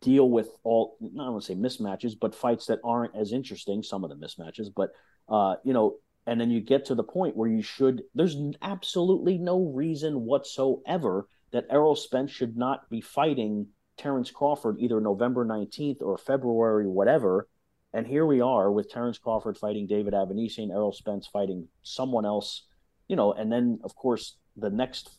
deal 0.00 0.28
with 0.30 0.48
all 0.64 0.96
not 1.00 1.30
want 1.30 1.42
to 1.42 1.46
say 1.46 1.54
mismatches, 1.54 2.14
but 2.20 2.34
fights 2.34 2.66
that 2.66 2.80
aren't 2.84 3.16
as 3.16 3.32
interesting. 3.32 3.82
Some 3.82 4.04
of 4.04 4.10
the 4.10 4.16
mismatches, 4.16 4.68
but 4.74 4.90
uh, 5.28 5.56
you 5.64 5.72
know, 5.72 5.96
and 6.26 6.40
then 6.40 6.50
you 6.50 6.60
get 6.60 6.86
to 6.86 6.94
the 6.94 7.04
point 7.04 7.36
where 7.36 7.48
you 7.48 7.62
should. 7.62 8.02
There's 8.14 8.36
absolutely 8.62 9.38
no 9.38 9.72
reason 9.74 10.22
whatsoever 10.22 11.28
that 11.52 11.66
Errol 11.70 11.96
Spence 11.96 12.30
should 12.30 12.56
not 12.56 12.88
be 12.90 13.00
fighting 13.00 13.68
Terrence 13.96 14.30
Crawford 14.30 14.76
either 14.78 15.00
November 15.00 15.44
nineteenth 15.44 16.02
or 16.02 16.18
February 16.18 16.86
whatever. 16.86 17.48
And 17.92 18.06
here 18.06 18.26
we 18.26 18.42
are 18.42 18.70
with 18.70 18.90
Terrence 18.90 19.16
Crawford 19.16 19.56
fighting 19.56 19.86
David 19.86 20.12
Avanesyan, 20.12 20.70
Errol 20.70 20.92
Spence 20.92 21.28
fighting 21.28 21.68
someone 21.82 22.26
else, 22.26 22.66
you 23.08 23.16
know, 23.16 23.32
and 23.32 23.50
then 23.50 23.78
of 23.84 23.94
course 23.94 24.36
the 24.56 24.68
next 24.68 25.18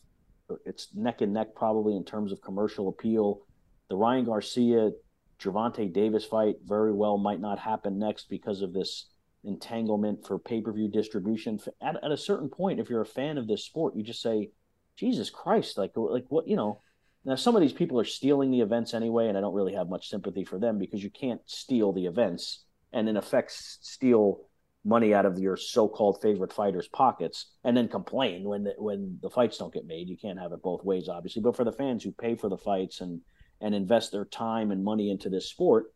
it's 0.65 0.89
neck 0.93 1.21
and 1.21 1.33
neck 1.33 1.55
probably 1.55 1.95
in 1.95 2.03
terms 2.03 2.31
of 2.31 2.41
commercial 2.41 2.87
appeal 2.87 3.46
the 3.89 3.95
Ryan 3.95 4.25
Garcia 4.25 4.91
Gervonta 5.39 5.91
Davis 5.91 6.25
fight 6.25 6.55
very 6.65 6.93
well 6.93 7.17
might 7.17 7.39
not 7.39 7.59
happen 7.59 7.99
next 7.99 8.29
because 8.29 8.61
of 8.61 8.73
this 8.73 9.05
entanglement 9.43 10.25
for 10.25 10.39
pay 10.39 10.61
per 10.61 10.71
view 10.71 10.87
distribution. 10.87 11.59
At, 11.81 12.03
at 12.03 12.11
a 12.11 12.17
certain 12.17 12.49
point, 12.49 12.79
if 12.79 12.89
you're 12.89 13.01
a 13.01 13.05
fan 13.05 13.37
of 13.37 13.47
this 13.47 13.63
sport, 13.63 13.95
you 13.95 14.03
just 14.03 14.21
say, 14.21 14.51
Jesus 14.95 15.29
Christ, 15.29 15.77
like 15.77 15.91
like 15.95 16.25
what 16.29 16.47
you 16.47 16.55
know. 16.55 16.81
Now 17.23 17.35
some 17.35 17.55
of 17.55 17.61
these 17.61 17.73
people 17.73 17.99
are 17.99 18.05
stealing 18.05 18.51
the 18.51 18.61
events 18.61 18.93
anyway, 18.93 19.27
and 19.27 19.37
I 19.37 19.41
don't 19.41 19.53
really 19.53 19.73
have 19.73 19.89
much 19.89 20.09
sympathy 20.09 20.43
for 20.43 20.57
them 20.57 20.79
because 20.79 21.03
you 21.03 21.09
can't 21.09 21.41
steal 21.45 21.91
the 21.91 22.05
events 22.05 22.63
and 22.93 23.07
in 23.07 23.17
effect 23.17 23.51
steal 23.51 24.47
money 24.85 25.13
out 25.13 25.25
of 25.25 25.37
your 25.37 25.57
so-called 25.57 26.21
favorite 26.21 26.53
fighters' 26.53 26.87
pockets 26.87 27.51
and 27.65 27.75
then 27.75 27.89
complain 27.89 28.45
when 28.45 28.63
the, 28.63 28.73
when 28.77 29.19
the 29.21 29.29
fights 29.29 29.57
don't 29.57 29.73
get 29.73 29.85
made. 29.85 30.07
You 30.07 30.15
can't 30.15 30.39
have 30.39 30.53
it 30.53 30.61
both 30.61 30.83
ways, 30.85 31.09
obviously. 31.09 31.41
But 31.41 31.57
for 31.57 31.65
the 31.65 31.73
fans 31.73 32.03
who 32.03 32.13
pay 32.13 32.35
for 32.35 32.47
the 32.49 32.57
fights 32.57 33.01
and 33.01 33.19
and 33.61 33.73
invest 33.73 34.11
their 34.11 34.25
time 34.25 34.71
and 34.71 34.83
money 34.83 35.09
into 35.09 35.29
this 35.29 35.49
sport, 35.49 35.93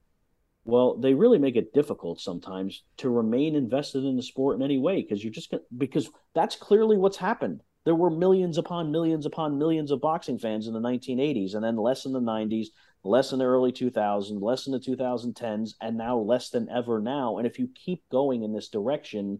well, 0.63 0.95
they 0.97 1.13
really 1.13 1.39
make 1.39 1.55
it 1.55 1.73
difficult 1.73 2.19
sometimes 2.19 2.83
to 2.97 3.09
remain 3.09 3.55
invested 3.55 4.03
in 4.03 4.15
the 4.15 4.23
sport 4.23 4.55
in 4.55 4.61
any 4.61 4.77
way 4.77 5.01
because 5.01 5.23
you're 5.23 5.33
just 5.33 5.49
gonna, 5.49 5.63
because 5.77 6.09
that's 6.35 6.55
clearly 6.55 6.97
what's 6.97 7.17
happened. 7.17 7.61
There 7.83 7.95
were 7.95 8.11
millions 8.11 8.59
upon 8.59 8.91
millions 8.91 9.25
upon 9.25 9.57
millions 9.57 9.89
of 9.89 10.01
boxing 10.01 10.37
fans 10.37 10.67
in 10.67 10.73
the 10.73 10.79
1980s, 10.79 11.55
and 11.55 11.63
then 11.63 11.77
less 11.77 12.05
in 12.05 12.13
the 12.13 12.19
90s, 12.19 12.67
less 13.03 13.31
in 13.31 13.39
the 13.39 13.45
early 13.45 13.71
2000s, 13.71 14.39
less 14.39 14.67
in 14.67 14.73
the 14.73 14.79
2010s, 14.79 15.73
and 15.81 15.97
now 15.97 16.17
less 16.19 16.49
than 16.51 16.69
ever 16.69 16.99
now. 16.99 17.37
And 17.39 17.47
if 17.47 17.57
you 17.57 17.67
keep 17.73 18.07
going 18.09 18.43
in 18.43 18.53
this 18.53 18.69
direction, 18.69 19.39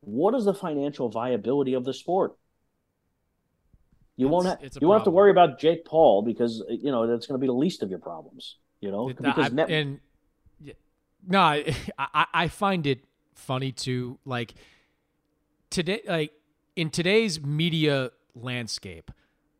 what 0.00 0.34
is 0.34 0.46
the 0.46 0.54
financial 0.54 1.10
viability 1.10 1.74
of 1.74 1.84
the 1.84 1.92
sport? 1.92 2.36
You 4.18 4.28
won't 4.28 4.46
have 4.46 4.58
you 4.60 4.68
problem. 4.68 4.88
won't 4.88 5.00
have 5.00 5.04
to 5.04 5.10
worry 5.10 5.30
about 5.30 5.60
Jake 5.60 5.84
Paul 5.84 6.22
because 6.22 6.62
you 6.68 6.90
know 6.90 7.06
that's 7.06 7.26
going 7.26 7.38
to 7.38 7.40
be 7.40 7.46
the 7.46 7.52
least 7.52 7.82
of 7.82 7.88
your 7.88 8.00
problems. 8.00 8.56
You 8.80 8.90
know, 8.90 9.12
because 9.16 9.52
net- 9.52 9.70
and 9.70 10.00
no, 11.26 11.38
I, 11.98 12.26
I 12.34 12.48
find 12.48 12.86
it 12.86 13.00
funny 13.34 13.72
to 13.72 14.18
like 14.24 14.54
today, 15.70 16.00
like 16.06 16.32
in 16.76 16.90
today's 16.90 17.40
media 17.40 18.10
landscape, 18.34 19.10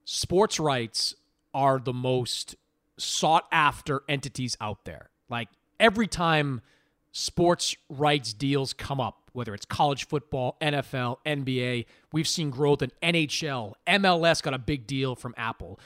sports 0.04 0.58
rights 0.58 1.14
are 1.54 1.78
the 1.78 1.92
most 1.92 2.56
sought 2.96 3.44
after 3.52 4.02
entities 4.08 4.56
out 4.60 4.84
there. 4.84 5.10
Like 5.28 5.48
every 5.78 6.08
time 6.08 6.62
sports 7.12 7.76
rights 7.88 8.32
deals 8.32 8.72
come 8.72 9.00
up, 9.00 9.17
whether 9.32 9.54
it's 9.54 9.66
college 9.66 10.06
football, 10.06 10.56
NFL, 10.60 11.18
NBA. 11.26 11.86
We've 12.12 12.28
seen 12.28 12.50
growth 12.50 12.82
in 12.82 12.92
NHL. 13.02 13.74
MLS 13.86 14.42
got 14.42 14.54
a 14.54 14.58
big 14.58 14.86
deal 14.86 15.14
from 15.14 15.34
Apple. 15.36 15.78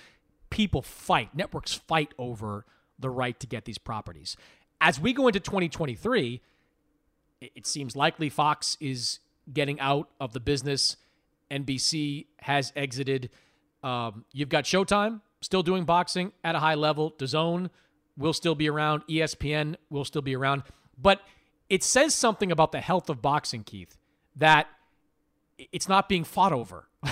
People 0.50 0.82
fight, 0.82 1.34
networks 1.34 1.74
fight 1.74 2.12
over 2.18 2.66
the 2.98 3.10
right 3.10 3.38
to 3.40 3.46
get 3.46 3.64
these 3.64 3.78
properties. 3.78 4.36
As 4.80 5.00
we 5.00 5.12
go 5.12 5.28
into 5.28 5.40
2023, 5.40 6.40
it 7.40 7.66
seems 7.66 7.96
likely 7.96 8.28
Fox 8.28 8.76
is 8.80 9.20
getting 9.52 9.80
out 9.80 10.08
of 10.20 10.32
the 10.32 10.40
business. 10.40 10.96
NBC 11.50 12.26
has 12.38 12.72
exited. 12.76 13.30
Um, 13.82 14.24
you've 14.32 14.48
got 14.48 14.64
Showtime 14.64 15.20
still 15.40 15.62
doing 15.62 15.84
boxing 15.84 16.32
at 16.42 16.54
a 16.54 16.60
high 16.60 16.76
level. 16.76 17.12
DAZN 17.18 17.68
will 18.16 18.32
still 18.32 18.54
be 18.54 18.68
around. 18.68 19.02
ESPN 19.08 19.76
will 19.90 20.04
still 20.04 20.22
be 20.22 20.34
around. 20.34 20.62
But 20.96 21.20
it 21.72 21.82
says 21.82 22.14
something 22.14 22.52
about 22.52 22.70
the 22.70 22.82
health 22.82 23.08
of 23.08 23.22
boxing, 23.22 23.64
Keith, 23.64 23.96
that 24.36 24.66
it's 25.56 25.88
not 25.88 26.06
being 26.06 26.22
fought 26.22 26.52
over. 26.52 26.86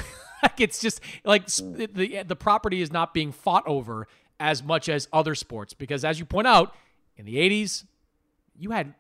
like 0.43 0.61
it's 0.61 0.81
just 0.81 1.01
like 1.25 1.47
the 1.47 2.23
the 2.27 2.37
property 2.37 2.83
is 2.83 2.93
not 2.93 3.15
being 3.15 3.33
fought 3.33 3.67
over 3.67 4.07
as 4.39 4.63
much 4.63 4.91
as 4.91 5.09
other 5.15 5.35
sports 5.35 5.73
because 5.73 6.05
as 6.05 6.19
you 6.19 6.27
point 6.27 6.47
out 6.47 6.75
in 7.17 7.25
the 7.25 7.37
80s 7.37 7.85
you 8.59 8.71
had 8.71 8.95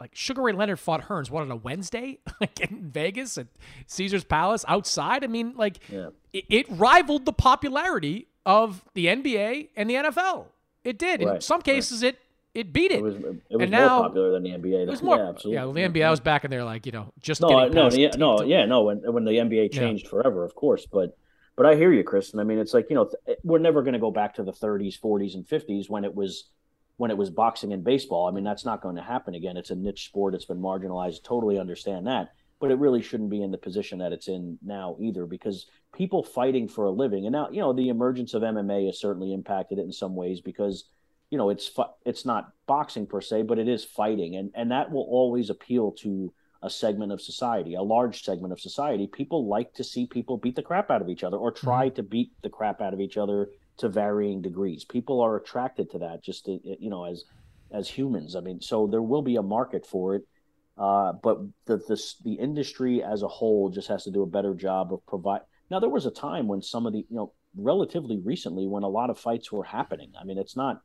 like 0.00 0.10
Sugar 0.14 0.42
Ray 0.42 0.52
Leonard 0.52 0.80
fought 0.80 1.02
Hearns 1.02 1.30
what 1.30 1.42
on 1.42 1.50
a 1.52 1.56
Wednesday 1.56 2.18
like 2.40 2.58
in 2.60 2.90
Vegas 2.90 3.38
at 3.38 3.46
Caesar's 3.86 4.24
Palace 4.24 4.64
outside 4.66 5.22
I 5.22 5.28
mean 5.28 5.54
like 5.56 5.78
yeah. 5.88 6.08
it, 6.32 6.44
it, 6.48 6.66
rivaled 6.68 7.26
the 7.26 7.32
popularity 7.32 8.26
of 8.44 8.84
the 8.94 9.06
NBA 9.06 9.68
and 9.76 9.88
the 9.88 9.94
NFL 9.94 10.46
it 10.82 10.98
did 10.98 11.22
right. 11.22 11.36
in 11.36 11.40
some 11.40 11.62
cases 11.62 12.02
right. 12.02 12.14
it 12.14 12.20
it 12.54 12.72
beat 12.72 12.90
it. 12.90 12.98
It 12.98 13.02
was, 13.02 13.14
it 13.16 13.56
was 13.56 13.70
more 13.70 13.80
now, 13.80 14.02
popular 14.02 14.32
than 14.32 14.42
the 14.42 14.50
NBA. 14.50 14.82
It 14.82 14.88
was 14.88 15.02
more, 15.02 15.16
yeah, 15.16 15.28
absolutely. 15.30 15.54
Yeah, 15.54 15.64
well, 15.64 15.72
the 15.72 15.82
NBA 15.82 16.10
was 16.10 16.20
back 16.20 16.44
in 16.44 16.50
there, 16.50 16.64
like 16.64 16.84
you 16.84 16.92
know, 16.92 17.12
just 17.20 17.40
no, 17.40 17.68
no, 17.68 17.90
yeah, 17.90 18.10
no, 18.16 18.42
yeah, 18.42 18.66
no. 18.66 18.82
When 18.82 18.98
when 19.12 19.24
the 19.24 19.32
NBA 19.32 19.72
changed 19.72 20.04
yeah. 20.04 20.10
forever, 20.10 20.44
of 20.44 20.54
course, 20.54 20.86
but 20.86 21.16
but 21.56 21.66
I 21.66 21.76
hear 21.76 21.92
you, 21.92 22.04
Chris, 22.04 22.32
and 22.32 22.40
I 22.40 22.44
mean, 22.44 22.58
it's 22.58 22.74
like 22.74 22.88
you 22.90 22.96
know, 22.96 23.10
we're 23.42 23.58
never 23.58 23.82
going 23.82 23.94
to 23.94 23.98
go 23.98 24.10
back 24.10 24.34
to 24.34 24.42
the 24.42 24.52
30s, 24.52 25.00
40s, 25.00 25.34
and 25.34 25.46
50s 25.46 25.88
when 25.88 26.04
it 26.04 26.14
was 26.14 26.50
when 26.98 27.10
it 27.10 27.16
was 27.16 27.30
boxing 27.30 27.72
and 27.72 27.82
baseball. 27.82 28.28
I 28.28 28.32
mean, 28.32 28.44
that's 28.44 28.66
not 28.66 28.82
going 28.82 28.96
to 28.96 29.02
happen 29.02 29.34
again. 29.34 29.56
It's 29.56 29.70
a 29.70 29.74
niche 29.74 30.04
sport. 30.06 30.34
It's 30.34 30.44
been 30.44 30.60
marginalized. 30.60 31.24
Totally 31.24 31.58
understand 31.58 32.06
that, 32.06 32.34
but 32.60 32.70
it 32.70 32.78
really 32.78 33.00
shouldn't 33.00 33.30
be 33.30 33.42
in 33.42 33.50
the 33.50 33.58
position 33.58 33.98
that 34.00 34.12
it's 34.12 34.28
in 34.28 34.58
now 34.62 34.96
either, 35.00 35.24
because 35.24 35.66
people 35.94 36.22
fighting 36.22 36.68
for 36.68 36.84
a 36.84 36.90
living, 36.90 37.24
and 37.24 37.32
now 37.32 37.48
you 37.50 37.60
know, 37.60 37.72
the 37.72 37.88
emergence 37.88 38.34
of 38.34 38.42
MMA 38.42 38.86
has 38.86 39.00
certainly 39.00 39.32
impacted 39.32 39.78
it 39.78 39.82
in 39.82 39.92
some 39.92 40.14
ways 40.14 40.42
because 40.42 40.84
you 41.32 41.38
know 41.38 41.48
it's 41.48 41.70
it's 42.04 42.26
not 42.26 42.52
boxing 42.66 43.06
per 43.06 43.22
se 43.22 43.42
but 43.42 43.58
it 43.58 43.66
is 43.66 43.82
fighting 43.82 44.36
and 44.36 44.50
and 44.54 44.70
that 44.70 44.92
will 44.92 45.08
always 45.10 45.48
appeal 45.48 45.90
to 45.90 46.32
a 46.62 46.68
segment 46.68 47.10
of 47.10 47.20
society 47.20 47.74
a 47.74 47.82
large 47.82 48.22
segment 48.22 48.52
of 48.52 48.60
society 48.60 49.06
people 49.06 49.48
like 49.48 49.72
to 49.72 49.82
see 49.82 50.06
people 50.06 50.36
beat 50.36 50.54
the 50.54 50.62
crap 50.62 50.90
out 50.90 51.00
of 51.00 51.08
each 51.08 51.24
other 51.24 51.38
or 51.38 51.50
try 51.50 51.86
mm-hmm. 51.86 51.96
to 51.96 52.02
beat 52.02 52.30
the 52.42 52.50
crap 52.50 52.82
out 52.82 52.92
of 52.92 53.00
each 53.00 53.16
other 53.16 53.48
to 53.78 53.88
varying 53.88 54.42
degrees 54.42 54.84
people 54.84 55.22
are 55.22 55.36
attracted 55.36 55.90
to 55.90 55.98
that 55.98 56.22
just 56.22 56.44
to, 56.44 56.60
you 56.78 56.90
know 56.90 57.04
as 57.04 57.24
as 57.72 57.88
humans 57.88 58.36
i 58.36 58.40
mean 58.40 58.60
so 58.60 58.86
there 58.86 59.02
will 59.02 59.22
be 59.22 59.36
a 59.36 59.42
market 59.42 59.86
for 59.86 60.14
it 60.14 60.24
Uh, 60.78 61.12
but 61.22 61.36
the, 61.66 61.76
the 61.88 61.98
the 62.24 62.34
industry 62.34 63.02
as 63.02 63.22
a 63.22 63.28
whole 63.28 63.68
just 63.68 63.88
has 63.88 64.04
to 64.04 64.10
do 64.10 64.22
a 64.22 64.26
better 64.26 64.54
job 64.54 64.92
of 64.92 65.04
provide. 65.06 65.42
Now 65.70 65.80
there 65.80 65.90
was 65.90 66.06
a 66.06 66.10
time 66.10 66.48
when 66.48 66.62
some 66.62 66.86
of 66.86 66.92
the 66.94 67.04
you 67.10 67.16
know 67.18 67.32
relatively 67.54 68.18
recently 68.32 68.66
when 68.66 68.82
a 68.82 68.88
lot 68.88 69.10
of 69.10 69.18
fights 69.18 69.52
were 69.52 69.64
happening. 69.64 70.10
I 70.18 70.24
mean, 70.24 70.38
it's 70.38 70.56
not 70.56 70.80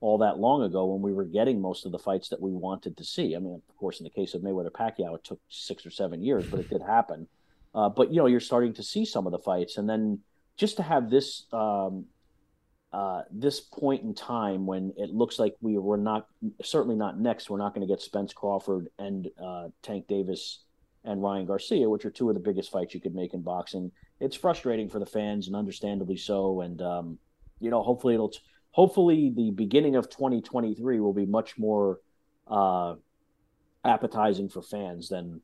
all 0.00 0.18
that 0.18 0.38
long 0.38 0.62
ago 0.62 0.86
when 0.86 1.02
we 1.02 1.12
were 1.12 1.24
getting 1.24 1.60
most 1.60 1.84
of 1.84 1.92
the 1.92 1.98
fights 1.98 2.30
that 2.30 2.40
we 2.40 2.52
wanted 2.52 2.96
to 2.96 3.04
see. 3.04 3.36
I 3.36 3.38
mean, 3.38 3.60
of 3.68 3.76
course, 3.76 4.00
in 4.00 4.04
the 4.04 4.10
case 4.10 4.34
of 4.34 4.42
Mayweather 4.42 4.70
Pacquiao, 4.70 5.14
it 5.14 5.24
took 5.24 5.40
six 5.48 5.84
or 5.84 5.90
seven 5.90 6.22
years, 6.22 6.46
but 6.46 6.60
it 6.60 6.70
did 6.70 6.82
happen. 6.82 7.28
Uh, 7.74 7.88
but 7.88 8.10
you 8.10 8.16
know, 8.16 8.26
you're 8.26 8.40
starting 8.40 8.72
to 8.74 8.82
see 8.82 9.04
some 9.04 9.26
of 9.26 9.32
the 9.32 9.38
fights, 9.38 9.76
and 9.76 9.88
then 9.88 10.20
just 10.56 10.76
to 10.78 10.82
have 10.82 11.10
this 11.10 11.44
um, 11.52 12.06
uh, 12.92 13.22
this 13.30 13.60
point 13.60 14.02
in 14.02 14.14
time 14.14 14.66
when 14.66 14.92
it 14.96 15.10
looks 15.10 15.38
like 15.38 15.54
we 15.60 15.78
were 15.78 15.96
not 15.96 16.26
certainly 16.62 16.96
not 16.96 17.20
next. 17.20 17.48
We're 17.48 17.58
not 17.58 17.74
going 17.74 17.86
to 17.86 17.92
get 17.92 18.02
Spence 18.02 18.32
Crawford 18.32 18.88
and 18.98 19.28
uh, 19.42 19.68
Tank 19.82 20.08
Davis 20.08 20.60
and 21.04 21.22
Ryan 21.22 21.46
Garcia, 21.46 21.88
which 21.88 22.04
are 22.04 22.10
two 22.10 22.28
of 22.28 22.34
the 22.34 22.40
biggest 22.40 22.72
fights 22.72 22.92
you 22.94 23.00
could 23.00 23.14
make 23.14 23.32
in 23.32 23.42
boxing. 23.42 23.92
It's 24.18 24.36
frustrating 24.36 24.88
for 24.88 24.98
the 24.98 25.06
fans, 25.06 25.46
and 25.46 25.54
understandably 25.54 26.16
so. 26.16 26.62
And 26.62 26.82
um, 26.82 27.18
you 27.60 27.70
know, 27.70 27.82
hopefully 27.82 28.14
it'll. 28.14 28.32
Hopefully, 28.72 29.32
the 29.34 29.50
beginning 29.50 29.96
of 29.96 30.08
2023 30.08 31.00
will 31.00 31.12
be 31.12 31.26
much 31.26 31.58
more 31.58 32.00
uh, 32.46 32.94
appetizing 33.84 34.48
for 34.48 34.62
fans 34.62 35.08
than 35.08 35.40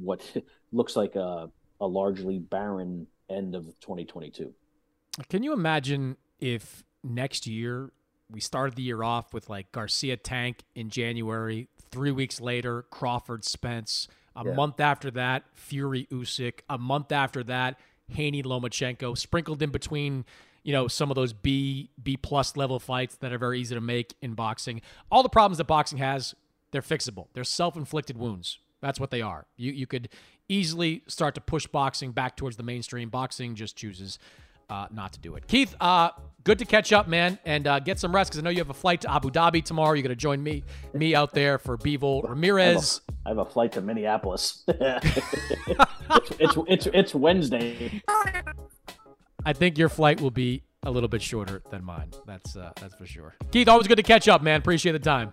what 0.00 0.22
looks 0.72 0.96
like 0.96 1.16
a, 1.16 1.50
a 1.80 1.86
largely 1.86 2.38
barren 2.38 3.06
end 3.30 3.54
of 3.54 3.64
2022. 3.80 4.52
Can 5.28 5.42
you 5.42 5.52
imagine 5.52 6.16
if 6.38 6.84
next 7.02 7.46
year 7.46 7.92
we 8.30 8.40
started 8.40 8.76
the 8.76 8.82
year 8.82 9.02
off 9.02 9.32
with 9.32 9.48
like 9.48 9.72
Garcia 9.72 10.16
Tank 10.16 10.62
in 10.74 10.90
January, 10.90 11.68
three 11.90 12.10
weeks 12.10 12.40
later, 12.40 12.82
Crawford 12.90 13.44
Spence, 13.44 14.08
a 14.34 14.44
yeah. 14.44 14.54
month 14.54 14.80
after 14.80 15.10
that, 15.12 15.44
Fury 15.54 16.06
Usyk, 16.10 16.60
a 16.68 16.76
month 16.76 17.12
after 17.12 17.42
that, 17.44 17.78
Haney 18.08 18.42
Lomachenko, 18.42 19.16
sprinkled 19.16 19.62
in 19.62 19.70
between 19.70 20.24
you 20.66 20.72
know 20.72 20.88
some 20.88 21.12
of 21.12 21.14
those 21.14 21.32
B 21.32 21.90
B 22.02 22.16
plus 22.16 22.56
level 22.56 22.80
fights 22.80 23.14
that 23.18 23.32
are 23.32 23.38
very 23.38 23.60
easy 23.60 23.76
to 23.76 23.80
make 23.80 24.14
in 24.20 24.34
boxing. 24.34 24.82
All 25.12 25.22
the 25.22 25.28
problems 25.28 25.58
that 25.58 25.68
boxing 25.68 25.98
has, 25.98 26.34
they're 26.72 26.82
fixable. 26.82 27.28
They're 27.34 27.44
self 27.44 27.76
inflicted 27.76 28.18
wounds. 28.18 28.58
That's 28.82 28.98
what 28.98 29.12
they 29.12 29.22
are. 29.22 29.46
You 29.56 29.70
you 29.70 29.86
could 29.86 30.08
easily 30.48 31.04
start 31.06 31.36
to 31.36 31.40
push 31.40 31.68
boxing 31.68 32.10
back 32.10 32.36
towards 32.36 32.56
the 32.56 32.64
mainstream. 32.64 33.10
Boxing 33.10 33.54
just 33.54 33.76
chooses 33.76 34.18
uh, 34.68 34.88
not 34.90 35.12
to 35.12 35.20
do 35.20 35.36
it. 35.36 35.46
Keith, 35.46 35.76
uh, 35.80 36.10
good 36.42 36.58
to 36.58 36.64
catch 36.64 36.92
up, 36.92 37.06
man, 37.06 37.38
and 37.44 37.68
uh, 37.68 37.78
get 37.78 38.00
some 38.00 38.12
rest 38.12 38.32
because 38.32 38.40
I 38.40 38.42
know 38.42 38.50
you 38.50 38.58
have 38.58 38.70
a 38.70 38.74
flight 38.74 39.02
to 39.02 39.12
Abu 39.12 39.30
Dhabi 39.30 39.64
tomorrow. 39.64 39.92
You're 39.92 40.02
going 40.02 40.08
to 40.08 40.16
join 40.16 40.42
me 40.42 40.64
me 40.92 41.14
out 41.14 41.32
there 41.32 41.58
for 41.58 41.78
Bivol 41.78 42.28
Ramirez. 42.28 43.02
I 43.24 43.28
have, 43.28 43.38
a, 43.38 43.40
I 43.40 43.42
have 43.42 43.46
a 43.46 43.50
flight 43.52 43.70
to 43.72 43.82
Minneapolis. 43.82 44.64
it's, 44.68 46.30
it's, 46.40 46.56
it's, 46.66 46.86
it's 46.92 47.14
Wednesday. 47.14 48.02
I 49.46 49.52
think 49.52 49.78
your 49.78 49.88
flight 49.88 50.20
will 50.20 50.32
be 50.32 50.64
a 50.82 50.90
little 50.90 51.08
bit 51.08 51.22
shorter 51.22 51.62
than 51.70 51.84
mine. 51.84 52.10
That's 52.26 52.56
uh, 52.56 52.72
that's 52.80 52.96
for 52.96 53.06
sure. 53.06 53.36
Keith, 53.52 53.68
always 53.68 53.86
good 53.86 53.96
to 53.96 54.02
catch 54.02 54.26
up, 54.26 54.42
man. 54.42 54.58
Appreciate 54.58 54.92
the 54.92 54.98
time. 54.98 55.30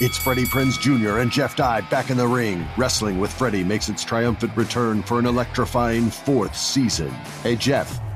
It's 0.00 0.18
Freddie 0.18 0.46
Prinze 0.46 0.80
Jr. 0.80 1.18
and 1.18 1.30
Jeff 1.30 1.54
Dye 1.54 1.82
back 1.82 2.10
in 2.10 2.16
the 2.16 2.26
ring. 2.26 2.66
Wrestling 2.76 3.20
with 3.20 3.32
Freddie 3.32 3.62
makes 3.62 3.88
its 3.88 4.02
triumphant 4.02 4.56
return 4.56 5.04
for 5.04 5.20
an 5.20 5.26
electrifying 5.26 6.10
fourth 6.10 6.56
season. 6.56 7.10
Hey, 7.44 7.54
Jeff. 7.54 8.00